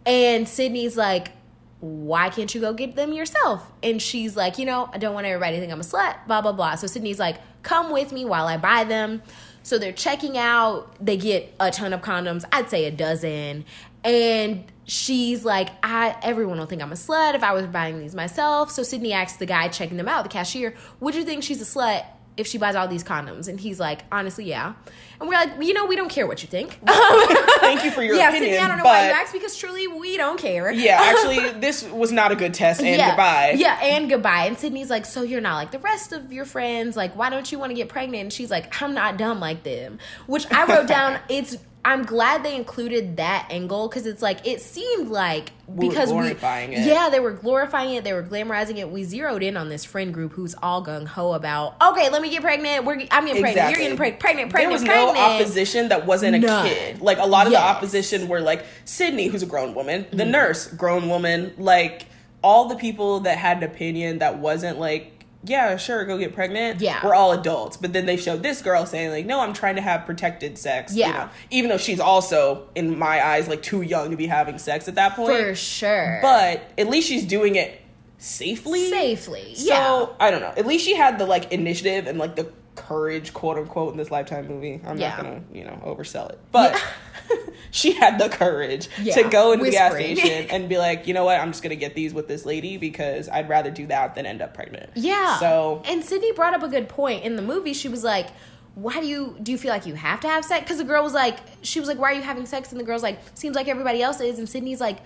And 0.07 0.49
Sydney's 0.49 0.97
like, 0.97 1.33
"Why 1.81 2.31
can't 2.31 2.55
you 2.55 2.61
go 2.61 2.73
get 2.73 2.95
them 2.95 3.13
yourself?" 3.13 3.71
And 3.83 4.01
she's 4.01 4.37
like, 4.37 4.59
"You 4.59 4.65
know, 4.65 4.89
I 4.93 4.99
don't 4.99 5.13
want 5.13 5.27
everybody 5.27 5.57
to 5.57 5.61
think 5.61 5.73
I'm 5.73 5.81
a 5.81 5.85
slut, 5.85 6.27
blah 6.27 6.41
blah 6.41 6.53
blah." 6.53 6.77
So 6.77 6.87
Sydney's 6.87 7.19
like, 7.19 7.37
"Come 7.63 7.91
with 7.91 8.13
me 8.13 8.25
while 8.25 8.47
I 8.47 8.57
buy 8.57 8.85
them." 8.85 9.23
So 9.63 9.77
they're 9.79 9.93
checking 9.93 10.39
out. 10.39 10.95
They 11.05 11.17
get 11.17 11.53
a 11.61 11.71
ton 11.71 11.93
of 11.93 12.01
condoms. 12.01 12.45
I'd 12.53 12.71
say 12.71 12.87
a 12.87 12.91
dozen. 12.91 13.65
And 14.05 14.65
she's 14.85 15.45
like, 15.45 15.71
I 15.83 16.17
everyone 16.23 16.59
will 16.59 16.67
think 16.67 16.83
I'm 16.83 16.93
a 16.93 16.97
slut 16.97 17.35
if 17.35 17.43
I 17.43 17.53
was 17.53 17.67
buying 17.67 17.99
these 17.99 18.15
myself. 18.15 18.71
So 18.71 18.83
Sydney 18.83 19.13
asks 19.13 19.39
the 19.39 19.47
guy 19.47 19.69
checking 19.69 19.97
them 19.97 20.09
out, 20.09 20.25
the 20.25 20.31
cashier, 20.31 20.75
would 21.01 21.15
you 21.15 21.25
think 21.25 21.43
she's 21.43 21.61
a 21.61 21.65
slut 21.65 22.05
if 22.37 22.47
she 22.47 22.59
buys 22.59 22.75
all 22.75 22.89
these 22.89 23.05
condoms? 23.05 23.49
And 23.49 23.61
he's 23.61 23.79
like, 23.79 24.01
honestly, 24.11 24.45
yeah. 24.45 24.75
And 25.21 25.29
we're 25.29 25.35
like, 25.35 25.63
you 25.63 25.75
know, 25.75 25.85
we 25.85 25.97
don't 25.97 26.09
care 26.09 26.27
what 26.27 26.43
you 26.43 26.49
think. 26.49 26.81
Thank 26.87 27.85
you 27.85 27.91
for 27.91 28.03
your 28.03 28.17
yeah, 28.17 28.31
opinion. 28.31 28.53
Sydney, 28.53 28.65
I 28.65 28.69
don't 28.69 28.79
know 28.79 28.85
why 28.85 29.07
you 29.07 29.13
asked 29.13 29.35
because 29.35 29.55
truly 29.57 29.87
we 29.87 30.17
don't 30.17 30.41
care. 30.41 30.73
yeah, 30.73 30.99
actually, 31.03 31.61
this 31.61 31.85
was 31.85 32.11
not 32.11 32.33
a 32.33 32.37
good 32.37 32.55
test. 32.55 32.81
And 32.81 32.97
yeah. 32.97 33.11
goodbye. 33.11 33.55
Yeah, 33.59 33.79
and 33.83 34.09
goodbye. 34.09 34.47
And 34.47 34.59
Sydney's 34.59 34.89
like, 34.89 35.05
so 35.05 35.23
you're 35.23 35.43
not 35.43 35.57
like 35.57 35.73
the 35.73 35.79
rest 35.79 36.13
of 36.13 36.33
your 36.33 36.47
friends. 36.47 36.97
Like, 36.97 37.15
why 37.17 37.29
don't 37.29 37.53
you 37.53 37.59
want 37.59 37.71
to 37.71 37.75
get 37.75 37.91
pregnant? 37.91 38.23
And 38.23 38.33
she's 38.33 38.51
like, 38.51 38.81
I'm 38.81 38.95
not 38.95 39.19
dumb 39.19 39.41
like 39.41 39.63
them. 39.63 39.99
Which 40.27 40.51
I 40.51 40.65
wrote 40.65 40.89
down. 40.89 41.21
It's. 41.29 41.59
I'm 41.83 42.05
glad 42.05 42.43
they 42.43 42.57
included 42.57 43.17
that 43.17 43.47
angle 43.51 43.89
because 43.89 44.05
it's 44.05 44.21
like 44.21 44.47
it 44.47 44.61
seemed 44.61 45.09
like 45.09 45.51
We 45.67 45.87
were 45.87 45.91
because 45.91 46.11
glorifying 46.11 46.71
we 46.71 46.77
it. 46.77 46.87
yeah 46.87 47.09
they 47.09 47.21
were 47.21 47.33
glorifying 47.33 47.95
it 47.95 48.05
they 48.05 48.13
were 48.13 48.23
glamorizing 48.23 48.77
it 48.77 48.91
we 48.91 49.03
zeroed 49.05 49.43
in 49.43 49.57
on 49.57 49.71
this 49.71 49.85
friend 49.87 50.13
group 50.13 50.33
who's 50.33 50.55
all 50.63 50.85
gung 50.85 51.07
ho 51.07 51.33
about 51.33 51.77
okay 51.83 52.11
let 52.11 52.21
me 52.21 52.29
get 52.29 52.43
pregnant 52.43 52.85
we're 52.85 53.01
I'm 53.11 53.25
getting 53.25 53.41
pregnant 53.43 53.71
you're 53.71 53.81
getting 53.81 53.97
preg- 53.97 54.21
pregnant 54.21 54.51
pregnant 54.51 54.53
there 54.53 54.71
was 54.71 54.85
pregnant 54.85 55.15
no 55.15 55.21
opposition 55.23 55.89
that 55.89 56.05
wasn't 56.07 56.37
a 56.37 56.39
None. 56.41 56.67
kid. 56.67 57.01
Like 57.01 57.19
a 57.19 57.27
lot 57.27 57.47
of 57.47 57.53
Yes. 57.53 57.63
the 57.63 57.67
opposition 57.77 58.29
were 58.29 58.41
like 58.43 58.65
Sydney, 58.85 59.29
who's 59.29 59.43
a 59.43 59.47
grown 59.47 59.75
woman, 59.75 60.07
the 60.11 60.19
Mm-hmm. 60.25 60.33
nurse, 60.33 60.67
grown 60.67 61.09
woman, 61.09 61.55
like 61.57 62.07
all 62.43 62.69
the 62.69 62.77
people 62.77 63.21
that 63.21 63.39
had 63.39 63.59
an 63.59 63.63
opinion 63.65 64.19
that 64.19 64.39
wasn't 64.39 64.79
like, 64.79 65.20
yeah, 65.45 65.77
sure, 65.77 66.05
go 66.05 66.19
get 66.19 66.35
pregnant. 66.35 66.81
Yeah. 66.81 67.01
we're 67.05 67.15
all 67.15 67.33
adults. 67.33 67.77
But 67.77 67.93
then 67.93 68.05
they 68.07 68.17
showed 68.17 68.43
this 68.43 68.61
girl 68.63 68.85
saying 68.87 69.11
like, 69.11 69.27
no, 69.27 69.41
I'm 69.41 69.53
trying 69.55 69.77
to 69.77 69.81
have 69.83 70.05
protected 70.07 70.59
sex. 70.59 70.93
you 70.95 71.01
Yeah. 71.01 71.13
know, 71.13 71.29
even 71.51 71.71
though 71.71 71.79
she's 71.79 72.01
also 72.01 72.69
in 72.75 72.99
my 72.99 73.25
eyes 73.25 73.49
like 73.49 73.63
too 73.63 73.83
young 73.83 74.11
to 74.11 74.17
be 74.17 74.27
having 74.27 74.59
sex 74.59 74.87
at 74.89 74.97
that 74.97 75.17
point. 75.17 75.33
for 75.33 75.55
sure 75.55 76.19
But 76.23 76.63
at 76.77 76.89
least 76.89 77.09
she's 77.09 77.25
doing 77.25 77.57
it 77.57 77.81
safely. 78.19 78.91
safely 78.91 79.55
So 79.55 79.67
yeah 79.67 80.07
I 80.21 80.31
don't 80.31 80.41
know. 80.41 80.53
At 80.57 80.67
least 80.67 80.85
she 80.85 80.95
had 80.95 81.19
the 81.19 81.27
like 81.27 81.53
initiative 81.53 82.07
and 82.07 82.19
like 82.19 82.37
the 82.37 82.53
courage, 82.75 83.33
quote 83.35 83.57
unquote, 83.59 83.93
in 83.93 83.99
this 83.99 84.11
lifetime 84.11 84.47
movie. 84.49 84.81
I'm 84.87 84.99
Yeah. 84.99 85.11
not 85.11 85.17
gonna, 85.23 85.41
you 85.53 85.65
know, 85.65 85.81
oversell 85.85 86.31
it. 86.31 86.39
But 86.53 86.81
she 87.71 87.93
had 87.93 88.19
the 88.19 88.29
courage 88.29 88.89
Yeah. 89.01 89.15
to 89.15 89.29
go 89.29 89.53
into 89.53 89.65
the 89.67 89.71
gas 89.71 89.93
Whispering. 89.93 90.17
station 90.17 90.51
and 90.51 90.69
be 90.69 90.79
like, 90.79 91.07
you 91.07 91.15
know 91.15 91.25
what, 91.25 91.39
I'm 91.41 91.51
just 91.53 91.63
gonna 91.63 91.77
get 91.77 91.95
these 91.95 92.13
with 92.15 92.29
this 92.29 92.45
lady 92.47 92.77
because 92.77 93.29
I'd 93.29 93.49
rather 93.49 93.71
do 93.71 93.87
that 93.89 94.15
than 94.15 94.27
end 94.27 94.43
up 94.43 94.55
pregnant. 94.55 94.91
Yeah. 94.95 95.39
So 95.39 95.83
and 95.87 96.05
Sydney 96.05 96.33
brought 96.33 96.55
up 96.55 96.63
a 96.63 96.69
good 96.69 96.89
point 96.89 97.25
in 97.25 97.37
the 97.37 97.43
movie. 97.43 97.73
She 97.75 97.89
was 97.89 98.03
like, 98.05 98.29
"Why 98.75 99.01
do 99.01 99.07
you 99.07 99.37
do 99.43 99.53
you 99.53 99.59
feel 99.59 99.71
like 99.71 99.87
you 99.87 99.95
have 99.95 100.21
to 100.21 100.29
have 100.29 100.45
sex?" 100.45 100.63
Because 100.65 100.79
the 100.79 100.85
girl 100.85 101.03
was 101.03 101.15
like, 101.15 101.39
she 101.63 101.81
was 101.81 101.89
like, 101.89 101.99
"Why 101.99 102.11
are 102.13 102.15
you 102.15 102.23
having 102.23 102.47
sex?" 102.47 102.71
And 102.73 102.81
the 102.81 102.85
girl's 102.85 103.03
like, 103.03 103.19
"Seems 103.35 103.55
like 103.57 103.69
everybody 103.69 104.03
else 104.03 104.21
is." 104.21 104.39
And 104.39 104.49
Sydney's 104.49 104.81
like, 104.81 104.99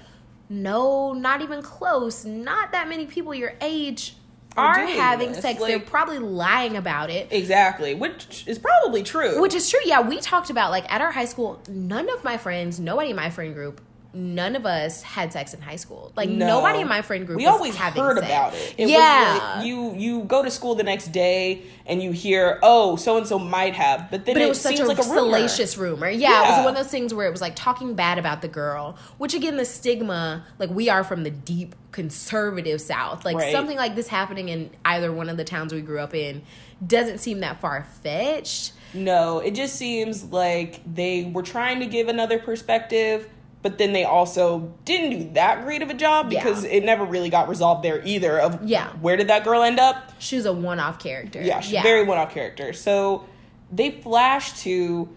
"No, 0.48 1.12
not 1.12 1.42
even 1.42 1.62
close. 1.62 2.24
Not 2.24 2.72
that 2.72 2.88
many 2.88 3.06
people 3.06 3.34
your 3.34 3.54
age 3.60 4.16
Are 4.56 4.78
having 4.78 5.32
this. 5.32 5.40
sex. 5.42 5.60
Like- 5.60 5.68
They're 5.70 5.80
probably 5.80 6.18
lying 6.18 6.76
about 6.76 7.10
it." 7.10 7.28
exactly, 7.30 7.94
which 7.94 8.44
is 8.46 8.58
probably 8.58 9.02
true. 9.02 9.40
Which 9.40 9.54
is 9.54 9.68
true. 9.68 9.80
Yeah, 9.84 10.00
we 10.00 10.20
talked 10.20 10.50
about 10.50 10.70
like 10.70 10.90
at 10.92 11.00
our 11.00 11.12
high 11.12 11.24
school, 11.24 11.60
none 11.68 12.08
of 12.10 12.22
my 12.24 12.36
friends, 12.36 12.78
nobody 12.78 13.10
in 13.10 13.16
my 13.16 13.30
friend 13.30 13.54
group, 13.54 13.80
none 14.14 14.54
of 14.56 14.64
us 14.66 15.02
had 15.02 15.32
sex 15.32 15.52
in 15.54 15.60
high 15.60 15.76
school. 15.76 16.12
Like 16.16 16.28
No. 16.28 16.46
nobody 16.46 16.80
in 16.80 16.88
my 16.88 17.02
friend 17.02 17.26
group 17.26 17.36
we 17.38 17.46
always 17.46 17.76
heard 17.76 18.18
sex. 18.18 18.26
about 18.26 18.54
it. 18.54 18.74
It 18.78 18.88
yeah. 18.88 19.54
like 19.56 19.66
you 19.66 19.94
you 19.94 20.24
go 20.24 20.42
to 20.42 20.50
school 20.50 20.74
the 20.74 20.82
next 20.84 21.08
day 21.12 21.62
and 21.86 22.02
you 22.02 22.12
hear, 22.12 22.58
oh, 22.62 22.96
so 22.96 23.16
and 23.16 23.26
so 23.26 23.38
might 23.38 23.74
have, 23.74 24.10
but 24.10 24.24
then 24.24 24.34
but 24.36 24.42
it, 24.42 24.46
it 24.46 24.48
was 24.48 24.60
such 24.60 24.76
seems 24.76 24.88
a, 24.88 24.92
like 24.94 24.98
a 24.98 25.02
rumor. 25.02 25.14
salacious 25.36 25.76
rumor. 25.76 26.08
Yeah, 26.08 26.44
it 26.46 26.56
was 26.56 26.64
one 26.64 26.76
of 26.76 26.82
those 26.82 26.90
things 26.90 27.12
where 27.12 27.26
it 27.26 27.30
was 27.30 27.40
like 27.40 27.54
talking 27.56 27.94
bad 27.94 28.18
about 28.18 28.40
the 28.42 28.48
girl, 28.48 28.96
which 29.18 29.34
again, 29.34 29.56
the 29.56 29.64
stigma, 29.64 30.44
like 30.58 30.70
we 30.70 30.88
are 30.88 31.04
from 31.04 31.24
the 31.24 31.30
deep 31.30 31.74
conservative 31.92 32.80
South. 32.80 33.24
Like 33.24 33.36
Right. 33.36 33.52
something 33.52 33.76
like 33.76 33.94
this 33.94 34.08
happening 34.08 34.48
in 34.48 34.70
either 34.84 35.12
one 35.12 35.28
of 35.28 35.36
the 35.36 35.44
towns 35.44 35.72
we 35.72 35.80
grew 35.80 35.98
up 36.00 36.14
in 36.14 36.42
doesn't 36.84 37.18
seem 37.18 37.40
that 37.40 37.60
far 37.60 37.86
fetched. 38.02 38.72
No, 38.92 39.40
it 39.40 39.54
just 39.54 39.74
seems 39.76 40.24
like 40.24 40.80
they 40.92 41.24
were 41.32 41.42
trying 41.42 41.80
to 41.80 41.86
give 41.86 42.08
another 42.08 42.38
perspective, 42.38 43.28
but 43.64 43.78
then 43.78 43.92
they 43.94 44.04
also 44.04 44.72
didn't 44.84 45.10
do 45.18 45.30
that 45.32 45.64
great 45.64 45.80
of 45.82 45.88
a 45.88 45.94
job 45.94 46.30
Yeah. 46.30 46.38
because 46.44 46.62
it 46.64 46.84
never 46.84 47.02
really 47.04 47.30
got 47.30 47.48
resolved 47.48 47.82
there 47.82 48.00
either. 48.04 48.38
Of 48.38 48.62
Yeah. 48.62 48.88
where 49.00 49.16
did 49.16 49.28
that 49.28 49.42
girl 49.42 49.62
end 49.62 49.80
up? 49.80 50.12
She 50.18 50.36
was 50.36 50.44
a 50.46 50.52
one 50.52 50.78
off 50.78 50.98
character. 50.98 51.40
Yeah, 51.42 51.60
she's 51.60 51.78
a 51.78 51.82
very 51.82 52.04
one 52.04 52.18
off 52.18 52.32
character. 52.34 52.74
So 52.74 53.24
they 53.72 53.90
flash 53.90 54.60
to 54.64 55.08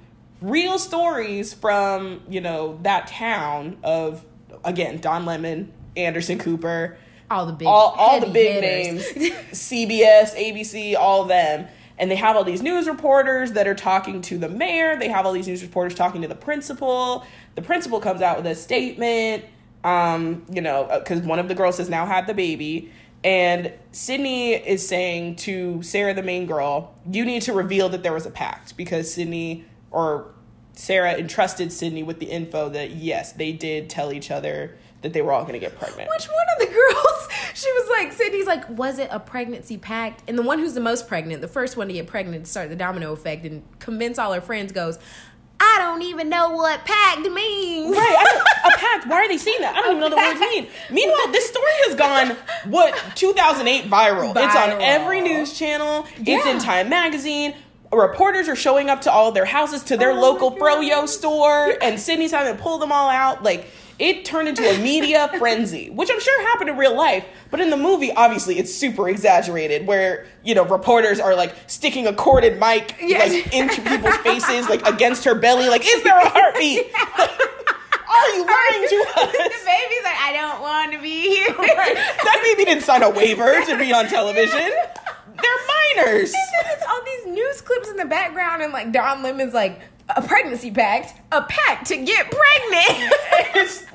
real 0.42 0.80
stories 0.80 1.54
from 1.54 2.22
you 2.30 2.40
know 2.40 2.80
that 2.84 3.08
town 3.08 3.78
of 3.84 4.24
again 4.64 5.00
Don 5.00 5.26
Lemon, 5.26 5.74
Anderson 5.98 6.38
Cooper, 6.40 6.98
all 7.30 7.46
the 7.48 7.52
big 7.54 7.68
all, 7.68 7.94
all 7.98 8.20
the 8.22 8.28
big 8.28 8.64
hitters. 8.64 9.14
names 9.18 9.36
cbs 9.52 10.36
abc 10.36 10.96
all 10.96 11.24
of 11.24 11.28
them 11.28 11.68
and 12.00 12.12
they 12.12 12.16
have 12.16 12.36
all 12.36 12.44
these 12.44 12.62
news 12.62 12.88
reporters 12.88 13.54
that 13.54 13.68
are 13.68 13.76
talking 13.76 14.22
to 14.24 14.38
the 14.38 14.50
mayor. 14.50 14.98
They 14.98 15.10
have 15.10 15.26
all 15.26 15.34
these 15.34 15.48
news 15.48 15.64
reporters 15.64 15.96
talking 15.96 16.22
to 16.22 16.28
the 16.28 16.36
principal. 16.36 17.26
The 17.56 17.62
principal 17.62 18.00
comes 18.00 18.22
out 18.22 18.38
with 18.38 18.46
a 18.48 18.56
statement 18.56 19.46
um 19.84 20.44
you 20.52 20.60
know 20.60 20.90
because 21.00 21.22
one 21.22 21.38
of 21.40 21.48
the 21.48 21.56
girls 21.56 21.78
has 21.78 21.90
now 21.90 22.06
had 22.06 22.28
the 22.28 22.34
baby. 22.34 22.92
And 23.24 23.74
sydney 23.92 24.54
is 24.54 24.88
saying 24.88 25.38
to 25.38 25.82
sarah 25.82 26.14
the 26.14 26.24
main 26.24 26.46
girl 26.46 26.96
you 27.12 27.26
need 27.26 27.42
to 27.44 27.54
reveal 27.54 27.90
that 27.90 28.04
there 28.04 28.14
was 28.14 28.26
a 28.26 28.30
pact 28.32 28.78
because 28.78 29.12
sydney 29.12 29.66
or 29.90 30.34
sarah 30.74 31.14
entrusted 31.14 31.74
sydney 31.74 32.04
with 32.04 32.20
the 32.20 32.28
info 32.28 32.70
that 32.70 32.92
yes 32.92 33.32
they 33.34 33.52
did 33.52 33.90
tell 33.90 34.14
each 34.14 34.30
other 34.30 34.78
that 35.08 35.14
they 35.14 35.22
were 35.22 35.32
all 35.32 35.42
going 35.42 35.54
to 35.54 35.60
get 35.60 35.78
pregnant 35.80 36.10
Which 36.10 36.26
one 36.26 36.46
of 36.56 36.68
the 36.68 36.74
girls? 36.74 37.28
She 37.54 37.72
was 37.72 37.90
like, 37.90 38.12
Sydney's 38.14 38.46
like, 38.46 38.70
was 38.70 39.00
it 39.00 39.08
a 39.12 39.20
pregnancy 39.20 39.78
pact? 39.78 40.22
And 40.28 40.38
the 40.38 40.44
one 40.44 40.60
who's 40.60 40.74
the 40.74 40.82
most 40.82 41.08
pregnant, 41.08 41.42
the 41.42 41.48
first 41.48 41.78
one 41.78 41.88
to 41.88 41.94
get 41.94 42.06
pregnant, 42.08 42.46
to 42.46 42.52
start 42.52 42.70
the 42.70 42.76
domino 42.76 43.14
effect 43.14 43.46
and 43.46 43.64
convince 43.80 44.20
all 44.20 44.34
her 44.34 44.42
friends, 44.42 44.72
goes, 44.72 45.00
I 45.60 45.78
don't 45.80 46.04
even 46.04 46.30
know 46.30 46.52
what 46.52 46.86
pact 46.86 47.22
means. 47.22 47.96
Right, 47.96 48.40
a 48.66 48.70
pact. 48.78 49.08
Why 49.08 49.18
are 49.18 49.28
they 49.28 49.38
saying 49.40 49.62
that? 49.62 49.76
I 49.76 49.82
don't 49.82 49.98
even 49.98 50.02
know 50.02 50.10
the 50.10 50.16
words 50.16 50.40
mean. 50.40 50.68
Meanwhile, 50.92 51.32
this 51.32 51.48
story 51.48 51.72
has 51.88 51.96
gone 51.96 52.38
what 52.72 52.94
2008 53.16 53.90
viral. 53.90 54.32
It's 54.36 54.56
on 54.56 54.82
every 54.82 55.22
news 55.22 55.58
channel. 55.58 56.06
It's 56.18 56.46
in 56.46 56.60
Time 56.60 56.90
Magazine. 56.90 57.56
Reporters 57.92 58.50
are 58.50 58.56
showing 58.56 58.90
up 58.90 59.02
to 59.02 59.12
all 59.12 59.32
their 59.32 59.46
houses, 59.46 59.82
to 59.86 59.98
their 59.98 60.12
Oh 60.12 60.20
local 60.20 60.52
froyo 60.52 61.08
store, 61.08 61.74
and 61.82 62.00
Sydney's 62.00 62.32
having 62.32 62.56
to 62.56 62.62
pull 62.62 62.78
them 62.78 62.92
all 62.92 63.10
out. 63.10 63.44
Like 63.44 63.68
it 64.00 64.26
turned 64.26 64.48
into 64.48 64.64
a 64.64 64.78
media 64.80 65.30
frenzy, 65.40 65.90
which 65.90 66.10
I'm 66.12 66.20
sure 66.20 66.42
happened 66.44 66.70
in 66.70 66.78
real 66.78 66.96
life. 66.96 67.26
But 67.50 67.62
in 67.62 67.70
the 67.70 67.78
movie, 67.78 68.12
obviously, 68.12 68.60
it's 68.60 68.74
super 68.74 69.08
exaggerated. 69.10 69.88
Where 69.88 70.26
you 70.44 70.54
know 70.56 70.66
reporters 70.66 71.20
are 71.20 71.36
like 71.36 71.56
sticking 71.68 72.08
a 72.08 72.14
corded 72.14 72.60
mic 72.60 72.96
Yes. 73.02 73.32
like 73.32 73.54
into 73.54 73.82
people's 73.82 74.18
faces, 74.24 74.70
like 74.70 74.86
against 74.88 75.24
her 75.26 75.36
belly. 75.36 75.70
Like, 75.70 75.84
is 75.86 76.04
there 76.04 76.18
a 76.18 76.30
heartbeat? 76.30 76.86
Are 78.10 78.30
you 78.36 78.46
lying 78.46 78.88
to 78.90 78.96
us? 79.18 79.32
the 79.32 79.66
baby's 79.66 80.04
like, 80.04 80.18
I 80.18 80.32
don't 80.34 80.62
want 80.62 80.92
to 80.94 81.00
be 81.00 81.36
here. 81.36 81.54
that 81.56 82.40
baby 82.44 82.66
didn't 82.66 82.84
sign 82.84 83.04
a 83.04 83.10
waiver 83.10 83.62
to 83.66 83.78
be 83.78 83.94
on 83.94 84.08
television. 84.08 84.58
They're 84.60 85.96
minors. 85.96 86.34
And 86.34 86.66
then 86.66 86.74
it's 86.74 86.86
all 86.90 87.04
these 87.06 87.26
news 87.36 87.62
clips 87.62 87.90
in 87.90 87.98
the 87.98 88.06
background, 88.06 88.64
and 88.64 88.74
like 88.74 88.92
Don 88.92 89.22
Lemon's 89.24 89.54
like, 89.54 89.82
a 90.16 90.22
pregnancy 90.22 90.72
pact, 90.72 91.14
a 91.32 91.42
pact 91.44 91.88
to 91.88 91.98
get 91.98 92.32
pregnant. 92.32 93.14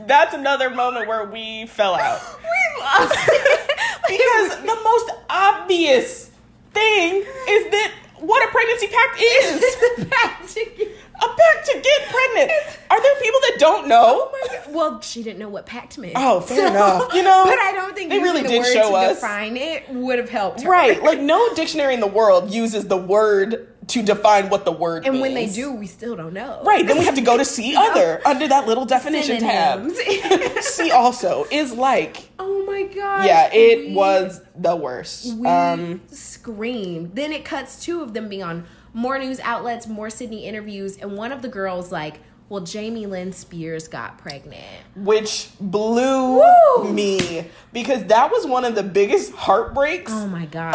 That's 0.06 0.34
another 0.34 0.70
moment 0.70 1.08
where 1.08 1.24
we 1.24 1.66
fell 1.66 1.94
out. 1.94 2.20
we 2.42 2.82
lost. 2.82 3.18
Because 4.08 4.56
the 4.60 4.78
most 4.82 5.10
obvious 5.30 6.30
thing 6.74 7.14
is 7.16 7.70
that 7.70 7.92
what 8.18 8.46
a 8.46 8.50
pregnancy 8.50 8.88
pact 8.88 9.16
is. 9.20 9.62
it's 9.62 10.00
a 10.02 10.04
pact 10.06 10.48
to 10.54 10.64
get. 10.76 10.88
A 11.14 11.26
pact 11.28 11.66
to 11.66 11.80
get 11.80 12.08
pregnant. 12.10 12.50
Are 12.90 13.00
there 13.00 13.14
people 13.22 13.40
that 13.42 13.56
don't 13.58 13.86
know? 13.88 14.28
Oh. 14.34 14.62
Well, 14.70 15.00
she 15.02 15.22
didn't 15.22 15.38
know 15.38 15.48
what 15.48 15.66
pact 15.66 15.96
meant. 15.98 16.14
Oh, 16.16 16.40
fair 16.40 16.66
enough. 16.66 17.14
You 17.14 17.22
know, 17.22 17.44
but 17.46 17.58
I 17.60 17.72
don't 17.72 17.94
think 17.94 18.10
they 18.10 18.18
really 18.18 18.42
the 18.42 18.48
did 18.48 18.58
word 18.58 18.72
show 18.72 18.90
to 18.90 18.96
us. 18.96 19.20
define 19.20 19.56
it 19.56 19.88
would 19.88 20.18
have 20.18 20.28
helped 20.28 20.62
her. 20.62 20.68
Right. 20.70 21.00
Like 21.00 21.20
no 21.20 21.54
dictionary 21.54 21.94
in 21.94 22.00
the 22.00 22.08
world 22.08 22.50
uses 22.50 22.88
the 22.88 22.96
word 22.96 23.71
to 23.88 24.02
define 24.02 24.48
what 24.48 24.64
the 24.64 24.72
word 24.72 25.04
and 25.04 25.14
means. 25.14 25.22
when 25.22 25.34
they 25.34 25.48
do, 25.48 25.72
we 25.72 25.86
still 25.86 26.14
don't 26.16 26.32
know. 26.32 26.62
Right, 26.64 26.86
then 26.86 26.98
we 26.98 27.04
have 27.04 27.16
to 27.16 27.20
go 27.20 27.36
to 27.36 27.44
see 27.56 27.74
other 27.76 28.20
under 28.26 28.46
that 28.48 28.66
little 28.66 28.84
definition 28.84 29.40
tab. 29.40 29.90
See 30.62 30.90
also 30.92 31.46
is 31.50 31.72
like 31.72 32.28
oh 32.38 32.64
my 32.66 32.84
god. 32.84 33.24
yeah, 33.26 33.50
it 33.52 33.88
We- 33.88 33.94
was 33.94 34.40
the 34.56 34.76
worst. 34.76 35.34
We 35.36 35.46
Um 35.48 36.00
screamed. 36.10 37.14
Then 37.14 37.32
it 37.32 37.44
cuts 37.44 37.82
two 37.84 38.02
of 38.02 38.14
them 38.14 38.28
being 38.28 38.42
on 38.42 38.64
more 38.94 39.18
news 39.18 39.40
outlets, 39.40 39.86
more 39.86 40.10
Sydney 40.10 40.44
interviews, 40.46 40.96
and 40.98 41.16
one 41.16 41.32
of 41.32 41.40
the 41.42 41.48
girls 41.48 41.90
like, 41.90 42.20
"Well, 42.52 42.60
Jamie 42.60 43.06
Lynn 43.06 43.32
Spears 43.32 43.88
got 43.88 44.18
pregnant." 44.18 44.62
which 44.94 45.48
blew 45.58 46.36
Woo! 46.76 46.92
me 46.92 47.46
because 47.72 48.04
that 48.04 48.30
was 48.30 48.46
one 48.46 48.66
of 48.66 48.74
the 48.74 48.82
biggest 48.82 49.32
heartbreaks 49.32 50.12
Oh 50.12 50.26
my 50.28 50.44
gosh. 50.44 50.74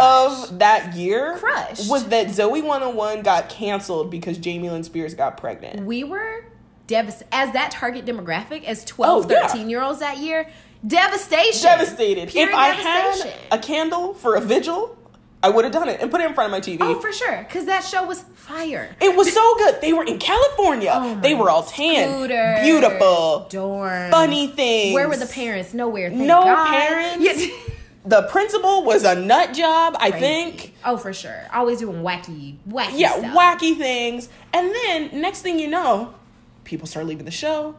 of 0.50 0.58
that 0.60 0.96
year. 0.96 1.38
Crushed. 1.38 1.90
Was 1.90 2.06
that 2.10 2.32
Zoe 2.32 2.62
101 2.64 3.22
got 3.22 3.48
canceled 3.50 4.10
because 4.10 4.40
Jamie 4.40 4.72
Lynn 4.72 4.84
Spears 4.84 5.14
got 5.14 5.38
pregnant. 5.38 5.86
we 5.86 6.04
were 6.04 6.46
devastated 6.88 7.28
as 7.32 7.54
that 7.54 7.70
target 7.70 8.06
demographic 8.06 8.64
as 8.64 8.84
12 8.86 9.26
Oh, 9.26 9.30
yeah. 9.34 9.48
13 9.48 9.70
year 9.70 9.84
olds 9.84 10.00
that 10.00 10.18
year 10.18 10.50
devastation 10.86 11.62
Devastated. 11.64 12.30
Pure 12.30 12.50
if 12.50 12.56
I 12.56 12.68
had 12.70 13.34
a 13.52 13.58
candle 13.60 14.14
for 14.14 14.36
a 14.36 14.42
vigil, 14.42 14.98
I 15.44 15.50
would 15.50 15.64
have 15.66 15.74
done 15.74 15.88
it 15.88 16.02
and 16.02 16.10
put 16.10 16.20
it 16.22 16.28
in 16.28 16.34
front 16.34 16.52
of 16.52 16.52
my 16.52 16.60
TV. 16.60 16.78
oh 16.82 17.00
for 17.00 17.14
sure 17.14 17.46
because 17.48 17.66
that 17.66 17.84
show 17.84 18.04
was 18.06 18.22
fire 18.34 18.96
It 19.00 19.16
was 19.16 19.32
so 19.34 19.56
good. 19.58 19.82
They 19.82 19.94
were 19.94 20.04
in 20.04 20.18
California. 20.20 20.92
Oh 20.94 21.20
they 21.22 21.36
were 21.36 21.50
all 21.50 21.64
tan, 21.64 22.10
Scooters, 22.10 22.62
beautiful, 22.64 23.48
dorms 23.50 24.10
funny 24.12 24.48
things. 24.48 24.94
where 24.94 25.08
were 25.08 25.18
the 25.18 25.28
parents 25.28 25.74
nowhere 25.74 26.10
thank 26.10 26.22
No 26.22 26.44
God. 26.44 26.68
parents? 26.68 27.24
Yeah. 27.24 27.56
The 28.06 28.22
principal 28.24 28.86
was 28.86 29.04
a 29.04 29.16
nut 29.16 29.54
job, 29.54 29.98
I 30.00 30.12
think. 30.12 30.74
oh 30.86 30.96
for 30.96 31.12
sure 31.12 31.42
always 31.54 31.80
doing 31.80 32.02
wacky 32.04 32.56
wacky 32.70 32.92
Yeah, 32.96 33.12
stuff. 33.18 33.36
wacky 33.36 33.78
things. 33.78 34.30
And 34.54 34.74
then 34.74 35.20
next 35.20 35.42
thing 35.42 35.60
you 35.60 35.68
know, 35.68 36.16
people 36.64 36.88
start 36.88 37.06
leaving 37.06 37.26
the 37.26 37.32
show. 37.32 37.76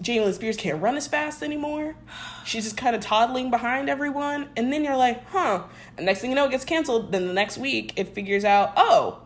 Jamie 0.00 0.24
Lynn 0.24 0.34
Spears 0.34 0.56
can't 0.56 0.80
run 0.82 0.96
as 0.96 1.06
fast 1.06 1.42
anymore. 1.42 1.96
She's 2.44 2.64
just 2.64 2.76
kind 2.76 2.94
of 2.94 3.02
toddling 3.02 3.50
behind 3.50 3.88
everyone. 3.88 4.48
And 4.56 4.72
then 4.72 4.84
you're 4.84 4.96
like, 4.96 5.26
huh. 5.30 5.64
And 5.96 6.06
next 6.06 6.20
thing 6.20 6.30
you 6.30 6.36
know, 6.36 6.46
it 6.46 6.50
gets 6.50 6.64
canceled. 6.64 7.12
Then 7.12 7.26
the 7.26 7.32
next 7.32 7.58
week, 7.58 7.92
it 7.96 8.14
figures 8.14 8.44
out, 8.44 8.72
oh, 8.76 9.20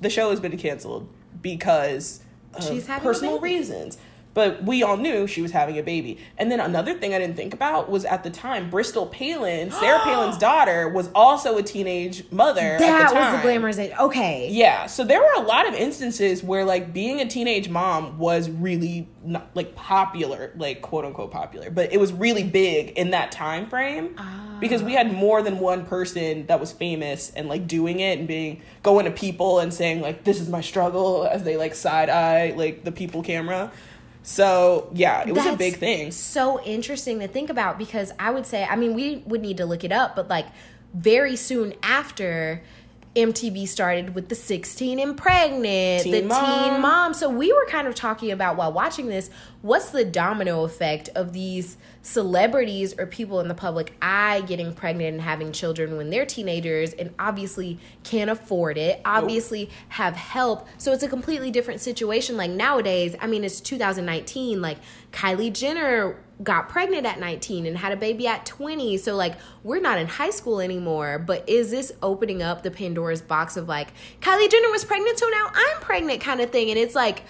the 0.00 0.10
show 0.10 0.30
has 0.30 0.40
been 0.40 0.56
canceled 0.56 1.08
because 1.40 2.20
of 2.54 2.64
She's 2.64 2.86
personal 2.86 3.38
reasons. 3.40 3.98
But 4.36 4.64
we 4.64 4.82
all 4.82 4.98
knew 4.98 5.26
she 5.26 5.40
was 5.40 5.52
having 5.52 5.78
a 5.78 5.82
baby. 5.82 6.18
And 6.36 6.52
then 6.52 6.60
another 6.60 6.92
thing 6.92 7.14
I 7.14 7.18
didn't 7.18 7.36
think 7.36 7.54
about 7.54 7.88
was 7.88 8.04
at 8.04 8.22
the 8.22 8.28
time, 8.28 8.68
Bristol 8.68 9.06
Palin, 9.06 9.70
Sarah 9.80 10.00
Palin's 10.00 10.36
daughter, 10.36 10.90
was 10.90 11.08
also 11.14 11.56
a 11.56 11.62
teenage 11.62 12.30
mother. 12.30 12.60
at 12.60 12.80
that 12.80 13.08
the 13.08 13.14
was 13.14 13.42
the 13.42 13.48
glamorization 13.48 13.98
okay 13.98 14.50
Yeah, 14.50 14.88
so 14.88 15.04
there 15.04 15.20
were 15.20 15.32
a 15.38 15.40
lot 15.40 15.66
of 15.66 15.72
instances 15.72 16.42
where 16.42 16.66
like 16.66 16.92
being 16.92 17.22
a 17.22 17.26
teenage 17.26 17.70
mom 17.70 18.18
was 18.18 18.50
really 18.50 19.08
not 19.24 19.48
like 19.54 19.74
popular, 19.74 20.52
like 20.58 20.82
quote 20.82 21.06
unquote 21.06 21.30
popular, 21.30 21.70
but 21.70 21.90
it 21.90 21.98
was 21.98 22.12
really 22.12 22.44
big 22.44 22.90
in 22.90 23.12
that 23.12 23.32
time 23.32 23.70
frame 23.70 24.16
ah. 24.18 24.58
because 24.60 24.82
we 24.82 24.92
had 24.92 25.14
more 25.14 25.40
than 25.40 25.60
one 25.60 25.86
person 25.86 26.44
that 26.48 26.60
was 26.60 26.72
famous 26.72 27.30
and 27.30 27.48
like 27.48 27.66
doing 27.66 28.00
it 28.00 28.18
and 28.18 28.28
being 28.28 28.60
going 28.82 29.06
to 29.06 29.10
people 29.10 29.60
and 29.60 29.72
saying 29.72 30.02
like 30.02 30.24
this 30.24 30.42
is 30.42 30.50
my 30.50 30.60
struggle 30.60 31.26
as 31.26 31.42
they 31.42 31.56
like 31.56 31.74
side 31.74 32.10
eye 32.10 32.52
like 32.54 32.84
the 32.84 32.92
people 32.92 33.22
camera. 33.22 33.72
So 34.26 34.90
yeah, 34.92 35.22
it 35.24 35.32
was 35.32 35.46
a 35.46 35.56
big 35.56 35.76
thing. 35.76 36.10
so 36.10 36.60
interesting 36.64 37.20
to 37.20 37.28
think 37.28 37.48
about 37.48 37.78
because 37.78 38.10
I 38.18 38.32
would 38.32 38.44
say, 38.44 38.64
I 38.64 38.74
mean, 38.74 38.94
we 38.94 39.22
would 39.24 39.40
need 39.40 39.58
to 39.58 39.66
look 39.66 39.84
it 39.84 39.92
up, 39.92 40.16
but 40.16 40.28
like 40.28 40.46
very 40.92 41.36
soon 41.36 41.74
after 41.80 42.60
MTV 43.14 43.68
started 43.68 44.16
with 44.16 44.28
the 44.28 44.34
16 44.34 44.98
and 44.98 45.16
pregnant, 45.16 46.02
Teen 46.02 46.12
the 46.12 46.22
Mom. 46.22 46.70
teen 46.70 46.80
mom. 46.82 47.14
So 47.14 47.30
we 47.30 47.52
were 47.52 47.66
kind 47.66 47.86
of 47.86 47.94
talking 47.94 48.32
about 48.32 48.56
while 48.56 48.72
watching 48.72 49.06
this, 49.06 49.30
what's 49.66 49.90
the 49.90 50.04
domino 50.04 50.62
effect 50.62 51.08
of 51.16 51.32
these 51.32 51.76
celebrities 52.00 52.94
or 52.98 53.06
people 53.06 53.40
in 53.40 53.48
the 53.48 53.54
public 53.54 53.92
eye 54.00 54.40
getting 54.42 54.72
pregnant 54.72 55.14
and 55.14 55.20
having 55.20 55.50
children 55.50 55.96
when 55.96 56.08
they're 56.08 56.24
teenagers 56.24 56.92
and 56.92 57.12
obviously 57.18 57.76
can't 58.04 58.30
afford 58.30 58.78
it, 58.78 59.00
obviously 59.04 59.68
have 59.88 60.14
help. 60.14 60.68
So 60.78 60.92
it's 60.92 61.02
a 61.02 61.08
completely 61.08 61.50
different 61.50 61.80
situation. 61.80 62.36
Like 62.36 62.52
nowadays, 62.52 63.16
I 63.20 63.26
mean, 63.26 63.42
it's 63.42 63.60
2019, 63.60 64.62
like 64.62 64.78
Kylie 65.10 65.52
Jenner 65.52 66.16
got 66.44 66.68
pregnant 66.68 67.04
at 67.04 67.18
19 67.18 67.66
and 67.66 67.76
had 67.76 67.90
a 67.90 67.96
baby 67.96 68.28
at 68.28 68.46
20. 68.46 68.98
So 68.98 69.16
like 69.16 69.34
we're 69.64 69.80
not 69.80 69.98
in 69.98 70.06
high 70.06 70.30
school 70.30 70.60
anymore, 70.60 71.18
but 71.18 71.48
is 71.48 71.72
this 71.72 71.92
opening 72.04 72.40
up 72.40 72.62
the 72.62 72.70
Pandora's 72.70 73.22
box 73.22 73.56
of 73.56 73.66
like 73.66 73.88
Kylie 74.20 74.48
Jenner 74.48 74.70
was 74.70 74.84
pregnant 74.84 75.18
so 75.18 75.26
now 75.28 75.50
I'm 75.52 75.80
pregnant 75.80 76.20
kind 76.20 76.40
of 76.40 76.50
thing 76.50 76.70
and 76.70 76.78
it's 76.78 76.94
like 76.94 77.24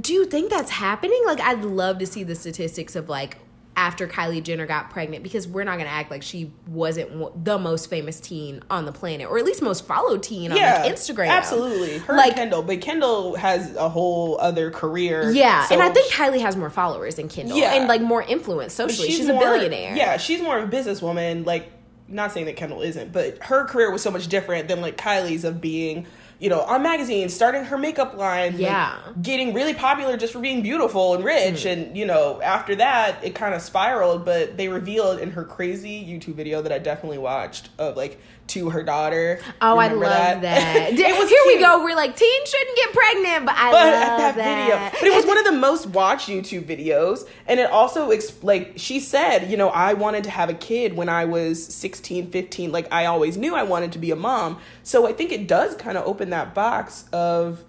do 0.00 0.12
you 0.12 0.24
think 0.26 0.50
that's 0.50 0.70
happening? 0.70 1.20
Like 1.26 1.40
I'd 1.40 1.64
love 1.64 1.98
to 1.98 2.06
see 2.06 2.22
the 2.22 2.34
statistics 2.34 2.94
of 2.96 3.08
like 3.08 3.38
after 3.76 4.08
Kylie 4.08 4.42
Jenner 4.42 4.66
got 4.66 4.90
pregnant 4.90 5.22
because 5.22 5.46
we're 5.46 5.62
not 5.62 5.74
going 5.76 5.86
to 5.86 5.92
act 5.92 6.10
like 6.10 6.20
she 6.24 6.50
wasn't 6.66 7.12
wa- 7.12 7.30
the 7.44 7.56
most 7.58 7.88
famous 7.88 8.18
teen 8.18 8.60
on 8.68 8.84
the 8.86 8.90
planet 8.92 9.28
or 9.28 9.38
at 9.38 9.44
least 9.44 9.62
most 9.62 9.86
followed 9.86 10.20
teen 10.20 10.50
on 10.50 10.58
like 10.58 10.92
Instagram. 10.92 11.28
Absolutely. 11.28 11.98
Her 11.98 12.16
Like- 12.16 12.30
and 12.30 12.36
Kendall. 12.36 12.62
But 12.62 12.80
Kendall 12.80 13.36
has 13.36 13.76
a 13.76 13.88
whole 13.88 14.36
other 14.40 14.72
career. 14.72 15.30
Yeah, 15.30 15.64
so 15.66 15.74
and 15.74 15.82
I 15.82 15.90
think 15.90 16.12
Kylie 16.12 16.40
has 16.40 16.56
more 16.56 16.70
followers 16.70 17.14
than 17.14 17.28
Kendall 17.28 17.56
Yeah. 17.56 17.74
and 17.74 17.86
like 17.86 18.00
more 18.02 18.22
influence 18.22 18.74
socially. 18.74 19.10
She's, 19.12 19.28
a 19.28 19.32
more- 19.32 19.42
billionaire. 19.42 19.94
Yeah, 19.96 20.16
she's 20.16 20.42
more 20.42 20.58
of 20.58 20.68
a 20.68 20.76
businesswoman. 20.76 21.46
Like, 21.46 21.70
not 22.08 22.32
saying 22.32 22.46
that 22.46 22.56
Kendall 22.56 22.82
isn't, 22.82 23.12
but 23.12 23.38
her 23.44 23.64
career 23.66 23.92
was 23.92 24.02
so 24.02 24.10
much 24.10 24.26
different 24.26 24.66
than 24.66 24.80
like 24.80 24.96
Kylie's 24.96 25.44
of 25.44 25.60
being, 25.60 26.04
you 26.40 26.48
know, 26.48 26.60
on 26.60 26.82
magazines, 26.82 27.34
starting 27.34 27.64
her 27.64 27.76
makeup 27.76 28.16
line, 28.16 28.54
Yeah. 28.58 28.92
Hmm. 28.92 29.20
getting 29.22 29.54
really 29.54 29.74
popular 29.74 30.16
just 30.16 30.32
for 30.32 30.38
being 30.38 30.62
beautiful 30.62 31.14
and 31.14 31.24
rich, 31.24 31.64
and 31.64 31.96
you 31.96 32.06
know, 32.06 32.40
after 32.42 32.76
that 32.76 33.22
it 33.24 33.34
kind 33.34 33.54
of 33.54 33.60
spiraled. 33.62 34.24
But 34.24 34.56
they 34.56 34.68
revealed 34.68 35.18
in 35.18 35.30
her 35.32 35.44
crazy 35.44 36.02
YouTube 36.04 36.34
video 36.34 36.62
that 36.62 36.72
I 36.72 36.78
definitely 36.78 37.18
watched 37.18 37.70
of 37.78 37.96
like 37.96 38.20
to 38.48 38.70
her 38.70 38.82
daughter. 38.82 39.40
Oh, 39.60 39.78
I 39.78 39.88
love 39.88 40.42
that. 40.42 40.92
it 40.92 41.18
was 41.18 41.28
Here 41.28 41.42
we 41.46 41.58
go. 41.58 41.82
We're 41.82 41.96
like 41.96 42.16
teens 42.16 42.48
shouldn't 42.48 42.76
get 42.76 42.92
pregnant, 42.92 43.46
but 43.46 43.54
I 43.56 43.70
but 43.70 43.84
love 43.84 43.94
at 43.94 44.16
that, 44.18 44.36
that, 44.36 44.66
video 44.66 44.78
but 45.00 45.08
it 45.08 45.14
was 45.14 45.26
one 45.26 45.38
of 45.38 45.44
the 45.44 45.52
most 45.52 45.86
watched 45.88 46.28
youtube 46.28 46.64
videos 46.64 47.28
and 47.46 47.60
it 47.60 47.70
also 47.70 48.10
ex- 48.10 48.42
like 48.42 48.74
she 48.76 49.00
said 49.00 49.50
you 49.50 49.56
know 49.56 49.68
i 49.68 49.94
wanted 49.94 50.24
to 50.24 50.30
have 50.30 50.48
a 50.48 50.54
kid 50.54 50.94
when 50.94 51.08
i 51.08 51.24
was 51.24 51.64
16 51.74 52.30
15 52.30 52.72
like 52.72 52.92
i 52.92 53.06
always 53.06 53.36
knew 53.36 53.54
i 53.54 53.62
wanted 53.62 53.92
to 53.92 53.98
be 53.98 54.10
a 54.10 54.16
mom. 54.16 54.58
So 54.82 55.06
i 55.06 55.12
think 55.12 55.32
it 55.32 55.46
does 55.46 55.74
kind 55.74 55.98
of 55.98 56.06
open 56.06 56.30
that 56.30 56.54
box 56.54 57.04
of 57.12 57.64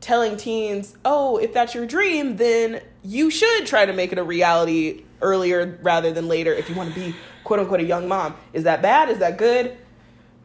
telling 0.00 0.36
teens 0.36 0.96
oh 1.04 1.36
if 1.36 1.52
that's 1.52 1.74
your 1.74 1.86
dream 1.86 2.36
then 2.36 2.80
you 3.04 3.30
should 3.30 3.66
try 3.66 3.86
to 3.86 3.92
make 3.92 4.12
it 4.12 4.18
a 4.18 4.24
reality 4.24 5.04
earlier 5.20 5.78
rather 5.82 6.12
than 6.12 6.26
later 6.26 6.52
if 6.52 6.68
you 6.68 6.74
want 6.74 6.92
to 6.92 6.94
be 6.94 7.14
quote 7.44 7.60
unquote 7.60 7.80
a 7.80 7.84
young 7.84 8.08
mom. 8.08 8.34
Is 8.52 8.64
that 8.64 8.82
bad? 8.82 9.08
Is 9.08 9.18
that 9.18 9.36
good 9.36 9.76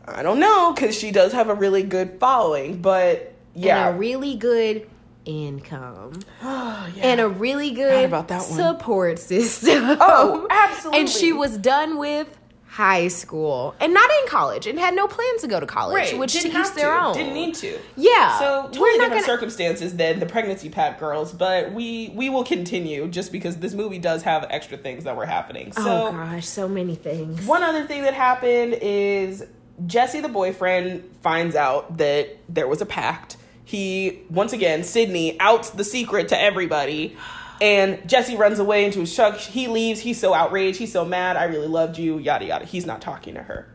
i 0.08 0.24
don't 0.24 0.40
know 0.40 0.74
because 0.74 0.98
she 0.98 1.12
does 1.12 1.34
have 1.34 1.50
a 1.50 1.54
really 1.54 1.84
good 1.84 2.20
following 2.20 2.82
but 2.82 3.34
yeah 3.54 3.88
and 3.88 3.96
a 3.96 4.00
really 4.00 4.36
good 4.36 4.88
income 5.26 6.20
Oh, 6.42 6.90
yeah. 6.96 7.04
and 7.08 7.20
a 7.20 7.28
really 7.28 7.72
good 7.72 8.06
about 8.06 8.30
that 8.30 8.42
one. 8.48 8.58
support 8.58 9.20
system. 9.20 9.98
Oh, 10.00 10.48
absolutely. 10.52 11.00
And 11.02 11.10
she 11.10 11.34
was 11.34 11.58
done 11.58 11.98
with 11.98 12.30
high 12.68 13.08
school 13.08 13.76
and 13.82 13.94
not 13.94 14.10
in 14.22 14.28
college 14.30 14.68
and 14.68 14.78
had 14.80 14.94
no 14.96 15.08
plans 15.08 15.42
to 15.42 15.48
go 15.48 15.60
to 15.60 15.66
college, 15.66 16.12
right. 16.12 16.18
which 16.18 16.32
didn't 16.34 16.56
each 16.62 16.74
their 16.76 16.94
to. 16.94 17.06
own. 17.08 17.14
Didn't 17.14 17.34
need 17.34 17.56
to. 17.56 17.78
Yeah. 17.98 18.40
So 18.40 18.46
We're 18.46 18.72
totally 18.72 18.90
not 18.90 18.94
different 19.06 19.12
gonna- 19.12 19.26
circumstances 19.26 19.96
than 19.98 20.20
the 20.20 20.26
pregnancy 20.28 20.70
pact 20.70 21.00
girls, 21.00 21.34
but 21.34 21.74
we 21.74 22.12
we 22.16 22.30
will 22.30 22.44
continue 22.46 23.08
just 23.10 23.32
because 23.34 23.58
this 23.58 23.74
movie 23.74 24.00
does 24.00 24.24
have 24.24 24.46
extra 24.50 24.78
things 24.78 25.04
that 25.06 25.18
were 25.18 25.26
happening. 25.26 25.74
Oh, 25.76 25.84
so 25.84 26.08
oh 26.08 26.12
gosh, 26.12 26.48
so 26.48 26.70
many 26.70 26.96
things. 26.96 27.46
One 27.46 27.64
other 27.64 27.86
thing 27.86 28.04
that 28.04 28.14
happened 28.14 28.78
is 28.82 29.44
Jesse, 29.86 30.22
the 30.22 30.30
boyfriend, 30.30 31.04
finds 31.22 31.56
out 31.56 31.98
that 31.98 32.38
there 32.50 32.68
was 32.68 32.82
a 32.82 32.86
pact. 32.86 33.38
He, 33.64 34.20
once 34.30 34.54
again, 34.54 34.84
Sydney 34.84 35.40
outs 35.40 35.72
the 35.72 35.84
secret 35.84 36.30
to 36.30 36.42
everybody. 36.42 37.16
And 37.60 38.08
Jesse 38.08 38.36
runs 38.36 38.60
away 38.60 38.86
into 38.86 39.00
his 39.00 39.14
truck. 39.14 39.38
He 39.38 39.68
leaves. 39.68 40.00
He's 40.00 40.20
so 40.20 40.34
outraged. 40.34 40.78
He's 40.78 40.92
so 40.92 41.06
mad. 41.06 41.38
I 41.38 41.46
really 41.46 41.68
loved 41.68 41.98
you. 41.98 42.18
Yada, 42.18 42.46
yada. 42.46 42.66
He's 42.66 42.86
not 42.86 43.02
talking 43.02 43.34
to 43.34 43.44
her. 43.44 43.68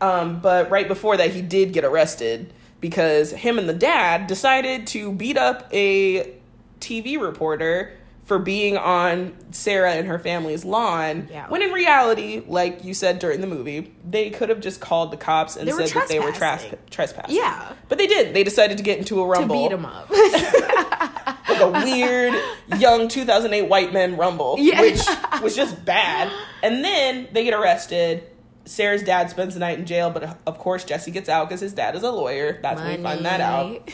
Um, 0.00 0.40
but 0.40 0.70
right 0.70 0.88
before 0.88 1.16
that, 1.18 1.30
he 1.30 1.42
did 1.42 1.72
get 1.72 1.84
arrested 1.84 2.52
because 2.80 3.30
him 3.30 3.58
and 3.58 3.68
the 3.68 3.74
dad 3.74 4.26
decided 4.26 4.86
to 4.88 5.12
beat 5.12 5.36
up 5.36 5.68
a 5.72 6.34
TV 6.80 7.20
reporter 7.20 7.92
for 8.30 8.38
being 8.38 8.76
on 8.76 9.34
Sarah 9.50 9.90
and 9.94 10.06
her 10.06 10.20
family's 10.20 10.64
lawn. 10.64 11.26
Yeah. 11.32 11.48
When 11.48 11.62
in 11.62 11.72
reality, 11.72 12.44
like 12.46 12.84
you 12.84 12.94
said 12.94 13.18
during 13.18 13.40
the 13.40 13.48
movie, 13.48 13.92
they 14.08 14.30
could 14.30 14.50
have 14.50 14.60
just 14.60 14.80
called 14.80 15.10
the 15.10 15.16
cops 15.16 15.56
and 15.56 15.66
They 15.66 15.72
said 15.72 15.88
that 16.00 16.08
they 16.08 16.20
were 16.20 16.30
trespassing. 16.30 17.34
Yeah. 17.34 17.72
But 17.88 17.98
they 17.98 18.06
did. 18.06 18.32
They 18.32 18.44
decided 18.44 18.76
to 18.78 18.84
get 18.84 18.98
into 18.98 19.20
a 19.20 19.26
rumble. 19.26 19.56
to 19.56 19.68
beat 19.68 19.74
him 19.74 19.84
up. 19.84 20.08
Like 21.48 21.60
a 21.60 21.84
weird 21.84 22.34
young 22.78 23.08
2008 23.08 23.62
white 23.68 23.92
men 23.92 24.16
rumble, 24.16 24.54
Yeah. 24.60 24.80
which 24.82 25.00
was 25.42 25.56
just 25.56 25.84
bad. 25.84 26.30
And 26.62 26.84
then 26.84 27.26
they 27.32 27.42
get 27.42 27.54
arrested. 27.54 28.22
Sarah's 28.64 29.02
dad 29.02 29.30
spends 29.30 29.54
the 29.54 29.60
night 29.60 29.76
in 29.80 29.84
jail, 29.86 30.10
but 30.10 30.38
of 30.46 30.58
course 30.58 30.84
Jesse 30.84 31.10
gets 31.10 31.28
out 31.28 31.48
because 31.48 31.60
his 31.60 31.72
dad 31.72 31.96
is 31.96 32.04
a 32.04 32.12
lawyer. 32.12 32.60
That's 32.62 32.80
when 32.80 32.96
we 32.98 33.02
find 33.02 33.24
that 33.24 33.40
out. 33.40 33.90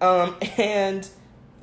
Um, 0.00 0.36
and 0.56 1.08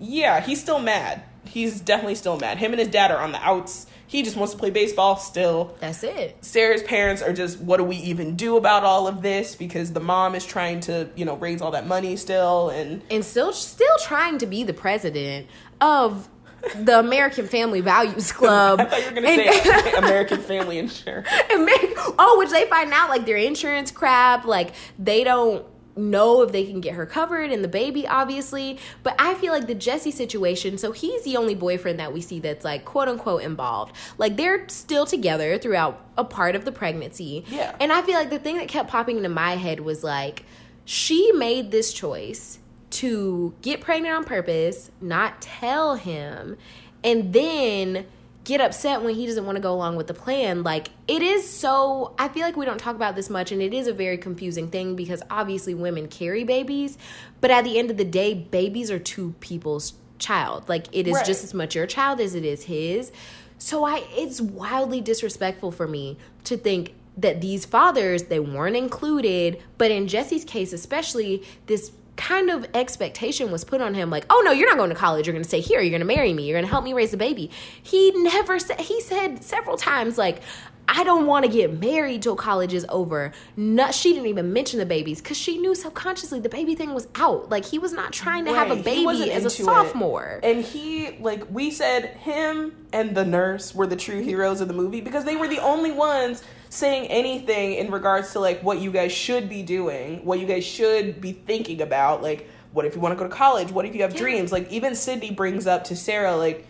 yeah, 0.02 0.42
he's 0.42 0.60
still 0.62 0.80
mad. 0.80 1.24
He's 1.58 1.82
definitely 1.82 2.14
still 2.14 2.38
mad. 2.38 2.60
Him 2.60 2.72
and 2.72 2.80
his 2.80 2.90
dad 2.90 3.10
are 3.10 3.18
on 3.18 3.32
the 3.32 3.44
outs. 3.44 3.88
He 4.06 4.22
just 4.22 4.38
wants 4.38 4.54
to 4.54 4.60
play 4.60 4.70
baseball 4.70 5.18
still. 5.18 5.76
That's 5.80 6.04
it. 6.04 6.38
Sarah's 6.46 6.84
parents 6.84 7.24
are 7.24 7.34
just, 7.34 7.60
what 7.60 7.78
do 7.78 7.84
we 7.84 7.96
even 7.96 8.36
do 8.36 8.58
about 8.58 8.84
all 8.84 9.08
of 9.08 9.24
this? 9.24 9.56
Because 9.56 9.92
the 9.92 10.00
mom 10.00 10.36
is 10.36 10.46
trying 10.46 10.82
to, 10.82 11.10
you 11.16 11.26
know, 11.26 11.36
raise 11.36 11.60
all 11.64 11.72
that 11.72 11.88
money 11.88 12.16
still. 12.16 12.70
And 12.70 13.02
And 13.10 13.26
still 13.26 13.52
still 13.54 13.98
trying 14.04 14.38
to 14.38 14.46
be 14.46 14.64
the 14.66 14.74
president 14.74 15.48
of 15.82 16.30
the 16.76 17.00
American 17.00 17.48
Family 17.48 17.82
Values 17.82 18.32
Club. 18.32 18.80
I 18.82 18.86
thought 18.86 19.00
you 19.00 19.06
were 19.08 19.22
going 19.22 19.26
to 19.26 19.54
say 19.54 19.94
American 19.98 20.42
Family 20.42 20.78
Insurance. 20.78 21.28
Ameri- 21.50 22.16
oh, 22.20 22.36
which 22.38 22.52
they 22.52 22.66
find 22.68 22.94
out 22.94 23.10
like 23.10 23.26
their 23.26 23.38
insurance 23.38 23.90
crap, 23.90 24.46
like 24.46 24.76
they 25.00 25.24
don't 25.24 25.66
know 25.98 26.42
if 26.42 26.52
they 26.52 26.66
can 26.66 26.82
get 26.82 26.94
her 26.96 27.06
covered 27.06 27.52
and 27.52 27.64
the 27.64 27.68
baby 27.68 28.08
obviously. 28.08 28.80
But 29.04 29.16
i 29.20 29.34
feel 29.36 29.54
like 29.54 29.68
the 29.68 29.76
jesse 29.76 30.12
situation 30.12 30.78
so 30.78 30.92
he's 30.92 31.24
the 31.24 31.38
only 31.38 31.56
boyfriend 31.56 32.00
that 32.00 32.14
we 32.14 32.22
see 32.22 32.40
that's 32.40 32.66
like 32.66 32.86
quote 32.86 33.08
unquote 33.08 33.44
involved. 33.44 33.96
Like 34.18 34.38
they're 34.38 34.68
still 34.70 35.06
together 35.06 35.58
throughout 35.58 36.04
a 36.18 36.24
part 36.24 36.56
of 36.56 36.66
the 36.66 36.72
pregnancy. 36.72 37.46
Yeah. 37.50 37.76
and 37.80 37.92
i 37.92 38.02
feel 38.02 38.16
like 38.16 38.30
the 38.30 38.40
thing 38.40 38.58
that 38.58 38.68
kept 38.68 38.90
popping 38.90 39.18
into 39.18 39.30
my 39.30 39.56
head 39.56 39.80
was 39.80 40.04
like 40.04 40.44
she 40.86 41.32
made 41.34 41.72
this 41.72 41.94
choice 41.94 42.60
to 42.90 43.54
get 43.62 43.82
pregnant 43.82 44.16
on 44.16 44.24
purpose 44.24 44.90
not 45.02 45.42
tell 45.42 45.96
him 45.96 46.58
and 47.04 47.34
then 47.34 48.06
get 48.48 48.62
upset 48.62 49.02
when 49.02 49.14
he 49.14 49.26
doesn't 49.26 49.46
want 49.46 49.58
to 49.58 49.62
go 49.62 49.74
along 49.74 49.98
with 49.98 50.08
the 50.08 50.14
plan. 50.14 50.64
Like 50.64 50.88
it 51.06 51.22
is 51.22 51.48
so 51.48 52.16
I 52.18 52.30
feel 52.30 52.44
like 52.44 52.56
we 52.56 52.64
don't 52.66 52.80
talk 52.80 52.96
about 52.96 53.14
this 53.14 53.30
much 53.30 53.52
and 53.52 53.62
it 53.62 53.74
is 53.74 53.88
a 53.88 53.94
very 53.94 54.18
confusing 54.18 54.70
thing 54.70 54.96
because 54.96 55.22
obviously 55.30 55.74
women 55.74 56.08
carry 56.08 56.46
babies, 56.46 56.98
but 57.42 57.52
at 57.52 57.66
the 57.66 57.78
end 57.78 57.92
of 57.92 57.98
the 57.98 58.06
day 58.06 58.34
babies 58.34 58.90
are 58.90 59.00
two 59.00 59.36
people's 59.42 59.96
child. 60.18 60.70
Like 60.70 60.88
it 60.94 61.10
is 61.10 61.16
Right. 61.16 61.26
just 61.26 61.44
as 61.44 61.54
much 61.54 61.76
your 61.76 61.86
child 61.88 62.22
as 62.22 62.36
it 62.36 62.46
is 62.46 62.64
his. 62.64 63.12
So 63.58 63.84
I 63.84 64.06
it's 64.12 64.40
wildly 64.40 65.02
disrespectful 65.02 65.74
for 65.74 65.86
me 65.86 66.18
to 66.46 66.56
think 66.56 66.94
that 67.18 67.42
these 67.42 67.66
fathers 67.66 68.24
they 68.24 68.40
weren't 68.40 68.78
included, 68.78 69.62
but 69.78 69.92
in 69.92 70.08
Jesse's 70.08 70.46
case 70.46 70.72
especially 70.72 71.44
this 71.66 71.92
kind 72.18 72.50
of 72.50 72.68
expectation 72.74 73.52
was 73.52 73.64
put 73.64 73.80
on 73.80 73.94
him 73.94 74.10
like 74.10 74.26
oh 74.30 74.42
no 74.44 74.52
you're 74.52 74.68
not 74.70 74.78
going 74.78 74.90
to 74.90 74.96
college. 74.96 75.26
You're 75.28 75.34
going 75.34 75.44
to 75.44 75.48
stay 75.48 75.62
here. 75.62 75.80
You're 75.80 75.92
going 75.92 76.02
to 76.02 76.06
marry 76.16 76.34
me. 76.34 76.44
You're 76.48 76.56
going 76.56 76.66
to 76.66 76.72
help 76.72 76.84
me 76.84 76.94
raise 76.94 77.14
a 77.14 77.18
baby. 77.18 77.50
He 77.82 78.12
never 78.12 78.60
said 78.60 78.82
he 78.82 79.00
said 79.02 79.44
several 79.44 79.78
times 79.78 80.18
like 80.18 80.42
i 80.90 81.04
don't 81.04 81.26
want 81.28 81.44
to 81.44 81.52
get 81.52 81.80
married 81.82 82.22
till 82.22 82.36
college 82.38 82.74
is 82.74 82.86
over. 82.90 83.34
Not 83.58 83.94
she 83.94 84.14
didn't 84.14 84.28
even 84.28 84.54
mention 84.54 84.80
the 84.80 84.86
babies 84.86 85.22
because 85.22 85.38
she 85.38 85.58
knew 85.58 85.76
subconsciously 85.76 86.40
the 86.40 86.50
baby 86.50 86.76
thing 86.76 86.94
was 86.94 87.08
out. 87.16 87.50
Like 87.50 87.66
he 87.66 87.78
was 87.78 87.92
not 87.94 88.14
trying 88.14 88.46
to 88.46 88.54
have 88.54 88.72
a 88.72 88.76
Right, 88.76 88.86
he 88.86 89.06
wasn't 89.06 89.26
baby 89.28 89.36
as 89.36 89.44
a 89.44 89.48
into 89.50 89.62
it. 89.64 89.66
sophomore. 89.66 90.40
And 90.44 90.64
he, 90.64 91.18
like, 91.20 91.44
we 91.52 91.72
said 91.72 92.06
him 92.18 92.74
and 92.94 93.16
the 93.16 93.26
nurse 93.26 93.76
were 93.76 93.86
the 93.86 93.98
true 93.98 94.22
heroes 94.22 94.62
of 94.62 94.70
the 94.70 94.74
movie 94.74 95.02
because 95.02 95.26
they 95.26 95.36
were 95.36 95.48
the 95.50 95.60
only 95.60 95.92
ones 95.92 96.42
saying 96.70 97.08
anything 97.08 97.74
in 97.74 97.92
regards 97.92 98.32
to, 98.34 98.40
like, 98.40 98.62
what 98.62 98.80
you 98.80 98.92
guys 98.92 99.12
should 99.12 99.50
be 99.50 99.64
doing, 99.64 100.24
what 100.26 100.40
you 100.40 100.46
guys 100.48 100.66
should 100.66 101.22
be 101.22 101.32
thinking 101.32 101.82
about. 101.82 102.22
Like, 102.22 102.50
what 102.72 102.86
if 102.86 102.96
you 102.96 103.02
want 103.02 103.14
to 103.14 103.18
go 103.18 103.28
to 103.30 103.34
college? 103.34 103.72
What 103.72 103.86
if 103.86 103.96
you 103.96 104.02
have 104.02 104.16
dreams? 104.16 104.52
Like, 104.52 104.70
even 104.72 104.96
Sydney 104.96 105.32
brings 105.32 105.66
up 105.68 105.86
to 105.86 105.96
Sarah, 105.96 106.36
like, 106.36 106.68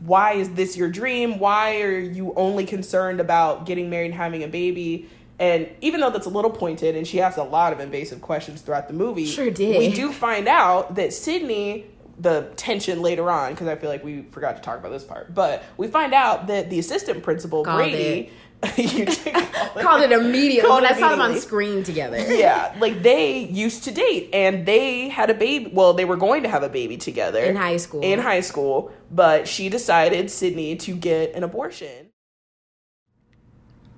why 0.00 0.32
is 0.32 0.50
this 0.50 0.76
your 0.76 0.90
dream? 0.90 1.38
Why 1.38 1.80
are 1.82 1.98
you 1.98 2.32
only 2.34 2.66
concerned 2.66 3.20
about 3.20 3.66
getting 3.66 3.88
married 3.88 4.06
and 4.06 4.14
having 4.14 4.42
a 4.42 4.48
baby? 4.48 5.08
And 5.38 5.68
even 5.80 6.00
though 6.00 6.10
that's 6.10 6.26
a 6.26 6.30
little 6.30 6.50
pointed 6.50 6.96
and 6.96 7.06
she 7.06 7.20
asks 7.20 7.38
a 7.38 7.44
lot 7.44 7.72
of 7.72 7.80
invasive 7.80 8.20
questions 8.20 8.60
throughout 8.60 8.88
the 8.88 8.94
movie, 8.94 9.26
Sure 9.26 9.50
did. 9.50 9.78
we 9.78 9.92
do 9.92 10.12
find 10.12 10.48
out 10.48 10.96
that 10.96 11.12
Sydney, 11.14 11.86
the 12.18 12.50
tension 12.56 13.00
later 13.00 13.30
on, 13.30 13.52
because 13.52 13.68
I 13.68 13.76
feel 13.76 13.88
like 13.88 14.04
we 14.04 14.22
forgot 14.32 14.56
to 14.56 14.62
talk 14.62 14.78
about 14.78 14.90
this 14.90 15.04
part, 15.04 15.34
but 15.34 15.62
we 15.78 15.86
find 15.86 16.12
out 16.12 16.48
that 16.48 16.68
the 16.68 16.78
assistant 16.78 17.22
principal, 17.22 17.64
Called 17.64 17.78
Brady, 17.78 18.30
you 18.76 19.06
call 19.06 19.26
it- 19.26 19.82
called 19.82 20.02
it 20.02 20.12
immediately 20.12 20.68
Called 20.68 20.82
when 20.82 20.92
it 20.92 20.96
i 20.96 21.00
saw 21.00 21.10
them 21.10 21.20
on 21.20 21.38
screen 21.38 21.82
together 21.82 22.18
yeah, 22.34 22.74
like 22.78 23.02
they 23.02 23.38
used 23.38 23.84
to 23.84 23.90
date 23.90 24.30
and 24.32 24.66
they 24.66 25.08
had 25.08 25.30
a 25.30 25.34
baby. 25.34 25.70
Well, 25.72 25.94
they 25.94 26.04
were 26.04 26.16
going 26.16 26.42
to 26.42 26.48
have 26.48 26.62
a 26.62 26.68
baby 26.68 26.96
together 26.96 27.40
in 27.40 27.56
high 27.56 27.78
school 27.78 28.02
in 28.02 28.18
high 28.18 28.40
school, 28.40 28.92
but 29.10 29.48
she 29.48 29.68
decided 29.68 30.30
Sydney 30.30 30.76
to 30.76 30.94
get 30.94 31.34
an 31.34 31.42
abortion. 31.42 32.10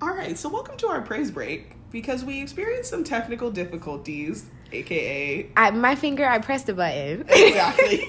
All 0.01 0.15
right, 0.15 0.37
so 0.37 0.49
welcome 0.49 0.77
to 0.79 0.89
our 0.89 1.01
praise 1.01 1.31
break 1.31 1.77
because 1.91 2.25
we 2.25 2.41
experienced 2.41 2.91
some 2.91 3.05
technical 3.05 3.51
difficulties, 3.51 4.47
aka 4.73 5.51
I, 5.57 5.71
my 5.71 5.95
finger 5.95 6.27
i 6.27 6.39
pressed 6.39 6.69
a 6.69 6.75
button 6.75 7.25
exactly. 7.29 8.09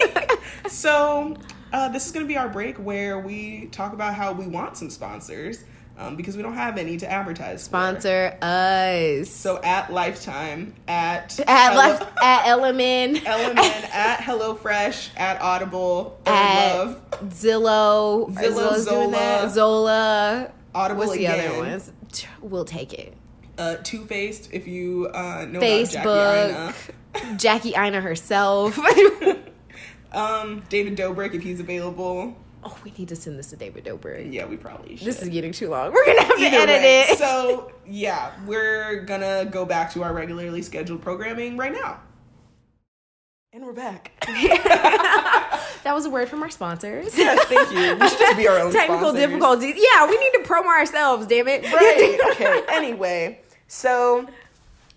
so 0.67 1.35
uh, 1.71 1.89
this 1.89 2.05
is 2.05 2.11
going 2.11 2.25
to 2.25 2.27
be 2.27 2.37
our 2.37 2.49
break 2.49 2.77
where 2.77 3.19
we 3.19 3.67
talk 3.67 3.93
about 3.93 4.13
how 4.13 4.31
we 4.31 4.47
want 4.47 4.77
some 4.77 4.89
sponsors 4.89 5.63
um, 5.97 6.15
because 6.15 6.35
we 6.35 6.43
don't 6.43 6.55
have 6.55 6.77
any 6.77 6.97
to 6.97 7.09
advertise. 7.11 7.61
for. 7.61 7.65
sponsor 7.65 8.37
us 8.41 9.29
So 9.29 9.61
at 9.61 9.91
Lifetime, 9.93 10.73
at 10.87 11.39
at 11.47 11.73
Hello- 11.73 12.07
at 12.21 12.47
element 12.47 13.23
Element, 13.25 13.59
at 13.95 14.19
HelloFresh, 14.19 15.09
at 15.17 15.41
Audible, 15.41 16.19
at 16.25 16.75
Love, 16.75 17.01
Zillow, 17.25 18.29
Zillow, 18.33 19.11
that. 19.11 19.51
Zola. 19.51 20.51
Audible 20.75 20.99
What's 21.05 21.13
the 21.17 21.27
other 21.27 21.57
ones? 21.59 21.91
We'll 22.41 22.65
take 22.65 22.93
it. 22.93 23.13
uh, 23.59 23.75
Too 23.83 24.05
Faced. 24.05 24.49
If 24.51 24.67
you 24.67 25.07
uh, 25.13 25.45
know 25.45 25.59
Facebook, 25.59 26.49
about 26.49 26.73
Jackie 27.37 27.37
Jackie 27.37 27.73
Aina 27.77 28.01
herself. 28.01 28.77
Um, 30.11 30.63
David 30.69 30.95
Dobrik, 30.97 31.33
if 31.33 31.41
he's 31.41 31.59
available. 31.59 32.35
Oh, 32.65 32.77
we 32.83 32.91
need 32.97 33.07
to 33.09 33.15
send 33.15 33.37
this 33.39 33.49
to 33.51 33.55
David 33.55 33.85
Dobrik. 33.85 34.31
Yeah, 34.31 34.45
we 34.45 34.57
probably 34.57 34.95
should. 34.97 35.07
This 35.07 35.21
is 35.21 35.29
getting 35.29 35.51
too 35.51 35.69
long. 35.69 35.91
We're 35.93 36.05
gonna 36.05 36.23
have 36.23 36.35
to 36.37 36.41
Either 36.45 36.57
edit 36.57 36.81
way. 36.81 37.01
it. 37.09 37.17
So 37.17 37.71
yeah, 37.87 38.31
we're 38.45 39.01
gonna 39.05 39.45
go 39.45 39.65
back 39.65 39.91
to 39.93 40.03
our 40.03 40.13
regularly 40.13 40.61
scheduled 40.61 41.01
programming 41.01 41.57
right 41.57 41.73
now. 41.73 41.99
And 43.51 43.63
we're 43.65 43.73
back. 43.73 44.11
that 44.27 45.91
was 45.93 46.05
a 46.05 46.09
word 46.09 46.27
from 46.27 46.41
our 46.41 46.49
sponsors. 46.49 47.15
yes, 47.17 47.43
thank 47.45 47.71
you. 47.71 47.95
We 47.99 48.09
should 48.09 48.19
just 48.19 48.37
be 48.37 48.47
our 48.47 48.59
own 48.59 48.71
Technical 48.73 49.09
sponsors. 49.09 49.21
difficulties. 49.27 49.75
Yeah, 49.77 50.07
we 50.09 50.17
need 50.17 50.31
to 50.31 50.39
promo 50.49 50.65
ourselves. 50.67 51.27
Damn 51.27 51.47
it. 51.47 51.63
Right. 51.71 52.19
okay. 52.31 52.63
Anyway, 52.69 53.41
so 53.67 54.27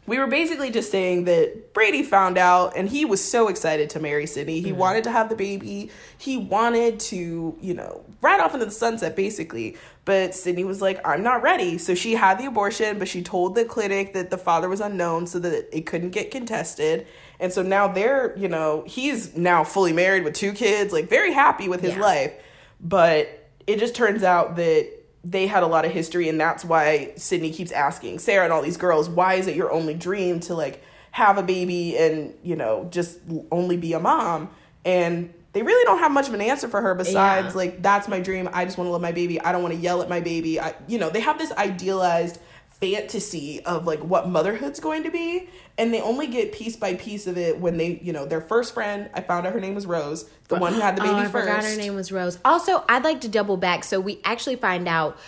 we 0.06 0.18
were 0.18 0.26
basically 0.26 0.70
just 0.70 0.90
saying 0.90 1.24
that 1.24 1.74
Brady 1.74 2.02
found 2.02 2.38
out 2.38 2.76
and 2.76 2.88
he 2.88 3.04
was 3.04 3.22
so 3.22 3.48
excited 3.48 3.90
to 3.90 4.00
marry 4.00 4.26
Sydney. 4.26 4.60
He 4.60 4.70
mm-hmm. 4.70 4.78
wanted 4.78 5.04
to 5.04 5.10
have 5.10 5.28
the 5.28 5.34
baby. 5.34 5.90
He 6.16 6.36
wanted 6.36 7.00
to, 7.00 7.56
you 7.60 7.74
know, 7.74 8.04
ride 8.20 8.40
off 8.40 8.54
into 8.54 8.66
the 8.66 8.72
sunset 8.72 9.16
basically. 9.16 9.76
But 10.04 10.34
Sydney 10.34 10.62
was 10.62 10.80
like, 10.80 11.00
I'm 11.04 11.24
not 11.24 11.42
ready. 11.42 11.78
So 11.78 11.96
she 11.96 12.12
had 12.14 12.38
the 12.38 12.46
abortion, 12.46 12.98
but 13.00 13.08
she 13.08 13.22
told 13.22 13.56
the 13.56 13.64
clinic 13.64 14.14
that 14.14 14.30
the 14.30 14.38
father 14.38 14.68
was 14.68 14.80
unknown 14.80 15.26
so 15.26 15.40
that 15.40 15.76
it 15.76 15.86
couldn't 15.86 16.10
get 16.10 16.30
contested. 16.30 17.08
And 17.40 17.52
so 17.52 17.62
now 17.62 17.88
they're, 17.88 18.36
you 18.38 18.48
know, 18.48 18.84
he's 18.86 19.36
now 19.36 19.64
fully 19.64 19.92
married 19.92 20.22
with 20.22 20.34
two 20.34 20.52
kids, 20.52 20.92
like 20.92 21.08
very 21.08 21.32
happy 21.32 21.68
with 21.68 21.80
his 21.80 21.94
Yeah. 21.94 22.00
life. 22.02 22.32
But 22.80 23.48
it 23.66 23.80
just 23.80 23.96
turns 23.96 24.22
out 24.22 24.56
that 24.56 24.88
they 25.28 25.46
had 25.46 25.62
a 25.62 25.66
lot 25.66 25.84
of 25.84 25.92
history, 25.92 26.28
and 26.28 26.40
that's 26.40 26.64
why 26.64 27.12
Sydney 27.16 27.50
keeps 27.50 27.72
asking 27.72 28.18
Sarah 28.20 28.44
and 28.44 28.52
all 28.52 28.62
these 28.62 28.76
girls, 28.76 29.08
why 29.08 29.34
is 29.34 29.46
it 29.46 29.56
your 29.56 29.72
only 29.72 29.94
dream 29.94 30.38
to 30.40 30.54
like 30.54 30.84
have 31.10 31.38
a 31.38 31.42
baby 31.42 31.96
and, 31.98 32.34
you 32.42 32.54
know, 32.54 32.86
just 32.90 33.18
only 33.50 33.76
be 33.76 33.92
a 33.94 33.98
mom? 34.00 34.50
And 34.84 35.32
they 35.52 35.62
really 35.62 35.84
don't 35.84 35.98
have 35.98 36.12
much 36.12 36.28
of 36.28 36.34
an 36.34 36.42
answer 36.42 36.68
for 36.68 36.80
her 36.82 36.94
besides 36.94 37.48
Yeah. 37.54 37.58
like 37.58 37.82
that's 37.82 38.08
my 38.08 38.20
dream. 38.20 38.48
I 38.52 38.64
just 38.66 38.76
want 38.78 38.86
to 38.88 38.92
love 38.92 39.00
my 39.00 39.12
baby. 39.12 39.40
I 39.40 39.52
don't 39.52 39.62
want 39.62 39.74
to 39.74 39.80
yell 39.80 40.02
at 40.02 40.08
my 40.08 40.20
baby. 40.20 40.60
I, 40.60 40.74
you 40.86 40.98
know, 40.98 41.08
they 41.10 41.20
have 41.20 41.38
this 41.38 41.50
idealized 41.52 42.38
fantasy 42.80 43.64
of 43.64 43.86
like 43.86 44.00
what 44.00 44.28
motherhood's 44.28 44.80
going 44.80 45.02
to 45.02 45.10
be 45.10 45.48
and 45.78 45.94
they 45.94 46.00
only 46.00 46.26
get 46.26 46.52
piece 46.52 46.76
by 46.76 46.94
piece 46.94 47.26
of 47.26 47.38
it 47.38 47.58
when 47.58 47.78
they 47.78 47.98
you 48.02 48.12
know 48.12 48.26
their 48.26 48.40
first 48.40 48.74
friend 48.74 49.08
i 49.14 49.20
found 49.20 49.46
out 49.46 49.52
her 49.54 49.60
name 49.60 49.74
was 49.74 49.86
rose 49.86 50.28
the 50.48 50.56
one 50.56 50.74
who 50.74 50.80
had 50.80 50.96
the 50.96 51.02
oh, 51.02 51.06
baby 51.06 51.16
oh, 51.16 51.20
I 51.20 51.28
first 51.28 51.46
forgot 51.46 51.64
her 51.64 51.76
name 51.76 51.94
was 51.94 52.12
Rose. 52.12 52.38
Also, 52.44 52.84
I'd 52.88 53.04
like 53.04 53.20
to 53.22 53.28
double 53.28 53.56
back. 53.56 53.84
So 53.84 54.00
we 54.00 54.20
actually 54.24 54.56
find 54.56 54.86
out 54.86 55.18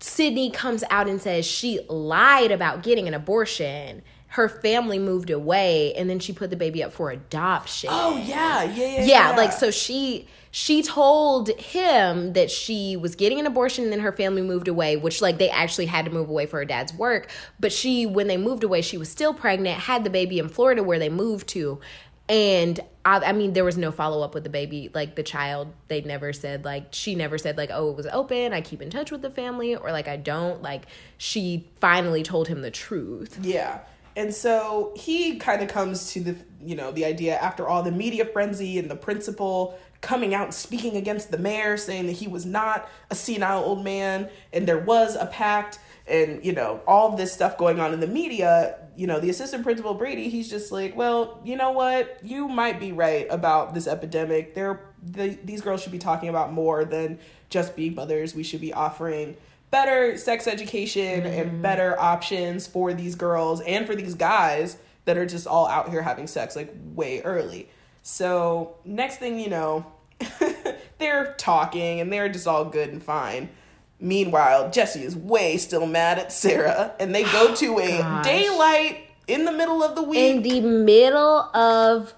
Sydney 0.00 0.50
comes 0.50 0.84
out 0.90 1.08
and 1.08 1.20
says 1.20 1.46
she 1.46 1.80
lied 1.88 2.50
about 2.50 2.82
getting 2.82 3.08
an 3.08 3.14
abortion. 3.14 4.02
Her 4.28 4.48
family 4.48 4.98
moved 4.98 5.30
away, 5.30 5.92
and 5.94 6.08
then 6.08 6.20
she 6.20 6.32
put 6.32 6.50
the 6.50 6.56
baby 6.56 6.82
up 6.82 6.92
for 6.92 7.10
adoption. 7.10 7.90
oh 7.92 8.16
yeah 8.18 8.62
yeah 8.62 8.86
yeah 8.86 9.04
yeah, 9.04 9.36
like 9.36 9.52
so 9.52 9.70
she 9.70 10.28
she 10.50 10.82
told 10.82 11.48
him 11.48 12.32
that 12.32 12.50
she 12.50 12.96
was 12.96 13.14
getting 13.14 13.38
an 13.38 13.46
abortion 13.46 13.84
and 13.84 13.92
then 13.92 14.00
her 14.00 14.12
family 14.12 14.42
moved 14.42 14.68
away 14.68 14.96
which 14.96 15.22
like 15.22 15.38
they 15.38 15.48
actually 15.50 15.86
had 15.86 16.04
to 16.04 16.10
move 16.10 16.28
away 16.28 16.46
for 16.46 16.58
her 16.58 16.64
dad's 16.64 16.92
work. 16.92 17.30
But 17.58 17.72
she 17.72 18.06
when 18.06 18.26
they 18.26 18.36
moved 18.36 18.64
away 18.64 18.82
she 18.82 18.98
was 18.98 19.08
still 19.08 19.32
pregnant 19.32 19.80
had 19.80 20.04
the 20.04 20.10
baby 20.10 20.38
in 20.38 20.48
florida 20.48 20.82
where 20.82 20.98
they 20.98 21.08
moved 21.08 21.48
to. 21.48 21.80
And 22.28 22.78
I, 23.04 23.18
I 23.18 23.32
mean 23.32 23.52
there 23.52 23.64
was 23.64 23.76
no 23.76 23.92
follow-up 23.92 24.34
with 24.34 24.44
the 24.44 24.50
baby. 24.50 24.90
Like 24.92 25.14
the 25.14 25.22
child 25.22 25.72
they 25.88 26.00
never 26.00 26.32
said 26.32 26.64
like 26.64 26.88
she 26.90 27.14
never 27.14 27.38
said 27.38 27.56
like 27.56 27.70
oh 27.72 27.90
it 27.90 27.96
was 27.96 28.06
open. 28.06 28.52
I 28.52 28.60
keep 28.60 28.82
in 28.82 28.90
touch 28.90 29.12
with 29.12 29.22
the 29.22 29.30
family 29.30 29.76
or 29.76 29.92
like 29.92 30.08
i 30.08 30.16
don't. 30.16 30.62
Like 30.62 30.86
she 31.16 31.68
finally 31.80 32.24
told 32.24 32.48
him 32.48 32.62
the 32.62 32.70
truth. 32.72 33.38
Yeah. 33.40 33.80
And 34.16 34.34
so 34.34 34.92
he 34.96 35.36
kind 35.36 35.62
of 35.62 35.68
comes 35.68 36.12
to 36.12 36.20
the 36.20 36.36
you 36.60 36.74
know 36.74 36.90
the 36.90 37.04
idea 37.04 37.38
after 37.38 37.68
all 37.68 37.82
the 37.84 37.92
media 37.92 38.24
frenzy 38.24 38.78
and 38.78 38.90
the 38.90 38.96
principal 38.96 39.78
coming 40.00 40.34
out 40.34 40.44
and 40.44 40.54
speaking 40.54 40.96
against 40.96 41.30
the 41.30 41.38
mayor 41.38 41.76
saying 41.76 42.06
that 42.06 42.12
he 42.12 42.26
was 42.26 42.46
not 42.46 42.88
a 43.10 43.14
senile 43.14 43.62
old 43.62 43.84
man 43.84 44.28
and 44.52 44.66
there 44.66 44.78
was 44.78 45.14
a 45.16 45.26
pact 45.26 45.78
and 46.08 46.44
you 46.44 46.52
know 46.52 46.80
all 46.86 47.16
this 47.16 47.32
stuff 47.32 47.58
going 47.58 47.78
on 47.78 47.92
in 47.92 48.00
the 48.00 48.06
media 48.06 48.76
you 48.96 49.06
know 49.06 49.20
the 49.20 49.28
assistant 49.28 49.62
principal 49.62 49.94
Brady 49.94 50.28
he's 50.28 50.48
just 50.48 50.72
like 50.72 50.96
well 50.96 51.40
you 51.44 51.56
know 51.56 51.70
what? 51.70 52.18
You 52.22 52.48
might 52.48 52.78
be 52.78 52.92
right 52.92 53.26
about 53.30 53.74
this 53.74 53.86
epidemic. 53.86 54.54
There 54.54 54.80
the, 55.02 55.38
these 55.44 55.60
girls 55.60 55.82
should 55.82 55.92
be 55.92 55.98
talking 55.98 56.28
about 56.28 56.52
more 56.52 56.84
than 56.84 57.18
just 57.48 57.74
being 57.76 57.94
mothers. 57.94 58.34
We 58.34 58.42
should 58.42 58.60
be 58.60 58.72
offering 58.72 59.36
better 59.70 60.16
sex 60.16 60.46
education 60.46 61.26
and 61.26 61.50
mm-hmm. 61.50 61.62
better 61.62 61.98
options 61.98 62.66
for 62.66 62.92
these 62.92 63.14
girls 63.14 63.60
and 63.62 63.86
for 63.86 63.94
these 63.94 64.14
guys 64.14 64.78
that 65.04 65.16
are 65.16 65.26
just 65.26 65.46
all 65.46 65.66
out 65.66 65.88
here 65.88 66.02
having 66.02 66.26
sex 66.26 66.56
like 66.56 66.74
way 66.94 67.22
early. 67.22 67.68
So, 68.02 68.76
next 68.84 69.18
thing 69.18 69.38
you 69.38 69.48
know, 69.48 69.86
they're 70.98 71.34
talking 71.38 72.00
and 72.00 72.12
they're 72.12 72.28
just 72.28 72.46
all 72.46 72.64
good 72.64 72.90
and 72.90 73.02
fine. 73.02 73.50
Meanwhile, 73.98 74.70
Jesse 74.70 75.02
is 75.02 75.14
way 75.14 75.58
still 75.58 75.86
mad 75.86 76.18
at 76.18 76.32
Sarah 76.32 76.94
and 76.98 77.14
they 77.14 77.24
go 77.24 77.54
to 77.56 77.78
a 77.78 77.98
Gosh. 77.98 78.24
daylight 78.24 78.98
in 79.26 79.44
the 79.44 79.52
middle 79.52 79.82
of 79.82 79.94
the 79.94 80.02
week. 80.02 80.18
in 80.18 80.42
the 80.42 80.60
middle 80.60 81.54
of 81.54 82.14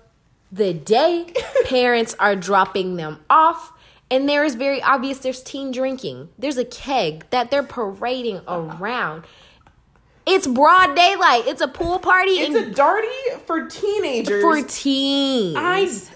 the 0.51 0.73
day 0.73 1.33
parents 1.65 2.15
are 2.19 2.37
dropping 2.37 2.97
them 2.97 3.19
off 3.29 3.73
and 4.11 4.29
there 4.29 4.45
is 4.45 4.55
very 4.55 4.83
obvious 4.83 5.19
there's 5.19 5.43
teen 5.43 5.73
drinking 5.73 6.29
there's 6.39 6.59
a 6.59 6.65
keg 6.65 7.25
that 7.31 7.51
they're 7.51 7.63
parading 7.63 8.39
uh-huh. 8.47 8.77
around 8.79 9.25
it's 10.27 10.47
broad 10.47 10.95
daylight 10.95 11.45
it's 11.47 11.61
a 11.61 11.69
pool 11.69 11.99
party 11.99 12.33
it's 12.33 12.55
a 12.55 12.81
darty 12.81 13.41
for 13.47 13.67
teenagers. 13.67 14.43
for 14.43 14.63
teens 14.63 15.57
I 15.57 15.81
is 15.81 16.11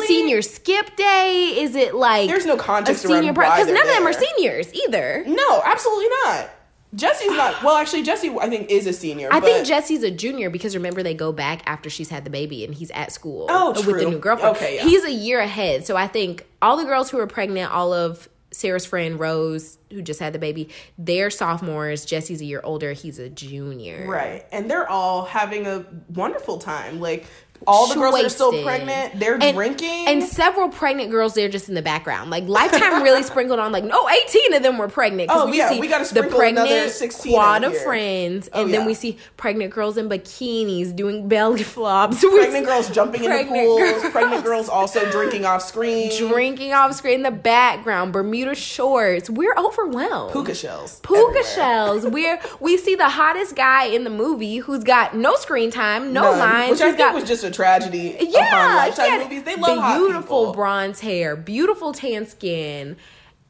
it 0.00 0.06
senior 0.06 0.42
skip 0.42 0.96
day 0.96 1.54
is 1.58 1.74
it 1.76 1.94
like 1.94 2.28
There's 2.28 2.46
no 2.46 2.54
a 2.54 2.58
context 2.58 3.02
senior 3.02 3.32
around 3.32 3.36
why 3.36 3.56
because 3.62 3.72
none 3.72 3.88
of 3.88 3.94
them 3.94 4.06
are 4.06 4.12
seniors 4.12 4.72
either 4.74 5.24
No, 5.26 5.62
absolutely 5.64 6.08
not. 6.24 6.50
Jesse's 6.92 7.28
not. 7.30 7.62
Well, 7.62 7.76
actually, 7.76 8.02
Jesse, 8.02 8.36
I 8.40 8.48
think, 8.48 8.68
is 8.68 8.84
a 8.88 8.92
senior. 8.92 9.28
I 9.30 9.38
but 9.38 9.46
think 9.48 9.64
Jesse's 9.64 10.02
a 10.02 10.10
junior 10.10 10.50
because 10.50 10.74
remember 10.74 11.04
they 11.04 11.14
go 11.14 11.30
back 11.30 11.62
after 11.66 11.88
she's 11.88 12.08
had 12.08 12.24
the 12.24 12.30
baby 12.30 12.64
and 12.64 12.74
he's 12.74 12.90
at 12.90 13.12
school 13.12 13.46
Oh, 13.48 13.72
true. 13.80 13.92
with 13.92 14.02
the 14.02 14.10
new 14.10 14.18
girlfriend. 14.18 14.56
Okay, 14.56 14.74
yeah. 14.74 14.82
He's 14.82 15.04
a 15.04 15.12
year 15.12 15.38
ahead. 15.38 15.86
So 15.86 15.96
I 15.96 16.08
think 16.08 16.48
all 16.60 16.76
the 16.76 16.82
girls 16.82 17.08
who 17.08 17.20
are 17.20 17.28
pregnant, 17.28 17.70
all 17.70 17.92
of 17.92 18.28
Sarah's 18.52 18.84
friend 18.84 19.18
Rose, 19.18 19.78
who 19.90 20.02
just 20.02 20.20
had 20.20 20.32
the 20.32 20.38
baby, 20.38 20.68
they're 20.98 21.30
sophomores. 21.30 22.04
Jesse's 22.04 22.40
a 22.40 22.44
year 22.44 22.60
older. 22.64 22.92
He's 22.92 23.18
a 23.18 23.28
junior. 23.28 24.06
Right. 24.08 24.44
And 24.52 24.70
they're 24.70 24.88
all 24.88 25.24
having 25.24 25.66
a 25.66 25.84
wonderful 26.08 26.58
time. 26.58 27.00
Like, 27.00 27.26
all 27.66 27.86
the 27.88 27.94
girls 27.94 28.14
that 28.16 28.24
are 28.24 28.28
still 28.30 28.62
pregnant, 28.62 29.18
they're 29.20 29.38
And- 29.40 29.54
drinking. 29.56 30.08
And 30.08 30.22
several 30.24 30.68
pregnant 30.68 31.10
girls, 31.10 31.34
they're 31.34 31.48
just 31.48 31.68
in 31.68 31.74
the 31.74 31.82
background. 31.82 32.30
Like 32.30 32.44
Lifetime 32.48 33.02
really 33.02 33.22
sprinkled 33.22 33.58
on, 33.60 33.70
like, 33.72 33.84
no, 33.84 34.08
18 34.08 34.54
of 34.54 34.62
them 34.62 34.78
were 34.78 34.88
pregnant. 34.88 35.30
Oh, 35.32 35.46
yeah, 35.52 35.78
we 35.78 35.86
gotta 35.88 36.12
the 36.12 36.22
pregnant 36.24 36.90
16 36.90 37.32
quad 37.32 37.64
of 37.64 37.76
friends. 37.78 38.48
Oh, 38.52 38.62
And 38.64 38.72
then 38.74 38.86
we 38.86 38.94
see 38.94 39.18
pregnant 39.36 39.72
girls 39.72 39.96
in 39.96 40.08
bikinis 40.08 40.94
doing 40.94 41.28
belly 41.28 41.62
flops. 41.62 42.22
We 42.30 42.30
pregnant 42.38 42.64
see 42.64 42.70
girls 42.70 42.90
jumping 42.90 43.24
in 43.24 43.30
the 43.30 43.44
pools. 43.44 43.80
girls. 43.80 44.12
Pregnant 44.12 44.44
girls 44.44 44.68
also 44.68 45.10
drinking 45.10 45.44
off 45.44 45.62
screen. 45.62 46.10
drinking 46.28 46.72
off 46.72 46.94
screen 46.94 47.14
in 47.16 47.22
the 47.22 47.30
background, 47.30 48.12
Bermuda 48.12 48.54
shorts. 48.54 49.28
We're 49.28 49.54
overwhelmed. 49.56 50.32
Puka 50.32 50.54
shells. 50.54 51.00
Puka 51.00 51.20
everywhere. 51.20 51.42
shells. 51.44 52.06
We're 52.10 52.40
we 52.60 52.76
see 52.76 52.94
the 52.94 53.08
hottest 53.08 53.56
guy 53.56 53.84
in 53.84 54.04
the 54.04 54.10
movie 54.10 54.58
who's 54.58 54.84
got 54.84 55.14
no 55.16 55.34
screen 55.36 55.70
time, 55.70 56.12
no 56.12 56.22
None, 56.22 56.38
lines. 56.38 56.70
Which 56.72 56.80
I 56.80 56.86
think 56.88 56.98
got 56.98 57.14
was 57.14 57.24
just 57.24 57.44
a 57.44 57.49
tragedy 57.50 58.14
upon 58.14 58.30
yeah, 58.30 58.74
Lifetime 58.76 59.20
movies. 59.20 59.42
They 59.42 59.56
love 59.56 59.98
beautiful 59.98 60.52
bronze 60.52 61.00
hair, 61.00 61.36
beautiful 61.36 61.92
tan 61.92 62.26
skin, 62.26 62.96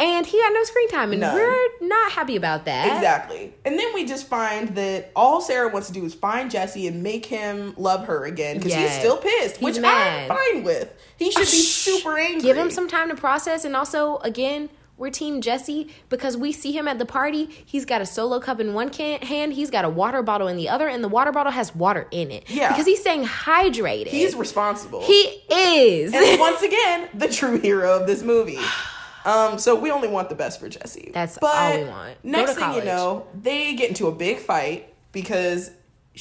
and 0.00 0.26
he 0.26 0.40
had 0.40 0.50
no 0.54 0.64
screen 0.64 0.88
time, 0.88 1.12
and 1.12 1.20
None. 1.20 1.34
we're 1.34 1.68
not 1.82 2.12
happy 2.12 2.36
about 2.36 2.64
that. 2.64 2.96
Exactly. 2.96 3.52
And 3.64 3.78
then 3.78 3.92
we 3.92 4.06
just 4.06 4.26
find 4.28 4.74
that 4.76 5.12
all 5.14 5.40
Sarah 5.42 5.68
wants 5.68 5.88
to 5.88 5.92
do 5.92 6.04
is 6.04 6.14
find 6.14 6.50
Jesse 6.50 6.86
and 6.86 7.02
make 7.02 7.26
him 7.26 7.74
love 7.76 8.06
her 8.06 8.24
again 8.24 8.56
because 8.56 8.72
he's 8.74 8.92
still 8.92 9.18
pissed, 9.18 9.56
He's 9.56 9.64
which 9.64 9.78
mad. 9.78 10.30
I'm 10.30 10.36
fine 10.36 10.64
with. 10.64 10.94
He 11.18 11.30
should 11.30 11.40
be 11.40 11.44
super 11.44 12.16
angry. 12.16 12.40
Give 12.40 12.56
him 12.56 12.70
some 12.70 12.88
time 12.88 13.10
to 13.10 13.14
process, 13.14 13.64
and 13.64 13.76
also 13.76 14.18
again. 14.18 14.70
We're 15.00 15.08
team 15.08 15.40
Jesse 15.40 15.88
because 16.10 16.36
we 16.36 16.52
see 16.52 16.72
him 16.72 16.86
at 16.86 16.98
the 16.98 17.06
party. 17.06 17.48
He's 17.64 17.86
got 17.86 18.02
a 18.02 18.06
solo 18.06 18.38
cup 18.38 18.60
in 18.60 18.74
one 18.74 18.90
can- 18.90 19.22
hand. 19.22 19.54
He's 19.54 19.70
got 19.70 19.86
a 19.86 19.88
water 19.88 20.22
bottle 20.22 20.46
in 20.46 20.58
the 20.58 20.68
other, 20.68 20.88
and 20.88 21.02
the 21.02 21.08
water 21.08 21.32
bottle 21.32 21.52
has 21.52 21.74
water 21.74 22.06
in 22.10 22.30
it. 22.30 22.50
Yeah. 22.50 22.68
because 22.68 22.84
he's 22.84 23.00
staying 23.00 23.24
hydrated. 23.24 24.08
He's 24.08 24.34
responsible. 24.34 25.00
he 25.02 25.42
is. 25.50 26.12
and 26.12 26.38
once 26.38 26.60
again, 26.60 27.08
the 27.14 27.28
true 27.28 27.58
hero 27.58 27.98
of 27.98 28.06
this 28.06 28.22
movie. 28.22 28.58
Um, 29.24 29.58
so 29.58 29.74
we 29.74 29.90
only 29.90 30.08
want 30.08 30.28
the 30.28 30.34
best 30.34 30.60
for 30.60 30.68
Jesse. 30.68 31.10
That's 31.14 31.38
all 31.40 31.78
we 31.78 31.84
want. 31.84 32.22
Go 32.22 32.28
Next 32.28 32.56
thing 32.56 32.74
you 32.74 32.84
know, 32.84 33.26
they 33.34 33.74
get 33.76 33.88
into 33.88 34.06
a 34.06 34.12
big 34.12 34.38
fight 34.38 34.92
because 35.12 35.70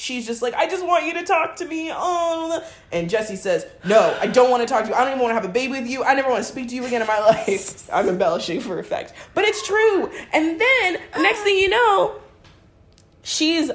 she's 0.00 0.26
just 0.26 0.40
like, 0.40 0.54
I 0.54 0.66
just 0.66 0.84
want 0.84 1.04
you 1.04 1.14
to 1.14 1.22
talk 1.22 1.56
to 1.56 1.66
me. 1.66 1.90
Oh, 1.92 2.64
and 2.90 3.08
Jesse 3.10 3.36
says, 3.36 3.66
No, 3.84 4.16
I 4.20 4.26
don't 4.26 4.50
want 4.50 4.62
to 4.62 4.66
talk 4.66 4.84
to 4.84 4.88
you. 4.88 4.94
I 4.94 5.00
don't 5.00 5.08
even 5.10 5.20
want 5.20 5.30
to 5.30 5.34
have 5.34 5.44
a 5.44 5.52
baby 5.52 5.72
with 5.74 5.86
you. 5.86 6.02
I 6.02 6.14
never 6.14 6.30
want 6.30 6.42
to 6.42 6.50
speak 6.50 6.68
to 6.70 6.74
you 6.74 6.84
again 6.86 7.02
in 7.02 7.06
my 7.06 7.18
life. 7.26 7.88
I'm 7.92 8.08
embellishing 8.08 8.60
for 8.60 8.78
effect, 8.78 9.12
but 9.34 9.44
it's 9.44 9.66
true. 9.66 10.10
And 10.32 10.60
then 10.60 10.98
next 11.20 11.40
thing 11.40 11.56
you 11.58 11.68
know, 11.68 12.16
she's 13.22 13.70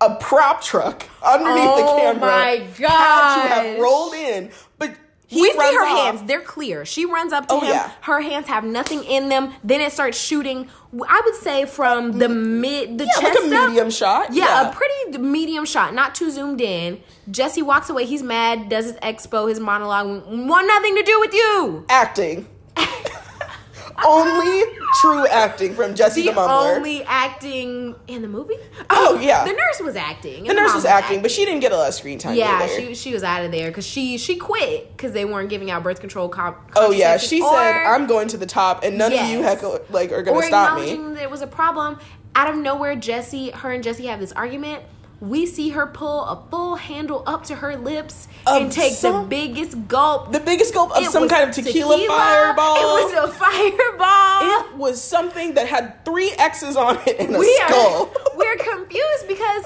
a 0.00 0.14
prop 0.16 0.62
truck 0.62 1.04
underneath 1.22 1.76
the 1.76 1.84
oh 1.84 1.96
camera. 2.00 2.22
Oh 2.24 2.30
my 2.30 2.56
to 2.74 2.80
gosh. 2.82 3.48
have 3.48 3.78
rolled 3.78 4.14
in, 4.14 4.50
but 4.78 4.94
he 5.26 5.42
we 5.42 5.50
see 5.52 5.58
her 5.58 5.86
off. 5.86 6.14
hands; 6.16 6.22
they're 6.26 6.40
clear. 6.40 6.84
She 6.86 7.04
runs 7.04 7.32
up 7.32 7.46
to 7.48 7.54
Oh, 7.54 7.60
him. 7.60 7.68
yeah. 7.68 7.92
Her 8.00 8.20
hands 8.20 8.48
have 8.48 8.64
nothing 8.64 9.04
in 9.04 9.28
them. 9.28 9.52
Then 9.62 9.80
it 9.80 9.92
starts 9.92 10.18
shooting. 10.18 10.68
I 11.06 11.20
would 11.24 11.34
say 11.36 11.66
from 11.66 12.18
the 12.18 12.26
mm. 12.26 12.60
mid, 12.60 12.98
the 12.98 13.04
Yeah, 13.04 13.10
chest 13.20 13.22
like 13.22 13.52
a 13.52 13.56
up. 13.56 13.68
medium 13.68 13.90
shot. 13.90 14.32
Yeah, 14.32 14.70
a 14.70 14.74
pretty 14.74 14.89
medium 15.18 15.64
shot, 15.64 15.94
not 15.94 16.14
too 16.14 16.30
zoomed 16.30 16.60
in. 16.60 17.02
Jesse 17.30 17.62
walks 17.62 17.90
away. 17.90 18.04
He's 18.06 18.22
mad. 18.22 18.68
Does 18.68 18.84
his 18.86 18.94
expo, 18.96 19.48
his 19.48 19.58
monologue. 19.60 20.06
Want 20.26 20.66
nothing 20.66 20.94
to 20.96 21.02
do 21.02 21.20
with 21.20 21.32
you. 21.34 21.84
acting. 21.88 22.48
only 24.06 24.62
true 25.00 25.26
acting 25.26 25.74
from 25.74 25.94
Jesse 25.94 26.22
the, 26.22 26.28
The 26.32 26.40
Mumbler. 26.40 26.76
only 26.76 27.02
acting 27.04 27.94
in 28.08 28.22
the 28.22 28.28
movie. 28.28 28.54
Oh, 28.88 29.16
oh 29.16 29.20
yeah. 29.20 29.44
the 29.44 29.52
nurse 29.52 29.80
was 29.80 29.94
acting. 29.96 30.44
the 30.44 30.54
nurse 30.54 30.74
was 30.74 30.84
acting, 30.84 31.20
but 31.22 31.30
she 31.30 31.44
didn't 31.44 31.60
get 31.60 31.72
a 31.72 31.76
lot 31.76 31.88
of 31.88 31.94
screen 31.94 32.18
time. 32.18 32.34
Yeah, 32.34 32.60
either. 32.62 32.74
she 32.88 32.94
she 32.94 33.12
was 33.12 33.22
out 33.22 33.44
of 33.44 33.52
there 33.52 33.68
because 33.68 33.86
she 33.86 34.16
she 34.16 34.36
quit 34.36 34.90
because 34.96 35.12
they 35.12 35.24
weren't 35.24 35.50
giving 35.50 35.70
out 35.70 35.82
birth 35.82 36.00
control. 36.00 36.28
Com- 36.28 36.56
Oh 36.76 36.92
yeah, 36.92 37.16
she 37.18 37.42
or- 37.42 37.50
said, 37.52 37.84
"I'm 37.86 38.06
going 38.06 38.28
to 38.28 38.36
the 38.38 38.46
top, 38.46 38.84
and 38.84 38.96
none 38.96 39.12
of 39.12 39.20
you 39.28 39.40
Yes. 39.40 39.44
heckle, 39.60 39.80
like 39.90 40.12
are 40.12 40.22
going 40.22 40.40
to 40.40 40.46
stop 40.46 40.76
me." 40.78 40.90
acknowledging 40.92 41.14
that 41.14 41.24
it 41.24 41.30
was 41.30 41.42
a 41.42 41.46
problem. 41.46 41.98
Out 42.34 42.48
of 42.48 42.56
nowhere, 42.56 42.94
Jesse, 42.96 43.50
her 43.50 43.72
and 43.72 43.82
Jesse 43.82 44.06
have 44.06 44.20
this 44.20 44.32
argument. 44.32 44.82
We 45.20 45.44
see 45.46 45.68
her 45.70 45.86
pull 45.86 46.24
a 46.24 46.42
full 46.50 46.76
handle 46.76 47.22
up 47.26 47.44
to 47.44 47.54
her 47.56 47.76
lips 47.76 48.26
Of 48.46 48.62
and 48.62 48.72
take 48.72 48.94
some- 48.94 49.22
the 49.22 49.28
biggest 49.28 49.86
gulp. 49.86 50.32
The 50.32 50.40
biggest 50.40 50.72
gulp 50.72 50.96
of 50.96 51.02
It 51.02 51.10
some 51.10 51.28
kind 51.28 51.48
of 51.48 51.54
tequila, 51.54 51.98
fireball. 52.06 52.76
It 52.76 53.04
was 53.04 53.12
a 53.30 53.32
fireball. 53.32 54.60
It 54.60 54.76
was 54.76 55.02
something 55.02 55.54
that 55.54 55.66
had 55.66 56.04
three 56.04 56.30
X's 56.38 56.76
on 56.76 56.98
it 57.06 57.20
and 57.20 57.36
a 57.36 57.38
we 57.38 57.54
skull. 57.66 58.10
are 58.32 58.36
we're 58.36 58.56
confused 58.56 59.28
because 59.28 59.64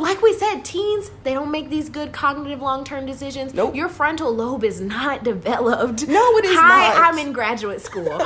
like 0.00 0.22
we 0.22 0.32
said 0.34 0.60
teens 0.64 1.10
they 1.24 1.34
don't 1.34 1.50
make 1.50 1.68
these 1.70 1.88
good 1.88 2.12
cognitive 2.12 2.60
long-term 2.60 3.06
decisions 3.06 3.52
Nope. 3.54 3.74
your 3.74 3.88
frontal 3.88 4.32
lobe 4.34 4.64
is 4.64 4.80
not 4.80 5.24
developed 5.24 6.06
No, 6.08 6.36
it 6.38 6.44
is 6.44 6.56
Hi, 6.58 6.88
not. 6.94 6.96
i'm 7.14 7.18
in 7.18 7.32
graduate 7.32 7.80
school 7.80 8.04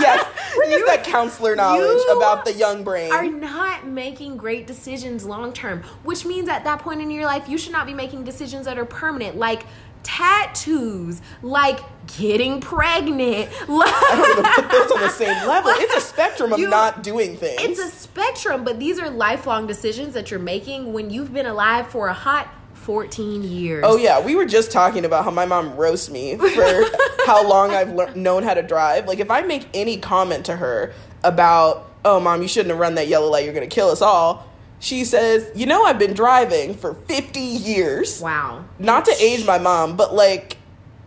yes, 0.00 0.26
bring 0.56 0.72
You- 0.72 0.86
that 0.86 1.04
counselor 1.04 1.54
knowledge 1.56 2.02
about 2.10 2.44
the 2.44 2.52
young 2.52 2.84
brain. 2.84 3.12
are 3.12 3.26
not 3.26 3.86
making 3.86 4.36
great 4.36 4.66
decisions 4.66 5.24
long 5.24 5.52
term 5.52 5.82
which 6.04 6.24
means 6.24 6.48
at 6.48 6.64
that 6.64 6.80
point 6.80 7.00
in 7.00 7.10
your 7.10 7.24
life 7.24 7.48
you 7.48 7.58
should 7.58 7.72
not 7.72 7.86
be 7.86 7.94
making 7.94 8.24
decisions 8.24 8.64
that 8.66 8.78
are 8.78 8.84
permanent 8.84 9.36
like 9.36 9.64
tattoos 10.02 11.20
like 11.42 11.80
getting 12.18 12.60
pregnant 12.60 13.50
like 13.68 13.92
I 13.94 14.52
put 14.56 14.70
those 14.70 14.90
on 14.92 15.00
the 15.00 15.08
same 15.10 15.46
level. 15.46 15.70
It's 15.74 15.94
a 15.94 16.00
spectrum 16.00 16.52
of 16.52 16.58
You- 16.58 16.68
not 16.68 17.02
doing 17.02 17.36
things. 17.36 17.60
It's 17.62 17.80
a 17.80 17.88
spectrum, 17.88 18.64
but 18.64 18.78
these 18.78 18.98
are 18.98 19.10
lifelong 19.10 19.66
decisions 19.66 20.14
that 20.14 20.30
you're 20.30 20.40
making 20.40 20.92
when 20.92 21.10
you've 21.10 21.32
been 21.32 21.46
alive 21.46 21.88
for 21.88 22.08
a 22.08 22.12
hot 22.14 22.48
14 22.74 23.42
years. 23.42 23.84
Oh 23.86 23.96
yeah, 23.98 24.24
we 24.24 24.34
were 24.34 24.46
just 24.46 24.72
talking 24.72 25.04
about 25.04 25.24
how 25.24 25.30
my 25.30 25.44
mom 25.44 25.76
roasts 25.76 26.08
me 26.08 26.36
for 26.36 26.46
how 27.26 27.46
long 27.46 27.72
I've 27.72 27.92
lear- 27.92 28.14
known 28.14 28.42
how 28.42 28.54
to 28.54 28.62
drive. 28.62 29.06
Like 29.06 29.18
if 29.18 29.30
I 29.30 29.42
make 29.42 29.66
any 29.74 29.98
comment 29.98 30.46
to 30.46 30.56
her 30.56 30.94
about, 31.22 31.90
"Oh 32.06 32.18
mom, 32.18 32.40
you 32.40 32.48
shouldn't 32.48 32.70
have 32.70 32.78
run 32.78 32.94
that 32.94 33.08
yellow 33.08 33.28
light. 33.28 33.44
You're 33.44 33.52
going 33.52 33.68
to 33.68 33.74
kill 33.74 33.90
us 33.90 34.00
all." 34.00 34.47
She 34.80 35.04
says, 35.04 35.50
"You 35.54 35.66
know 35.66 35.84
I've 35.84 35.98
been 35.98 36.14
driving 36.14 36.74
for 36.74 36.94
50 36.94 37.40
years." 37.40 38.20
Wow. 38.20 38.64
Not 38.78 39.04
to 39.06 39.14
age 39.20 39.44
my 39.46 39.58
mom, 39.58 39.96
but 39.96 40.14
like 40.14 40.56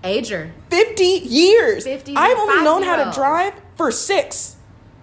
Ager. 0.04 0.52
50 0.70 1.04
years. 1.04 1.84
50 1.84 2.16
I've 2.16 2.38
only 2.38 2.64
known 2.64 2.84
how 2.84 3.04
to 3.04 3.12
drive 3.16 3.54
for 3.76 3.92
6. 3.92 4.56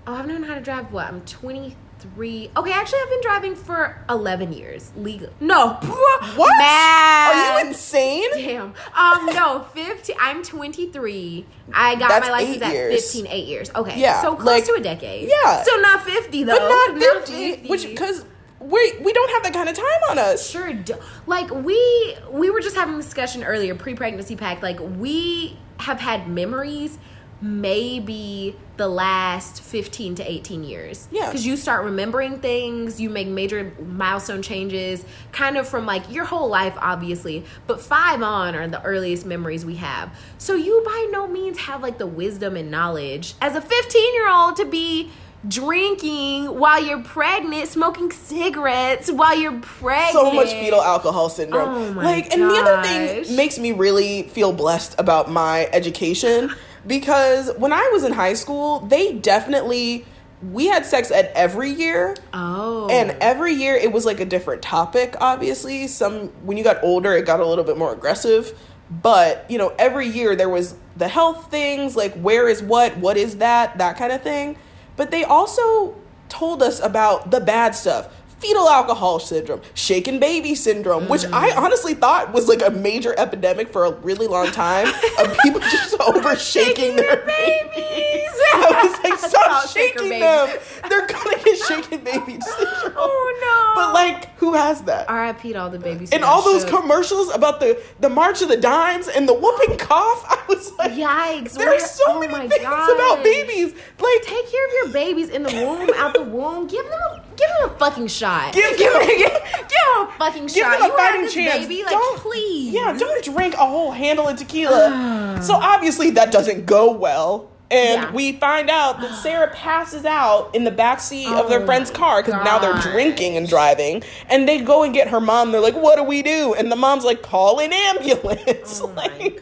Oh, 0.07 0.15
I've 0.15 0.27
known 0.27 0.43
how 0.43 0.55
to 0.55 0.61
drive 0.61 0.93
what? 0.93 1.07
I'm 1.07 1.21
23. 1.21 2.51
Okay, 2.57 2.73
actually, 2.73 2.99
I've 3.03 3.11
been 3.11 3.21
driving 3.23 3.55
for 3.55 4.05
11 4.11 4.53
years. 4.53 4.91
Legal. 4.97 5.29
No. 5.41 5.79
What? 6.37 6.53
Math. 6.59 7.35
Are 7.35 7.61
you 7.63 7.69
insane? 7.69 8.29
Damn. 8.35 8.75
Um, 8.97 9.27
no, 9.27 9.67
15. 9.73 10.17
I'm 10.21 10.43
23. 10.43 11.47
I 11.73 11.95
got 11.97 12.09
That's 12.09 12.27
my 12.27 12.33
license 12.33 12.57
eight 12.57 12.63
at 12.63 12.73
years. 12.73 13.05
15, 13.13 13.27
eight 13.29 13.47
years. 13.47 13.71
Okay. 13.75 13.99
Yeah, 13.99 14.21
So 14.23 14.35
close 14.35 14.47
like- 14.47 14.65
to 14.67 14.73
a 14.75 14.81
decade. 14.81 15.29
Yeah. 15.29 15.63
So 15.63 15.77
not 15.81 16.03
50, 16.05 16.43
though. 16.45 16.53
But 16.59 16.69
not 16.69 16.99
50, 17.25 17.69
which 17.69 17.97
cuz 17.97 18.25
we 18.61 18.95
we 19.01 19.13
don't 19.13 19.31
have 19.31 19.43
that 19.45 19.53
kind 19.55 19.69
of 19.69 19.77
time 19.77 20.03
on 20.11 20.19
us. 20.19 20.49
sure 20.51 20.73
do. 20.73 20.95
like 21.27 21.49
we 21.55 22.17
we 22.31 22.51
were 22.51 22.61
just 22.61 22.75
having 22.77 22.95
a 22.95 22.99
discussion 23.03 23.45
earlier 23.45 23.75
pre-pregnancy 23.75 24.35
pact 24.37 24.63
like 24.63 24.79
we 24.81 25.57
have 25.79 26.01
had 26.01 26.29
memories 26.29 26.99
maybe 27.41 28.57
the 28.79 28.89
last 28.89 29.63
15 29.63 30.17
to 30.17 30.29
18 30.29 30.65
years 30.65 31.07
Yeah. 31.13 31.27
because 31.27 31.47
you 31.47 31.57
start 31.57 31.85
remembering 31.85 32.41
things 32.41 33.01
you 33.01 33.11
make 33.11 33.29
major 33.29 33.73
milestone 33.85 34.43
changes 34.43 35.05
kind 35.33 35.57
of 35.57 35.69
from 35.69 35.87
like 35.87 36.11
your 36.13 36.25
whole 36.25 36.49
life 36.49 36.75
obviously 36.79 37.45
but 37.69 37.81
five 37.81 38.23
on 38.23 38.55
are 38.57 38.67
the 38.67 38.83
earliest 38.83 39.25
memories 39.25 39.65
we 39.65 39.77
have 39.77 40.17
so 40.39 40.55
you 40.55 40.83
by 40.85 41.09
no 41.13 41.29
means 41.29 41.59
have 41.59 41.81
like 41.83 41.99
the 41.99 42.07
wisdom 42.09 42.57
and 42.57 42.71
knowledge 42.73 43.35
as 43.41 43.55
a 43.55 43.61
15 43.61 44.15
year 44.15 44.29
old 44.31 44.57
to 44.57 44.65
be 44.65 45.11
drinking 45.47 46.47
while 46.47 46.85
you're 46.85 47.03
pregnant 47.03 47.69
smoking 47.69 48.11
cigarettes 48.11 49.11
while 49.11 49.39
you're 49.39 49.61
pregnant 49.61 50.13
so 50.13 50.33
much 50.33 50.49
fetal 50.49 50.83
alcohol 50.83 51.29
syndrome. 51.29 51.97
Oh 51.97 52.01
like, 52.01 52.33
and 52.33 52.43
the 52.43 52.55
other 52.55 52.83
thing 52.83 53.37
makes 53.37 53.59
me 53.59 53.73
really 53.73 54.25
feel 54.25 54.53
blessed 54.53 54.97
about 54.99 55.31
my 55.31 55.67
education 55.73 56.53
because 56.87 57.53
when 57.57 57.73
I 57.73 57.89
was 57.93 58.03
in 58.03 58.13
high 58.13 58.35
school, 58.35 58.81
they 58.81 59.13
definitely 59.13 60.05
we 60.43 60.67
had 60.67 60.87
sex 60.87 61.11
at 61.11 61.33
every 61.33 61.71
year. 61.71 62.17
oh 62.33 62.89
And 62.89 63.17
every 63.21 63.53
year 63.53 63.75
it 63.75 63.93
was 63.93 64.05
like 64.05 64.21
a 64.21 64.25
different 64.25 64.63
topic, 64.63 65.15
obviously. 65.21 65.87
Some 65.89 66.29
when 66.45 66.57
you 66.57 66.65
got 66.65 66.83
older 66.83 67.13
it 67.13 67.27
got 67.27 67.41
a 67.41 67.47
little 67.47 67.65
bit 67.65 67.77
more 67.77 67.93
aggressive. 67.93 68.59
But, 68.91 69.45
you 69.51 69.59
know, 69.59 69.75
every 69.79 70.07
year 70.07 70.35
there 70.35 70.49
was 70.49 70.75
the 70.97 71.09
health 71.09 71.51
things, 71.51 71.95
like 71.95 72.15
where 72.15 72.49
is 72.49 72.63
what, 72.63 72.97
what 72.97 73.17
is 73.17 73.37
that, 73.37 73.77
that 73.79 73.99
kind 73.99 74.13
of 74.13 74.23
thing. 74.23 74.57
But 74.99 75.13
they 75.13 75.23
also 75.23 75.95
told 76.29 76.61
us 76.63 76.81
about 76.81 77.31
the 77.31 77.41
bad 77.41 77.75
stuff. 77.75 78.13
Fetal 78.39 78.69
alcohol 78.69 79.19
syndrome, 79.19 79.61
shaken 79.75 80.21
baby 80.21 80.55
syndrome, 80.55 81.09
which 81.09 81.25
I 81.27 81.51
mm. 81.51 81.57
honestly 81.57 81.95
thought 81.95 82.33
was 82.33 82.47
like 82.47 82.63
a 82.63 82.71
major 82.71 83.13
epidemic 83.19 83.69
for 83.69 83.85
a 83.85 83.91
really 83.91 84.29
long 84.29 84.53
time 84.53 84.87
of 85.19 85.37
people 85.43 85.61
just 85.61 86.01
over 86.01 86.37
shaking 86.37 86.95
their 86.95 87.17
babies. 87.27 88.29
I 88.55 88.83
was 88.85 89.05
like, 89.11 89.19
stop 89.19 89.69
shaking 89.69 90.21
them. 90.21 90.49
They're 90.89 91.07
gonna 91.07 91.43
get 91.43 91.59
shaken 91.59 92.05
baby 92.05 92.41
syndrome. 92.41 92.95
Oh, 92.97 93.75
no. 93.75 93.83
But 93.83 93.93
like, 93.93 94.37
who 94.39 94.55
has 94.55 94.83
that? 94.83 95.11
RIP 95.11 95.53
to 95.53 95.55
all 95.55 95.71
the 95.71 95.79
babies. 95.81 96.13
And 96.13 96.23
all 96.23 96.43
those 96.43 96.65
commercials 96.65 97.31
about 97.31 97.59
the 97.59 97.83
the 97.99 98.09
March 98.09 98.41
of 98.43 98.49
the 98.49 98.57
Dimes 98.57 99.09
and 99.09 99.29
the 99.29 99.35
whooping 99.35 99.77
cough, 99.79 100.25
I 100.29 100.45
was 100.49 100.73
like, 100.79 100.93
Yikes. 100.93 101.55
There's 101.55 101.83
what- 101.83 101.91
so 101.91 102.05
oh 102.07 102.21
many 102.21 102.33
my 102.33 102.47
things 102.49 102.63
gosh. 102.63 102.91
about 102.95 103.25
babies. 103.25 103.75
Like, 103.99 104.23
Take 104.23 104.51
care 104.51 104.67
of 104.67 104.73
your 104.75 104.89
babies 104.93 105.29
in 105.29 105.43
the 105.43 105.53
womb, 105.53 105.91
out 105.97 106.15
the 106.15 106.23
womb. 106.23 106.67
Give 106.67 106.85
them 106.85 107.01
a 107.17 107.28
give 107.39 107.49
them 107.61 107.71
a 107.71 107.79
fucking 107.79 108.07
shot. 108.09 108.53
Give 108.53 108.77
give, 108.77 108.93
them- 108.93 109.03
give, 109.07 109.19
give 109.19 109.31
them 109.31 110.09
a 110.09 110.15
fucking 110.19 110.49
shot. 110.49 110.55
give 110.55 110.65
shot. 110.65 110.73
them 110.79 110.83
a 110.83 110.87
you 110.89 110.97
fighting 110.97 111.23
this 111.23 111.35
chance. 111.35 111.67
baby, 111.67 111.83
like 111.85 111.93
Don't- 111.93 112.19
please. 112.19 112.73
yeah, 112.75 112.97
don't 112.99 113.25
drink 113.25 113.55
a 113.55 113.59
whole 113.67 113.93
handle 113.93 114.29
of 114.29 114.37
tequila. 114.37 115.39
so 115.43 115.55
obviously 115.55 116.11
that 116.11 116.31
doesn't 116.33 116.67
go 116.67 116.91
well. 116.93 117.51
And 117.71 118.01
Yeah. 118.03 118.13
we 118.13 118.33
find 118.33 118.71
out 118.71 118.99
that 119.03 119.15
Sarah 119.23 119.49
passes 119.55 120.07
out 120.07 120.55
in 120.55 120.65
the 120.65 120.71
back 120.71 121.01
seat 121.01 121.29
of 121.29 121.51
their 121.51 121.61
Oh 121.61 121.67
friend's 121.67 121.91
car 121.91 122.23
because 122.23 122.43
now 122.43 122.59
they're 122.59 122.81
drinking 122.81 123.37
and 123.37 123.47
driving. 123.47 124.03
And 124.31 124.49
they 124.49 124.63
go 124.63 124.85
and 124.85 124.95
get 124.95 125.09
her 125.09 125.21
mom. 125.21 125.53
They're 125.53 125.61
like, 125.61 125.75
"What 125.77 125.97
do 125.97 126.03
we 126.03 126.23
do?" 126.23 126.55
And 126.55 126.73
the 126.73 126.77
mom's 126.77 127.05
like, 127.05 127.21
"Call 127.21 127.61
an 127.61 127.71
ambulance." 127.75 128.81
Oh 128.83 128.87
my 128.97 129.07
like, 129.19 129.35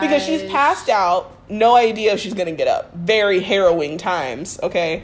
because 0.00 0.22
she's 0.24 0.42
passed 0.50 0.88
out, 0.88 1.36
no 1.50 1.76
idea 1.76 2.14
if 2.14 2.20
she's 2.20 2.32
gonna 2.32 2.52
get 2.52 2.66
up. 2.66 2.94
Very 2.94 3.40
harrowing 3.40 3.98
times. 3.98 4.58
Okay. 4.62 5.02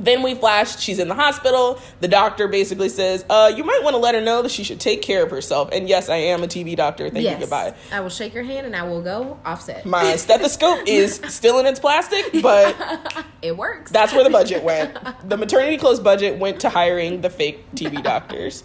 Then 0.00 0.22
we 0.22 0.34
flash, 0.34 0.78
she's 0.78 0.98
in 0.98 1.08
the 1.08 1.14
hospital. 1.14 1.80
The 2.00 2.08
doctor 2.08 2.48
basically 2.48 2.88
says, 2.88 3.24
uh, 3.28 3.52
you 3.54 3.64
might 3.64 3.80
want 3.82 3.94
to 3.94 3.98
let 3.98 4.14
her 4.14 4.20
know 4.20 4.42
that 4.42 4.50
she 4.50 4.64
should 4.64 4.80
take 4.80 5.02
care 5.02 5.24
of 5.24 5.30
herself. 5.30 5.70
And 5.72 5.88
yes, 5.88 6.08
I 6.08 6.16
am 6.16 6.42
a 6.42 6.46
TV 6.46 6.76
doctor. 6.76 7.10
Thank 7.10 7.24
yes. 7.24 7.34
you, 7.34 7.40
goodbye. 7.40 7.74
I 7.92 8.00
will 8.00 8.08
shake 8.08 8.34
your 8.34 8.44
hand 8.44 8.66
and 8.66 8.76
I 8.76 8.82
will 8.82 9.02
go 9.02 9.38
offset. 9.44 9.84
My 9.84 10.16
stethoscope 10.16 10.86
is 10.86 11.20
still 11.28 11.58
in 11.58 11.66
its 11.66 11.80
plastic, 11.80 12.42
but 12.42 13.24
it 13.42 13.56
works. 13.56 13.90
that's 13.90 14.12
where 14.12 14.24
the 14.24 14.30
budget 14.30 14.62
went. 14.62 14.96
The 15.28 15.36
maternity 15.36 15.76
clothes 15.76 16.00
budget 16.00 16.38
went 16.38 16.60
to 16.60 16.70
hiring 16.70 17.20
the 17.20 17.28
fake 17.28 17.70
TV 17.74 18.02
doctors, 18.02 18.62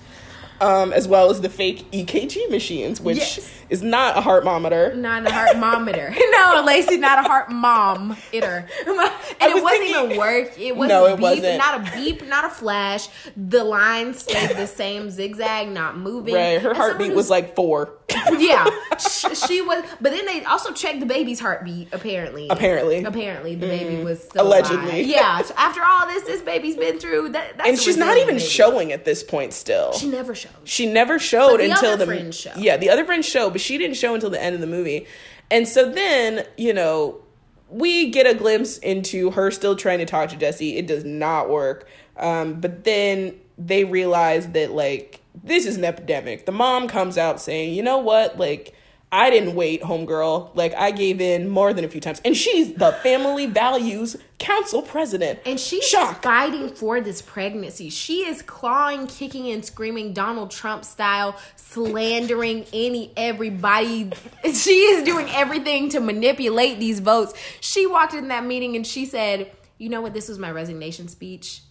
um, 0.64 0.94
as 0.94 1.08
well 1.08 1.30
as 1.30 1.42
the 1.42 1.50
fake 1.50 1.86
EKG 1.92 2.50
machines, 2.50 3.02
which 3.02 3.18
Yes. 3.18 3.52
is 3.70 3.84
not 3.84 4.18
a 4.18 4.22
heart 4.22 4.44
monitor. 4.46 4.94
not 4.96 5.28
a 5.28 5.32
heart 5.32 5.56
mometer. 5.58 6.10
no, 6.32 6.64
Lacey, 6.66 6.98
not 6.98 7.20
a 7.20 7.24
heart 7.24 7.52
mom 7.52 8.16
itter. 8.32 8.68
And 8.88 9.54
was 9.54 9.60
it 9.60 9.64
wasn't 9.64 9.82
thinking- 9.84 10.06
even 10.06 10.18
work. 10.18 10.60
It 10.60 10.76
wasn't 10.76 10.90
No, 10.90 11.06
it 11.08 11.12
beep, 11.18 11.22
wasn't. 11.22 11.58
not 11.58 11.74
a 11.88 11.92
beep, 11.96 12.26
not 12.28 12.46
a 12.46 12.50
flash. 12.50 13.08
The 13.36 13.64
line 13.64 14.14
stayed 14.14 14.56
the 14.56 14.68
same 14.82 15.10
zigzag, 15.10 15.68
not 15.70 15.98
moving. 15.98 16.34
Right, 16.36 16.62
her 16.62 16.74
heartbeat 16.74 17.14
was 17.14 17.30
like 17.30 17.56
four. 17.56 17.92
Yeah, 18.40 18.70
she, 18.98 19.36
she 19.36 19.62
was. 19.62 19.84
But 20.02 20.12
then 20.12 20.26
they 20.26 20.44
also 20.46 20.74
checked 20.74 21.00
the 21.00 21.06
baby's 21.06 21.40
heartbeat. 21.40 21.90
Apparently, 21.92 22.48
Apparently. 22.50 23.04
Apparently, 23.04 23.56
the 23.56 23.68
baby 23.68 24.04
was 24.04 24.28
Allegedly. 24.36 24.78
alive. 24.78 25.06
Yeah. 25.06 25.42
After 25.58 25.82
all 25.84 26.08
this, 26.08 26.24
this 26.24 26.42
baby's 26.42 26.76
been 26.76 27.00
through. 27.00 27.30
That, 27.30 27.58
that's 27.58 27.70
and 27.70 27.80
she's 27.80 27.98
not 27.98 28.18
even 28.18 28.40
showing 28.40 28.92
at 28.92 29.06
this 29.06 29.24
point 29.24 29.54
still. 29.54 29.94
She 29.94 30.08
never 30.10 30.36
shows. 30.36 30.52
She 30.64 30.86
never 30.86 31.20
showed 31.20 31.60
the 31.60 31.72
until 31.72 31.92
other 31.92 32.06
the 32.06 32.16
friends 32.16 32.40
show. 32.40 32.54
Yeah, 32.58 32.78
the 32.78 32.90
other 32.90 33.06
friends 33.06 33.28
show, 33.28 33.50
but 33.50 33.62
she 33.62 33.78
didn't 33.78 33.98
show 33.98 34.14
until 34.14 34.30
the 34.30 34.42
end 34.42 34.56
of 34.56 34.62
the 34.62 34.68
movie. 34.68 35.08
And 35.52 35.68
so 35.68 35.90
then, 35.92 36.46
you 36.58 36.74
know, 36.74 37.22
we 37.70 38.10
get 38.12 38.28
a 38.28 38.34
glimpse 38.38 38.78
into 38.80 39.32
her 39.32 39.52
still 39.52 39.76
trying 39.76 40.00
to 40.00 40.06
talk 40.06 40.30
to 40.30 40.36
Jesse. 40.36 40.78
It 40.78 40.88
does 40.88 41.04
not 41.04 41.50
work. 41.50 41.88
Um, 42.18 42.60
but 42.62 42.84
then 42.84 43.36
they 43.58 43.84
realize 43.84 44.48
that 44.50 44.72
like 44.72 45.22
this 45.42 45.66
is 45.66 45.78
an 45.78 45.86
epidemic. 45.86 46.46
The 46.46 46.52
mom 46.52 46.88
comes 46.88 47.18
out 47.18 47.42
saying, 47.42 47.74
"You 47.74 47.84
know 47.84 47.98
what? 47.98 48.38
Like 48.38 48.74
I 49.12 49.30
didn't 49.30 49.56
wait, 49.56 49.82
homegirl. 49.82 50.56
Like 50.56 50.74
I 50.74 50.92
gave 50.92 51.22
in 51.22 51.50
more 51.50 51.74
than 51.74 51.86
a 51.86 51.88
few 51.88 52.02
times." 52.02 52.22
And 52.26 52.36
she's 52.36 52.74
the 52.74 52.92
Family 53.04 53.46
Values 53.46 54.18
Council 54.40 54.82
president. 54.82 55.40
And 55.46 55.60
she's 55.60 55.88
shock. 55.88 56.22
fighting 56.22 56.76
for 56.76 57.00
this 57.00 57.22
pregnancy. 57.22 57.90
She 57.90 58.26
is 58.26 58.42
clawing, 58.42 59.08
kicking, 59.08 59.50
and 59.52 59.64
screaming 59.64 60.14
Donald 60.14 60.52
Trump 60.52 60.84
style, 60.84 61.38
slandering 61.56 62.66
any 62.74 63.12
everybody. 63.16 64.12
She 64.54 64.82
is 64.82 65.04
doing 65.04 65.28
everything 65.30 65.90
to 65.90 66.00
manipulate 66.00 66.80
these 66.80 67.00
votes. 67.00 67.34
She 67.62 67.88
walked 67.88 68.14
in 68.14 68.28
that 68.28 68.46
meeting 68.46 68.76
and 68.76 68.86
she 68.86 69.06
said, 69.06 69.52
"You 69.78 69.90
know 69.90 70.02
what? 70.02 70.14
This 70.14 70.28
was 70.28 70.38
my 70.38 70.52
resignation 70.52 71.08
speech." 71.08 71.62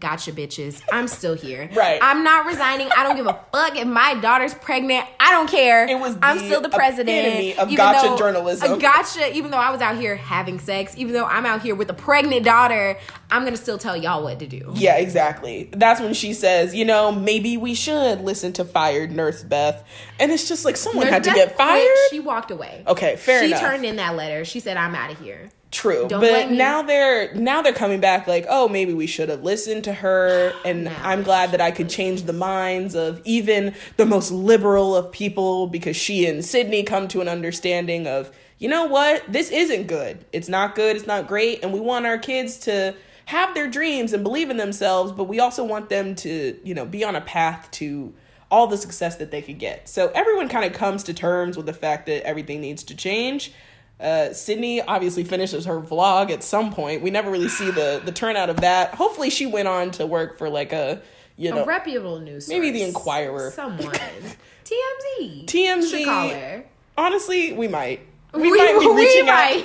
Gotcha, 0.00 0.32
bitches. 0.32 0.82
I'm 0.92 1.06
still 1.06 1.34
here. 1.34 1.70
Right. 1.76 1.98
I'm 2.02 2.24
not 2.24 2.46
resigning. 2.46 2.88
I 2.96 3.02
don't 3.04 3.16
give 3.16 3.26
a 3.26 3.38
fuck 3.52 3.76
if 3.76 3.86
my 3.86 4.14
daughter's 4.14 4.52
pregnant. 4.54 5.06
I 5.20 5.30
don't 5.30 5.48
care. 5.48 5.86
It 5.88 5.98
was 6.00 6.16
I'm 6.22 6.38
still 6.38 6.60
the 6.60 6.68
president. 6.70 7.58
of 7.58 7.68
even 7.70 7.76
gotcha 7.76 8.08
though- 8.08 8.18
journalism. 8.18 8.78
gotcha. 8.78 9.34
Even 9.36 9.50
though 9.50 9.58
I 9.58 9.70
was 9.70 9.80
out 9.80 9.96
here 9.96 10.16
having 10.16 10.58
sex, 10.58 10.94
even 10.96 11.12
though 11.12 11.26
I'm 11.26 11.46
out 11.46 11.62
here 11.62 11.74
with 11.74 11.88
a 11.90 11.94
pregnant 11.94 12.44
daughter, 12.44 12.98
I'm 13.30 13.44
gonna 13.44 13.56
still 13.56 13.78
tell 13.78 13.96
y'all 13.96 14.22
what 14.24 14.38
to 14.40 14.46
do. 14.46 14.72
Yeah, 14.74 14.96
exactly. 14.96 15.68
That's 15.72 16.00
when 16.00 16.14
she 16.14 16.32
says, 16.32 16.74
you 16.74 16.84
know, 16.84 17.12
maybe 17.12 17.56
we 17.56 17.74
should 17.74 18.22
listen 18.22 18.52
to 18.54 18.64
fired 18.64 19.12
Nurse 19.12 19.42
Beth. 19.44 19.84
And 20.18 20.32
it's 20.32 20.48
just 20.48 20.64
like 20.64 20.76
someone 20.76 21.06
had 21.06 21.22
to 21.24 21.32
get 21.32 21.56
fired. 21.56 21.82
quit. 21.82 21.98
She 22.10 22.20
walked 22.20 22.50
away. 22.50 22.82
Okay, 22.86 23.16
fair 23.16 23.40
she 23.42 23.46
enough. 23.48 23.60
turned 23.60 23.84
in 23.84 23.96
that 23.96 24.16
letter. 24.16 24.44
She 24.44 24.58
said, 24.60 24.76
"I'm 24.76 24.94
out 24.94 25.10
of 25.12 25.20
here." 25.20 25.50
True. 25.76 26.08
Don't 26.08 26.22
but 26.22 26.50
now 26.50 26.80
they're 26.80 27.34
now 27.34 27.60
they're 27.60 27.74
coming 27.74 28.00
back 28.00 28.26
like, 28.26 28.46
oh, 28.48 28.66
maybe 28.66 28.94
we 28.94 29.06
should 29.06 29.28
have 29.28 29.42
listened 29.42 29.84
to 29.84 29.92
her. 29.92 30.54
And 30.64 30.88
I'm 30.88 31.22
glad 31.22 31.52
that 31.52 31.60
I 31.60 31.70
could 31.70 31.88
change 31.88 32.22
the 32.22 32.32
minds 32.32 32.96
of 32.96 33.20
even 33.24 33.74
the 33.98 34.06
most 34.06 34.32
liberal 34.32 34.96
of 34.96 35.12
people 35.12 35.68
because 35.68 35.96
she 35.96 36.26
and 36.26 36.44
Sydney 36.44 36.82
come 36.82 37.06
to 37.08 37.20
an 37.20 37.28
understanding 37.28 38.06
of, 38.06 38.34
you 38.58 38.68
know 38.68 38.86
what, 38.86 39.22
this 39.28 39.50
isn't 39.50 39.86
good. 39.86 40.24
It's 40.32 40.48
not 40.48 40.74
good, 40.74 40.96
it's 40.96 41.06
not 41.06 41.28
great, 41.28 41.62
and 41.62 41.72
we 41.72 41.78
want 41.78 42.06
our 42.06 42.18
kids 42.18 42.56
to 42.60 42.96
have 43.26 43.54
their 43.54 43.68
dreams 43.68 44.12
and 44.12 44.24
believe 44.24 44.50
in 44.50 44.56
themselves, 44.56 45.12
but 45.12 45.24
we 45.24 45.38
also 45.38 45.62
want 45.62 45.88
them 45.88 46.14
to, 46.16 46.58
you 46.64 46.74
know, 46.74 46.86
be 46.86 47.04
on 47.04 47.14
a 47.14 47.20
path 47.20 47.70
to 47.72 48.12
all 48.50 48.66
the 48.66 48.76
success 48.76 49.16
that 49.16 49.30
they 49.30 49.42
could 49.42 49.58
get. 49.58 49.88
So 49.88 50.10
everyone 50.14 50.48
kind 50.48 50.64
of 50.64 50.72
comes 50.72 51.04
to 51.04 51.14
terms 51.14 51.56
with 51.56 51.66
the 51.66 51.74
fact 51.74 52.06
that 52.06 52.26
everything 52.26 52.60
needs 52.60 52.82
to 52.84 52.96
change. 52.96 53.52
Uh, 53.98 54.32
Sydney 54.32 54.82
obviously 54.82 55.24
finishes 55.24 55.64
her 55.64 55.80
vlog 55.80 56.30
at 56.30 56.42
some 56.42 56.70
point. 56.72 57.02
We 57.02 57.10
never 57.10 57.30
really 57.30 57.48
see 57.48 57.70
the 57.70 58.02
the 58.04 58.12
turnout 58.12 58.50
of 58.50 58.60
that. 58.60 58.94
Hopefully, 58.94 59.30
she 59.30 59.46
went 59.46 59.68
on 59.68 59.90
to 59.92 60.06
work 60.06 60.36
for 60.38 60.48
like 60.50 60.72
a 60.72 61.00
you 61.36 61.50
know 61.50 61.62
A 61.62 61.66
reputable 61.66 62.18
news. 62.20 62.48
Maybe 62.48 62.70
the. 62.70 62.82
Inquirer. 62.82 63.50
Someone. 63.52 63.94
TMZ. 64.64 65.46
TMZ. 65.46 65.90
Should 65.90 66.04
call 66.04 66.28
her. 66.28 66.64
honestly 66.98 67.52
we 67.52 67.68
might 67.68 68.00
we, 68.34 68.50
We- 68.50 68.58
might 68.58 68.80
be 68.80 68.86
we 68.88 68.94
reaching 68.96 69.26
might. 69.26 69.64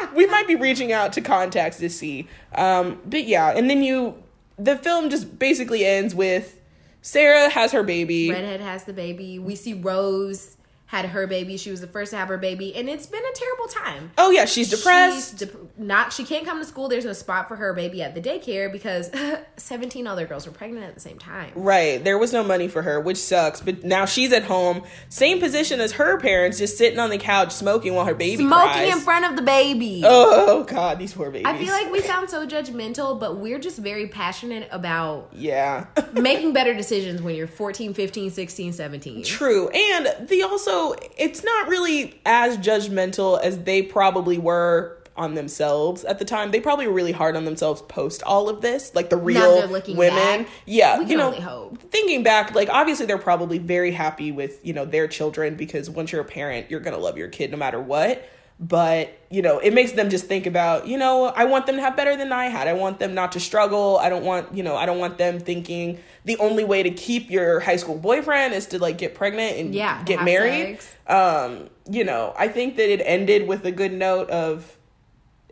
out. 0.00 0.14
we 0.14 0.26
might 0.26 0.46
be 0.48 0.56
reaching 0.56 0.92
out 0.92 1.12
to 1.14 1.20
contacts 1.20 1.78
to 1.78 1.88
see. 1.88 2.28
Um, 2.54 3.00
but 3.06 3.24
yeah, 3.26 3.50
and 3.56 3.70
then 3.70 3.82
you 3.82 4.22
the 4.58 4.76
film 4.76 5.10
just 5.10 5.38
basically 5.38 5.84
ends 5.84 6.14
with 6.14 6.60
Sarah 7.02 7.48
has 7.48 7.72
her 7.72 7.82
baby. 7.84 8.30
Redhead 8.30 8.60
has 8.60 8.84
the 8.84 8.92
baby. 8.92 9.38
We 9.38 9.54
see 9.54 9.74
Rose 9.74 10.55
had 10.86 11.06
her 11.06 11.26
baby. 11.26 11.56
She 11.56 11.70
was 11.70 11.80
the 11.80 11.86
first 11.86 12.12
to 12.12 12.16
have 12.16 12.28
her 12.28 12.38
baby, 12.38 12.74
and 12.74 12.88
it's 12.88 13.06
been 13.06 13.22
a 13.22 13.34
terrible 13.34 13.66
time. 13.66 14.12
Oh 14.16 14.30
yeah, 14.30 14.44
she's 14.44 14.70
depressed. 14.70 15.40
She's 15.40 15.48
not. 15.76 16.12
She 16.12 16.24
can't 16.24 16.44
come 16.46 16.60
to 16.60 16.64
school. 16.64 16.88
There's 16.88 17.04
no 17.04 17.12
spot 17.12 17.48
for 17.48 17.56
her 17.56 17.74
baby 17.74 18.02
at 18.02 18.14
the 18.14 18.20
daycare 18.20 18.70
because 18.70 19.10
17 19.56 20.06
other 20.06 20.26
girls 20.26 20.46
were 20.46 20.52
pregnant 20.52 20.84
at 20.84 20.94
the 20.94 21.00
same 21.00 21.18
time. 21.18 21.50
Right. 21.56 22.02
There 22.02 22.16
was 22.18 22.32
no 22.32 22.44
money 22.44 22.68
for 22.68 22.82
her, 22.82 23.00
which 23.00 23.16
sucks. 23.16 23.60
But 23.60 23.82
now 23.82 24.04
she's 24.04 24.32
at 24.32 24.44
home, 24.44 24.84
same 25.08 25.40
position 25.40 25.80
as 25.80 25.92
her 25.92 26.18
parents, 26.20 26.58
just 26.58 26.78
sitting 26.78 27.00
on 27.00 27.10
the 27.10 27.18
couch 27.18 27.52
smoking 27.52 27.94
while 27.94 28.04
her 28.04 28.14
baby 28.14 28.44
Smoking 28.44 28.70
cries. 28.70 28.94
in 28.94 29.00
front 29.00 29.24
of 29.24 29.34
the 29.36 29.42
baby. 29.42 30.02
Oh 30.04 30.62
god, 30.64 31.00
these 31.00 31.12
poor 31.12 31.30
babies. 31.30 31.46
I 31.46 31.58
feel 31.58 31.72
like 31.72 31.90
we 31.90 32.00
sound 32.00 32.30
so 32.30 32.46
judgmental, 32.46 33.18
but 33.18 33.38
we're 33.38 33.58
just 33.58 33.78
very 33.78 34.06
passionate 34.06 34.68
about 34.70 35.30
yeah. 35.32 35.86
making 36.12 36.52
better 36.52 36.74
decisions 36.74 37.20
when 37.20 37.34
you're 37.34 37.48
14, 37.48 37.92
15, 37.92 38.30
16, 38.30 38.72
17. 38.72 39.24
True. 39.24 39.68
And 39.68 40.28
the 40.28 40.42
also 40.44 40.75
it's 41.16 41.42
not 41.44 41.68
really 41.68 42.20
as 42.24 42.56
judgmental 42.58 43.40
as 43.40 43.64
they 43.64 43.82
probably 43.82 44.38
were 44.38 44.96
on 45.16 45.34
themselves 45.34 46.04
at 46.04 46.18
the 46.18 46.24
time. 46.24 46.50
They 46.50 46.60
probably 46.60 46.86
were 46.86 46.92
really 46.92 47.12
hard 47.12 47.36
on 47.36 47.44
themselves 47.44 47.82
post 47.82 48.22
all 48.22 48.48
of 48.48 48.60
this, 48.60 48.94
like 48.94 49.08
the 49.10 49.16
real 49.16 49.66
women. 49.96 50.42
back. 50.44 50.48
Yeah, 50.66 50.98
We 50.98 51.04
can 51.04 51.10
you 51.12 51.16
know, 51.16 51.26
only 51.28 51.40
hope. 51.40 51.78
thinking 51.90 52.22
back, 52.22 52.54
like 52.54 52.68
obviously 52.68 53.06
they're 53.06 53.16
probably 53.18 53.58
very 53.58 53.92
happy 53.92 54.30
with, 54.30 54.64
you 54.64 54.72
know, 54.74 54.84
their 54.84 55.08
children 55.08 55.54
because 55.54 55.88
once 55.88 56.12
you're 56.12 56.20
a 56.20 56.24
parent, 56.24 56.70
you're 56.70 56.80
going 56.80 56.94
to 56.94 57.02
love 57.02 57.16
your 57.16 57.28
kid 57.28 57.50
no 57.50 57.56
matter 57.56 57.80
what. 57.80 58.28
But, 58.58 59.18
you 59.30 59.42
know, 59.42 59.58
it 59.58 59.74
makes 59.74 59.92
them 59.92 60.08
just 60.08 60.26
think 60.26 60.46
about, 60.46 60.86
you 60.86 60.96
know, 60.96 61.26
I 61.26 61.44
want 61.44 61.66
them 61.66 61.76
to 61.76 61.82
have 61.82 61.94
better 61.94 62.16
than 62.16 62.32
I 62.32 62.46
had. 62.46 62.66
I 62.68 62.72
want 62.72 62.98
them 62.98 63.14
not 63.14 63.32
to 63.32 63.40
struggle. 63.40 63.98
I 63.98 64.08
don't 64.08 64.24
want, 64.24 64.54
you 64.56 64.62
know, 64.62 64.76
I 64.76 64.86
don't 64.86 64.98
want 64.98 65.18
them 65.18 65.38
thinking 65.40 65.98
the 66.24 66.38
only 66.38 66.64
way 66.64 66.82
to 66.82 66.90
keep 66.90 67.30
your 67.30 67.60
high 67.60 67.76
school 67.76 67.98
boyfriend 67.98 68.54
is 68.54 68.64
to 68.68 68.78
like 68.78 68.96
get 68.96 69.14
pregnant 69.14 69.58
and 69.58 69.74
Yeah, 69.74 70.02
get 70.04 70.24
married. 70.24 70.80
sex. 70.80 70.94
Um, 71.06 71.68
you 71.90 72.02
know, 72.02 72.34
I 72.38 72.48
think 72.48 72.76
that 72.76 72.90
it 72.90 73.02
ended 73.04 73.46
with 73.46 73.64
a 73.66 73.70
good 73.72 73.92
note 73.92 74.30
of 74.30 74.75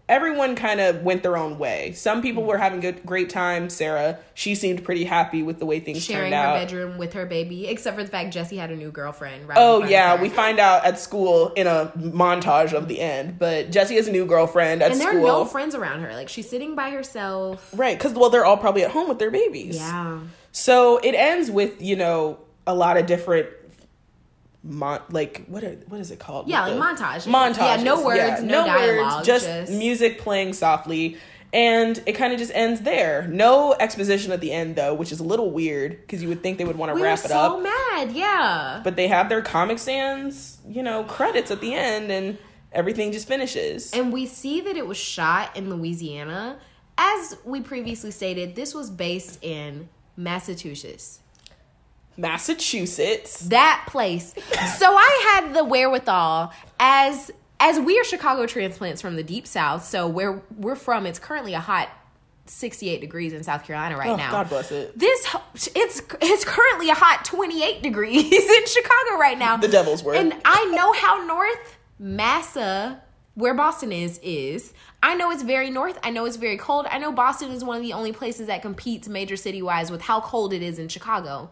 everyone 0.08 0.54
kind 0.54 0.80
of 0.80 1.02
went 1.02 1.22
their 1.22 1.36
own 1.36 1.58
way. 1.58 1.92
Some 1.92 2.20
people 2.20 2.42
mm. 2.42 2.46
were 2.46 2.58
having 2.58 2.80
good 2.80 3.04
great 3.06 3.30
time. 3.30 3.70
Sarah, 3.70 4.18
she 4.34 4.54
seemed 4.54 4.84
pretty 4.84 5.04
happy 5.04 5.42
with 5.42 5.58
the 5.58 5.66
way 5.66 5.80
things 5.80 6.04
Sharing 6.04 6.32
turned 6.32 6.44
her 6.44 6.58
bedroom 6.58 6.98
with 6.98 7.14
her 7.14 7.26
baby, 7.26 7.66
except 7.66 7.96
for 7.96 8.04
the 8.04 8.10
fact 8.10 8.32
Jesse 8.32 8.56
had 8.56 8.70
a 8.70 8.76
new 8.76 8.90
girlfriend. 8.90 9.48
Right 9.48 9.56
Oh 9.58 9.84
yeah, 9.84 10.20
we 10.20 10.28
find 10.28 10.58
out 10.58 10.84
at 10.84 10.98
school 10.98 11.52
in 11.54 11.66
a 11.66 11.92
montage 11.96 12.72
of 12.72 12.88
the 12.88 13.00
end. 13.00 13.38
But 13.38 13.70
Jesse 13.70 13.96
has 13.96 14.08
a 14.08 14.12
new 14.12 14.26
girlfriend 14.26 14.82
at 14.82 14.94
school. 14.94 15.00
and 15.00 15.00
there 15.00 15.22
school. 15.22 15.36
are 15.36 15.44
no 15.44 15.46
friends 15.46 15.74
around 15.74 16.00
her. 16.00 16.12
Like 16.14 16.28
she's 16.28 16.48
sitting 16.48 16.74
by 16.74 16.90
herself. 16.90 17.72
right, 17.76 17.96
because 17.96 18.12
well, 18.12 18.30
they're 18.30 18.44
all 18.44 18.58
probably 18.58 18.84
at 18.84 18.90
home 18.90 19.08
with 19.08 19.18
their 19.18 19.30
babies. 19.30 19.76
Yeah. 19.76 20.20
So 20.52 20.98
it 20.98 21.14
ends 21.14 21.50
with 21.50 21.80
you 21.80 21.96
know 21.96 22.38
a 22.66 22.74
lot 22.74 22.96
of 22.96 23.06
different. 23.06 23.48
Mon- 24.66 25.02
like 25.10 25.44
what 25.46 25.62
are, 25.62 25.72
what 25.88 26.00
is 26.00 26.10
it 26.10 26.18
called? 26.18 26.48
Yeah, 26.48 26.68
With 26.68 26.78
like 26.78 26.96
montage. 26.98 27.26
Montage. 27.30 27.76
Yeah, 27.78 27.82
no 27.82 28.02
words, 28.04 28.42
no 28.42 28.64
dialogue, 28.64 29.24
just, 29.24 29.44
just- 29.46 29.70
music 29.72 30.18
playing 30.18 30.54
softly, 30.54 31.18
and 31.52 32.02
it 32.06 32.14
kind 32.14 32.32
of 32.32 32.38
just 32.38 32.50
ends 32.54 32.80
there. 32.80 33.26
No 33.28 33.74
exposition 33.78 34.32
at 34.32 34.40
the 34.40 34.50
end 34.52 34.74
though, 34.76 34.94
which 34.94 35.12
is 35.12 35.20
a 35.20 35.22
little 35.24 35.50
weird 35.50 36.00
because 36.00 36.22
you 36.22 36.28
would 36.30 36.42
think 36.42 36.56
they 36.58 36.64
would 36.64 36.76
want 36.76 36.90
to 36.90 36.94
We 36.94 37.02
wrap 37.02 37.18
it 37.18 37.28
so 37.28 37.58
up. 37.58 37.62
mad. 37.62 38.12
Yeah. 38.12 38.80
but 38.82 38.96
they 38.96 39.06
have 39.08 39.28
their 39.28 39.42
Comic 39.42 39.78
Sans, 39.78 40.56
you 40.66 40.82
know, 40.82 41.04
credits 41.04 41.50
at 41.50 41.60
the 41.60 41.74
end, 41.74 42.10
and 42.10 42.38
everything 42.72 43.12
just 43.12 43.28
finishes. 43.28 43.92
And 43.92 44.12
we 44.14 44.24
see 44.24 44.62
that 44.62 44.76
it 44.78 44.86
was 44.86 44.96
shot 44.96 45.54
in 45.56 45.68
Louisiana. 45.68 46.56
As 46.96 47.36
we 47.44 47.60
previously 47.60 48.10
stated, 48.12 48.54
this 48.56 48.74
was 48.74 48.88
based 48.90 49.44
in 49.44 49.88
Massachusetts. 50.16 51.20
Massachusetts. 52.16 53.40
That 53.48 53.84
place. 53.88 54.34
so 54.78 54.94
I 54.94 55.40
had 55.40 55.54
the 55.54 55.64
wherewithal 55.64 56.52
as 56.78 57.30
as 57.60 57.78
we 57.78 57.98
are 57.98 58.04
Chicago 58.04 58.46
transplants 58.46 59.00
from 59.00 59.16
the 59.16 59.22
deep 59.22 59.46
south. 59.46 59.84
So 59.84 60.06
where 60.06 60.42
we're 60.56 60.76
from, 60.76 61.06
it's 61.06 61.18
currently 61.18 61.54
a 61.54 61.60
hot 61.60 61.88
68 62.46 63.00
degrees 63.00 63.32
in 63.32 63.42
South 63.42 63.64
Carolina 63.64 63.96
right 63.96 64.10
Oh, 64.10 64.16
now. 64.16 64.30
God 64.30 64.48
bless 64.50 64.70
it. 64.70 64.98
This 64.98 65.26
it's 65.74 66.00
it's 66.20 66.44
currently 66.44 66.90
a 66.90 66.94
hot 66.94 67.24
28 67.24 67.82
degrees 67.82 68.32
in 68.32 68.66
Chicago 68.66 69.18
right 69.18 69.38
now. 69.38 69.56
The 69.56 69.68
devil's 69.68 70.02
work. 70.02 70.16
And 70.16 70.34
I 70.44 70.64
know 70.74 70.92
how 70.92 71.24
north 71.24 71.76
Massa, 71.98 73.00
where 73.34 73.54
Boston 73.54 73.92
is, 73.92 74.20
is. 74.22 74.72
I 75.02 75.14
know 75.14 75.30
it's 75.30 75.42
very 75.42 75.70
north. 75.70 75.98
I 76.02 76.10
know 76.10 76.24
it's 76.24 76.36
very 76.36 76.56
cold. 76.56 76.86
I 76.90 76.98
know 76.98 77.12
Boston 77.12 77.50
is 77.50 77.62
one 77.64 77.76
of 77.76 77.82
the 77.82 77.92
only 77.92 78.12
places 78.12 78.46
that 78.48 78.62
competes 78.62 79.06
major 79.08 79.36
city 79.36 79.62
wise 79.62 79.90
with 79.90 80.02
how 80.02 80.20
cold 80.20 80.52
it 80.52 80.62
is 80.62 80.78
in 80.78 80.88
Chicago. 80.88 81.50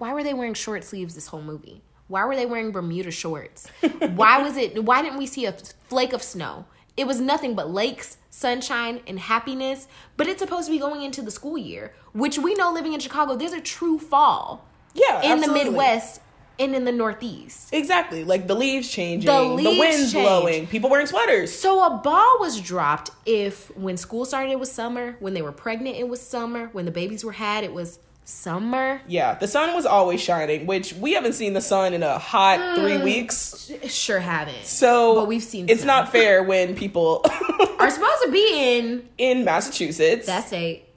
Why 0.00 0.14
were 0.14 0.24
they 0.24 0.32
wearing 0.32 0.54
short 0.54 0.82
sleeves 0.82 1.14
this 1.14 1.26
whole 1.26 1.42
movie? 1.42 1.82
Why 2.08 2.24
were 2.24 2.34
they 2.34 2.46
wearing 2.46 2.70
Bermuda 2.72 3.10
shorts? 3.10 3.68
why 4.14 4.42
was 4.42 4.56
it 4.56 4.82
why 4.82 5.02
didn't 5.02 5.18
we 5.18 5.26
see 5.26 5.44
a 5.44 5.52
flake 5.88 6.14
of 6.14 6.22
snow? 6.22 6.64
It 6.96 7.06
was 7.06 7.20
nothing 7.20 7.54
but 7.54 7.70
lakes, 7.70 8.16
sunshine, 8.30 9.00
and 9.06 9.18
happiness, 9.18 9.86
but 10.16 10.26
it's 10.26 10.40
supposed 10.40 10.66
to 10.66 10.72
be 10.72 10.78
going 10.78 11.02
into 11.02 11.20
the 11.22 11.30
school 11.30 11.56
year, 11.58 11.92
which 12.12 12.38
we 12.38 12.54
know 12.54 12.72
living 12.72 12.94
in 12.94 13.00
Chicago, 13.00 13.36
there's 13.36 13.52
a 13.52 13.60
true 13.60 13.98
fall 13.98 14.66
Yeah, 14.94 15.20
in 15.22 15.32
absolutely. 15.32 15.64
the 15.64 15.70
Midwest 15.70 16.20
and 16.58 16.74
in 16.74 16.84
the 16.84 16.92
Northeast. 16.92 17.72
Exactly, 17.72 18.24
like 18.24 18.46
the 18.46 18.54
leaves 18.54 18.90
changing, 18.90 19.26
The 19.26 19.38
the, 19.38 19.54
leaves 19.54 19.78
wind's 19.78 20.12
change. 20.12 20.24
blowing, 20.26 20.66
people 20.66 20.90
wearing 20.90 21.06
sweaters. 21.06 21.52
So 21.56 21.84
a 21.84 21.98
ball 21.98 22.38
was 22.40 22.58
dropped 22.60 23.10
if 23.26 23.74
when 23.76 23.96
school 23.98 24.24
started 24.24 24.50
it 24.50 24.58
was 24.58 24.72
summer, 24.72 25.16
when 25.20 25.34
they 25.34 25.42
were 25.42 25.52
pregnant 25.52 25.96
it 25.96 26.08
was 26.08 26.20
summer, 26.20 26.68
when 26.72 26.86
the 26.86 26.90
babies 26.90 27.22
were 27.24 27.32
had 27.32 27.64
it 27.64 27.72
was 27.72 27.98
summer. 28.30 29.00
Yeah, 29.06 29.34
the 29.34 29.48
sun 29.48 29.74
was 29.74 29.84
always 29.86 30.20
shining, 30.20 30.66
which 30.66 30.92
we 30.94 31.12
haven't 31.12 31.34
seen 31.34 31.52
the 31.52 31.60
sun 31.60 31.92
in 31.94 32.02
a 32.02 32.18
hot 32.18 32.58
mm, 32.58 32.74
three 32.76 32.98
weeks. 32.98 33.70
Sure 33.88 34.20
haven't. 34.20 34.64
So, 34.64 35.14
But 35.16 35.26
we've 35.26 35.42
seen 35.42 35.68
it's 35.68 35.80
sun. 35.80 35.86
not 35.88 36.12
fair 36.12 36.42
when 36.42 36.74
people 36.74 37.24
Are 37.80 37.90
supposed 37.90 38.22
to 38.24 38.30
be 38.30 38.76
in 38.78 39.08
in 39.16 39.44
Massachusetts. 39.44 40.26
That's 40.26 40.48
state. 40.48 40.84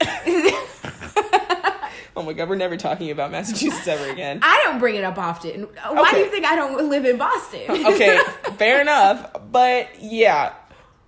oh 2.16 2.22
my 2.22 2.32
god, 2.34 2.48
we're 2.48 2.56
never 2.56 2.76
talking 2.76 3.10
about 3.10 3.30
Massachusetts 3.30 3.88
ever 3.88 4.10
again. 4.10 4.40
I 4.42 4.60
don't 4.64 4.78
bring 4.78 4.94
it 4.94 5.04
up 5.04 5.16
often. 5.16 5.62
Why 5.62 6.12
do 6.12 6.18
you 6.18 6.26
think 6.30 6.44
I 6.44 6.56
don't 6.56 6.90
live 6.90 7.06
in 7.06 7.16
Boston? 7.16 7.62
okay, 7.70 8.18
fair 8.56 8.80
enough. 8.82 9.30
But 9.50 9.88
yeah, 9.98 10.52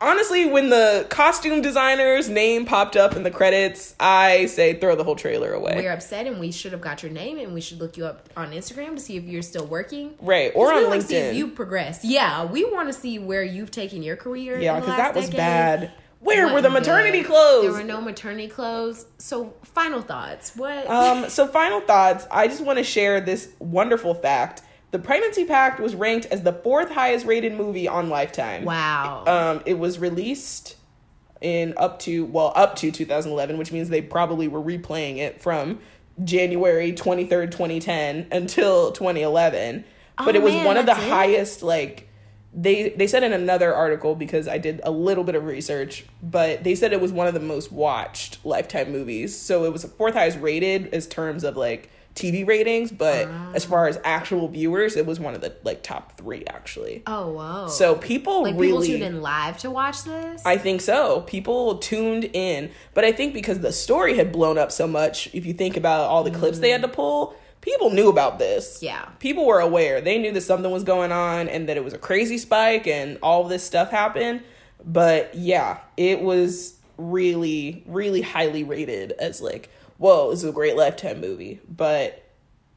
honestly, 0.00 0.46
when 0.46 0.68
the 0.70 1.06
costume 1.10 1.62
designer's 1.62 2.28
name 2.28 2.64
popped 2.66 2.96
up 2.96 3.16
in 3.16 3.22
the 3.22 3.30
credits, 3.30 3.94
I 3.98 4.46
say 4.46 4.74
throw 4.74 4.96
the 4.96 5.04
whole 5.04 5.16
trailer 5.16 5.52
away. 5.52 5.74
We're 5.76 5.92
upset 5.92 6.26
and 6.26 6.38
we 6.40 6.52
should 6.52 6.72
have 6.72 6.80
got 6.80 7.02
your 7.02 7.12
name 7.12 7.38
and 7.38 7.54
we 7.54 7.60
should 7.60 7.78
look 7.80 7.96
you 7.96 8.06
up 8.06 8.28
on 8.36 8.52
Instagram 8.52 8.94
to 8.96 9.00
see 9.00 9.16
if 9.16 9.24
you're 9.24 9.42
still 9.42 9.66
working. 9.66 10.14
Right, 10.20 10.52
Or 10.54 10.72
on 10.72 10.84
wanna 10.88 11.00
See 11.02 11.16
if 11.16 11.32
LinkedIn. 11.34 11.36
you 11.36 11.48
progress. 11.48 12.04
Yeah, 12.04 12.44
we 12.44 12.64
want 12.64 12.88
to 12.88 12.92
see 12.92 13.18
where 13.18 13.42
you've 13.42 13.70
taken 13.70 14.02
your 14.02 14.16
career. 14.16 14.58
yeah, 14.60 14.78
because 14.80 14.96
that 14.96 15.14
was 15.14 15.24
decade. 15.26 15.36
bad. 15.38 15.92
Where 16.20 16.52
were 16.52 16.60
the 16.62 16.70
maternity 16.70 17.20
good. 17.20 17.28
clothes? 17.28 17.62
There 17.64 17.72
were 17.72 17.84
no 17.84 18.00
maternity 18.00 18.48
clothes. 18.48 19.06
So, 19.18 19.54
final 19.62 20.00
thoughts. 20.02 20.56
What? 20.56 20.88
Um, 20.90 21.28
so 21.28 21.46
final 21.60 21.80
thoughts. 21.82 22.26
I 22.32 22.48
just 22.48 22.62
want 22.64 22.78
to 22.78 22.84
share 22.84 23.20
this 23.20 23.48
wonderful 23.60 24.14
fact. 24.14 24.62
The 24.96 25.02
Pregnancy 25.02 25.44
Pact 25.44 25.78
was 25.78 25.94
ranked 25.94 26.24
as 26.30 26.40
the 26.42 26.54
fourth 26.54 26.90
highest 26.90 27.26
rated 27.26 27.52
movie 27.52 27.86
on 27.86 28.08
Lifetime. 28.08 28.64
wow. 28.64 29.24
Um, 29.26 29.62
it 29.66 29.78
was 29.78 29.98
released 29.98 30.76
in 31.42 31.74
up 31.76 31.98
to 31.98 32.24
well 32.24 32.50
up 32.56 32.76
to 32.76 32.90
2011, 32.90 33.58
which 33.58 33.72
means 33.72 33.90
they 33.90 34.00
probably 34.00 34.48
were 34.48 34.62
replaying 34.62 35.18
it 35.18 35.42
from 35.42 35.80
January 36.24 36.94
23rd, 36.94 37.50
2010 37.50 38.28
until 38.32 38.90
2011. 38.92 39.84
But 40.16 40.28
Oh, 40.28 40.30
it 40.30 40.42
was 40.42 40.54
man, 40.54 40.64
one 40.64 40.76
of 40.78 40.86
the 40.86 40.92
it? 40.92 40.96
highest 41.10 41.62
like 41.62 42.08
they 42.54 42.88
they 42.88 43.06
said 43.06 43.22
in 43.22 43.34
another 43.34 43.74
article 43.74 44.14
because 44.14 44.48
I 44.48 44.56
did 44.56 44.80
a 44.82 44.90
little 44.90 45.24
bit 45.24 45.34
of 45.34 45.44
research, 45.44 46.06
but 46.22 46.64
they 46.64 46.74
said 46.74 46.94
it 46.94 47.02
was 47.02 47.12
one 47.12 47.26
of 47.26 47.34
the 47.34 47.40
most 47.40 47.70
watched 47.70 48.42
Lifetime 48.46 48.90
movies. 48.92 49.38
So 49.38 49.64
it 49.66 49.74
was 49.74 49.84
fourth 49.84 50.14
highest 50.14 50.38
rated 50.40 50.94
as 50.94 51.06
terms 51.06 51.44
of 51.44 51.54
like 51.54 51.90
TV 52.16 52.46
ratings, 52.46 52.90
but 52.90 53.28
as 53.54 53.64
far 53.64 53.84
ah. 53.84 53.88
as 53.88 54.00
actual 54.02 54.48
viewers, 54.48 54.96
it 54.96 55.06
was 55.06 55.20
one 55.20 55.34
of 55.34 55.42
the 55.42 55.54
like 55.62 55.82
top 55.82 56.16
three 56.16 56.44
actually. 56.46 57.02
oh, 57.06 57.30
wow! 57.30 57.68
So 57.68 57.94
people 57.94 58.42
like 58.42 58.56
really 58.56 58.88
people 58.88 59.00
tuned 59.00 59.14
in 59.16 59.22
live 59.22 59.58
to 59.58 59.70
watch 59.70 60.02
this? 60.02 60.42
I 60.44 60.58
think 60.58 60.80
so. 60.80 61.20
People 61.22 61.78
tuned 61.78 62.24
in, 62.32 62.70
but 62.94 63.04
I 63.04 63.12
think 63.12 63.34
because 63.34 63.60
the 63.60 63.72
story 63.72 64.16
had 64.16 64.32
blown 64.32 64.58
up 64.58 64.72
so 64.72 64.88
much, 64.88 65.28
if 65.34 65.46
you 65.46 65.52
think 65.52 65.76
about 65.76 66.08
all 66.08 66.24
the 66.24 66.30
clips 66.30 66.58
they 66.58 66.70
had 66.70 66.80
to 66.80 66.88
mm-hmm. 66.88 66.96
pull, 66.96 67.36
people 67.60 67.90
knew 67.90 68.08
about 68.08 68.38
this. 68.38 68.78
Yeah. 68.80 69.04
People 69.18 69.44
were 69.44 69.60
aware. 69.60 70.00
They 70.00 70.18
knew 70.18 70.32
that 70.32 70.40
something 70.40 70.70
was 70.70 70.84
going 70.84 71.12
on 71.12 71.48
and 71.48 71.68
that 71.68 71.76
it 71.76 71.84
was 71.84 71.92
a 71.92 71.98
crazy 71.98 72.38
spike 72.38 72.86
and 72.86 73.18
all 73.22 73.44
this 73.44 73.62
stuff 73.62 73.90
happened. 73.90 74.42
But 74.84 75.34
yeah, 75.34 75.80
it 75.96 76.22
was 76.22 76.76
really, 76.96 77.82
really 77.86 78.22
highly 78.22 78.64
rated 78.64 79.12
as 79.12 79.42
like, 79.42 79.68
whoa, 79.98 80.30
this 80.30 80.42
is 80.42 80.48
a 80.48 80.52
great 80.52 80.76
lifetime 80.76 81.20
movie. 81.20 81.60
But 81.68 82.22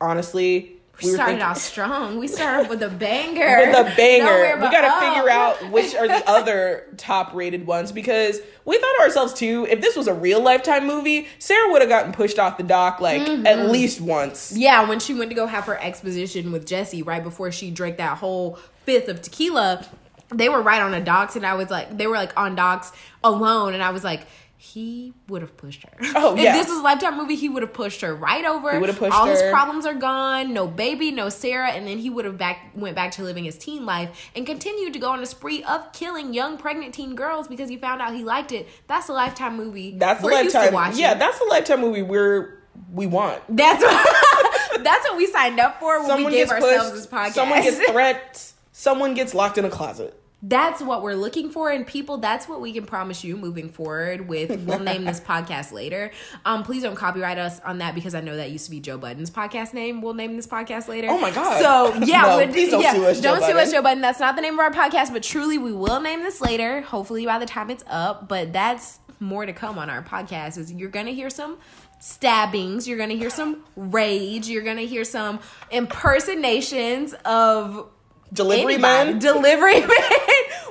honestly, 0.01 0.73
we 1.03 1.11
were 1.11 1.15
started 1.15 1.31
thinking- 1.33 1.45
off 1.47 1.57
strong. 1.57 2.17
We 2.19 2.27
started 2.37 2.69
with 2.69 2.83
a 2.83 2.89
banger. 2.89 3.67
with 3.71 3.75
a 3.93 3.95
banger. 3.95 4.55
We 4.57 4.69
got 4.69 4.81
to 4.99 5.05
figure 5.05 5.29
out 5.29 5.71
which 5.71 5.95
are 5.95 6.07
the 6.07 6.29
other 6.29 6.87
top 6.97 7.33
rated 7.33 7.65
ones 7.65 7.91
because 7.91 8.39
we 8.65 8.77
thought 8.77 8.93
to 8.97 9.03
ourselves 9.03 9.33
too, 9.33 9.65
if 9.69 9.79
this 9.81 9.95
was 9.95 10.07
a 10.07 10.13
real 10.13 10.41
lifetime 10.41 10.85
movie, 10.85 11.27
Sarah 11.39 11.71
would 11.71 11.81
have 11.81 11.89
gotten 11.89 12.11
pushed 12.11 12.37
off 12.37 12.57
the 12.57 12.63
dock 12.63 12.99
like 12.99 13.21
Mm-hmm. 13.21 13.45
at 13.47 13.69
least 13.69 14.01
once. 14.01 14.51
Yeah, 14.55 14.87
when 14.87 14.99
she 14.99 15.13
went 15.13 15.29
to 15.31 15.35
go 15.35 15.45
have 15.47 15.65
her 15.65 15.77
exposition 15.81 16.51
with 16.51 16.65
Jesse 16.67 17.01
right 17.01 17.23
before 17.23 17.51
she 17.51 17.71
drank 17.71 17.97
that 17.97 18.17
whole 18.17 18.59
fifth 18.85 19.07
of 19.07 19.21
tequila, 19.21 19.85
they 20.33 20.47
were 20.49 20.61
right 20.61 20.81
on 20.81 20.91
the 20.91 20.99
docks, 20.99 21.35
and 21.35 21.45
I 21.45 21.55
was 21.55 21.69
like, 21.69 21.97
they 21.97 22.07
were 22.07 22.15
like 22.15 22.37
on 22.37 22.55
docks 22.55 22.91
alone, 23.23 23.73
and 23.73 23.81
I 23.81 23.89
was 23.91 24.03
like, 24.03 24.27
he 24.61 25.13
would 25.29 25.41
have 25.41 25.55
pushed 25.55 25.83
her. 25.83 25.91
Oh, 26.15 26.35
yeah. 26.37 26.49
if 26.49 26.61
this 26.63 26.69
was 26.69 26.79
a 26.79 26.83
lifetime 26.83 27.15
movie, 27.15 27.35
he 27.35 27.47
would 27.47 27.63
have 27.63 27.71
pushed 27.71 28.01
her 28.01 28.13
right 28.13 28.43
over. 28.43 28.73
He 28.73 28.77
would 28.77 28.89
have 28.89 28.99
pushed 28.99 29.15
All 29.15 29.25
his 29.25 29.41
problems 29.43 29.85
are 29.85 29.93
gone. 29.93 30.53
No 30.53 30.67
baby, 30.67 31.11
no 31.11 31.29
Sarah, 31.29 31.69
and 31.69 31.87
then 31.87 31.97
he 31.97 32.09
would 32.09 32.25
have 32.25 32.37
back 32.37 32.71
went 32.75 32.93
back 32.93 33.11
to 33.11 33.23
living 33.23 33.45
his 33.45 33.57
teen 33.57 33.85
life 33.85 34.29
and 34.35 34.45
continued 34.45 34.91
to 34.91 34.99
go 34.99 35.11
on 35.11 35.23
a 35.23 35.25
spree 35.25 35.63
of 35.63 35.93
killing 35.93 36.33
young 36.33 36.57
pregnant 36.57 36.93
teen 36.93 37.15
girls 37.15 37.47
because 37.47 37.69
he 37.69 37.77
found 37.77 38.01
out 38.01 38.13
he 38.13 38.25
liked 38.25 38.51
it. 38.51 38.67
That's 38.87 39.07
a 39.07 39.13
lifetime 39.13 39.55
movie. 39.55 39.97
That's 39.97 40.21
We're 40.21 40.43
used 40.43 40.53
to 40.53 40.71
lifetime. 40.71 40.99
Yeah, 40.99 41.13
that's 41.13 41.39
the 41.39 41.45
lifetime 41.45 41.79
movie 41.79 42.01
we're 42.01 42.61
we 42.91 43.07
want. 43.07 43.41
That's 43.47 43.81
what, 43.81 44.83
that's 44.83 45.07
what 45.07 45.15
we 45.15 45.27
signed 45.27 45.61
up 45.61 45.79
for 45.79 46.05
when 46.05 46.25
we 46.25 46.31
gave 46.31 46.49
ourselves 46.49 46.91
this 46.91 47.07
podcast. 47.07 47.31
Someone 47.31 47.61
gets 47.61 47.89
threats. 47.89 48.53
Someone 48.73 49.13
gets 49.13 49.33
locked 49.33 49.57
in 49.57 49.63
a 49.63 49.69
closet. 49.69 50.18
That's 50.41 50.81
what 50.81 51.03
we're 51.03 51.15
looking 51.15 51.51
for. 51.51 51.69
And 51.69 51.85
people 51.85 52.17
that's 52.17 52.47
what 52.47 52.61
we 52.61 52.71
can 52.71 52.85
promise 52.85 53.23
you 53.23 53.35
moving 53.35 53.69
forward 53.69 54.27
with. 54.27 54.49
We'll 54.65 54.79
name 54.79 55.03
this 55.03 55.19
podcast 55.31 55.71
later. 55.71 56.11
Um 56.45 56.63
please 56.63 56.83
don't 56.83 56.95
copyright 56.95 57.37
us 57.37 57.59
on 57.61 57.79
that 57.79 57.93
because 57.95 58.15
i 58.15 58.21
know 58.21 58.37
that 58.37 58.51
used 58.51 58.65
to 58.65 58.71
be 58.71 58.79
joe 58.79 58.97
budden's 58.97 59.29
podcast 59.29 59.73
name. 59.73 60.01
We'll 60.01 60.13
name 60.13 60.35
this 60.35 60.47
podcast 60.47 60.87
later. 60.87 61.07
Oh 61.09 61.17
my 61.19 61.31
God. 61.31 61.61
so 61.61 61.93
yeah 62.05 62.21
No, 62.21 62.47
please 62.47 62.71
don't 62.71 62.81
yeah, 62.81 62.93
sue 62.93 63.05
us, 63.05 63.19
Joe 63.21 63.35
don't 63.35 63.43
sue 63.49 63.57
us 63.57 63.71
joe 63.71 63.81
budden. 63.81 64.01
That's 64.01 64.19
not 64.19 64.35
the 64.35 64.41
name 64.41 64.53
of 64.53 64.59
our 64.59 64.71
podcast 64.71 65.11
but 65.11 65.23
truly 65.23 65.57
we 65.57 65.73
will 65.73 65.99
name 65.99 66.21
this 66.21 66.39
later. 66.41 66.81
Hopefully 66.81 67.25
by 67.25 67.39
the 67.39 67.45
time 67.45 67.69
it's 67.69 67.83
up 67.87 68.27
but 68.29 68.53
that's 68.53 68.99
more 69.19 69.45
to 69.45 69.51
come 69.51 69.77
on 69.77 69.89
our 69.89 70.01
podcast 70.01 70.57
is 70.57 70.71
you're 70.71 70.89
gonna 70.89 71.11
hear 71.11 71.29
some 71.29 71.57
stabbings. 71.99 72.87
You're 72.87 72.97
gonna 72.97 73.15
hear 73.15 73.29
some 73.29 73.65
rage. 73.75 74.47
You're 74.47 74.63
gonna 74.63 74.83
hear 74.83 75.03
some 75.03 75.41
impersonations 75.71 77.13
of 77.25 77.89
Delivery 78.33 78.75
anybody. 78.75 79.11
man. 79.11 79.19
Delivery 79.19 79.79
man. 79.81 79.89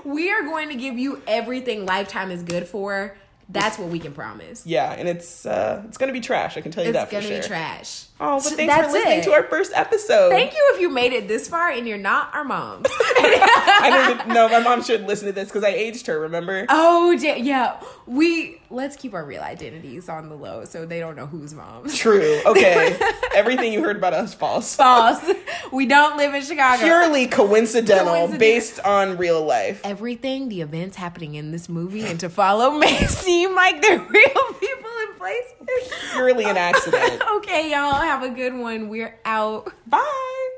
We 0.04 0.30
are 0.30 0.42
going 0.42 0.68
to 0.70 0.74
give 0.74 0.98
you 0.98 1.22
everything 1.26 1.84
Lifetime 1.86 2.30
is 2.30 2.42
good 2.42 2.66
for. 2.66 3.16
That's 3.50 3.78
what 3.78 3.88
we 3.88 3.98
can 3.98 4.12
promise. 4.12 4.66
Yeah, 4.66 4.92
and 4.92 5.08
it's 5.08 5.46
uh 5.46 5.82
it's 5.88 5.96
gonna 5.96 6.12
be 6.12 6.20
trash. 6.20 6.56
I 6.58 6.60
can 6.60 6.70
tell 6.70 6.84
you 6.84 6.90
It's 6.90 6.96
that. 6.98 7.04
It's 7.04 7.12
gonna 7.12 7.26
sure. 7.26 7.40
be 7.40 7.46
trash. 7.46 8.04
Oh, 8.20 8.40
but 8.42 8.52
thanks 8.54 8.74
that's 8.74 8.86
for 8.88 8.92
listening 8.94 9.18
it. 9.20 9.24
to 9.24 9.32
our 9.32 9.44
first 9.44 9.72
episode. 9.74 10.30
Thank 10.30 10.52
you 10.52 10.72
if 10.74 10.80
you 10.80 10.90
made 10.90 11.12
it 11.12 11.28
this 11.28 11.46
far 11.48 11.70
and 11.70 11.86
you're 11.86 11.96
not 11.98 12.34
our 12.34 12.42
moms. 12.42 12.86
I 12.90 14.14
don't 14.16 14.28
know. 14.34 14.48
My 14.48 14.58
mom 14.60 14.82
should 14.82 15.02
listen 15.06 15.26
to 15.26 15.32
this 15.32 15.48
because 15.48 15.62
I 15.62 15.68
aged 15.68 16.06
her. 16.08 16.18
Remember? 16.20 16.66
oh, 16.68 17.12
yeah. 17.12 17.80
We 18.06 18.60
let's 18.70 18.96
keep 18.96 19.14
our 19.14 19.24
real 19.24 19.40
identities 19.42 20.08
on 20.08 20.28
the 20.28 20.34
low 20.34 20.64
so 20.64 20.84
they 20.84 20.98
don't 21.00 21.16
know 21.16 21.26
who's 21.26 21.54
moms. 21.54 21.96
True. 21.96 22.40
Okay. 22.48 22.98
Everything 23.34 23.72
you 23.72 23.82
heard 23.82 23.96
about 23.96 24.14
us 24.14 24.32
false. 24.34 24.74
False. 24.74 25.22
We 25.70 25.84
don't 25.86 26.16
live 26.16 26.34
in 26.34 26.42
Chicago. 26.42 26.82
Purely 26.82 27.26
coincidental, 27.26 28.06
Coincidental. 28.06 28.38
based 28.38 28.80
on 28.80 29.16
real 29.18 29.44
life. 29.44 29.80
Everything, 29.84 30.48
the 30.48 30.62
events 30.62 30.96
happening 30.96 31.34
in 31.34 31.50
this 31.50 31.68
movie 31.68 32.02
and 32.06 32.18
to 32.20 32.28
follow 32.30 32.72
may 32.78 32.96
seem 33.06 33.54
like 33.54 33.82
they're 33.82 33.98
real 33.98 34.52
people 34.58 34.90
in 35.08 35.14
places. 35.18 35.92
Purely 36.12 36.44
an 36.44 36.56
accident. 36.56 37.22
okay, 37.36 37.70
y'all 37.70 37.92
have 38.08 38.22
a 38.22 38.30
good 38.30 38.54
one. 38.54 38.88
We're 38.88 39.18
out. 39.26 39.70
Bye. 39.86 40.57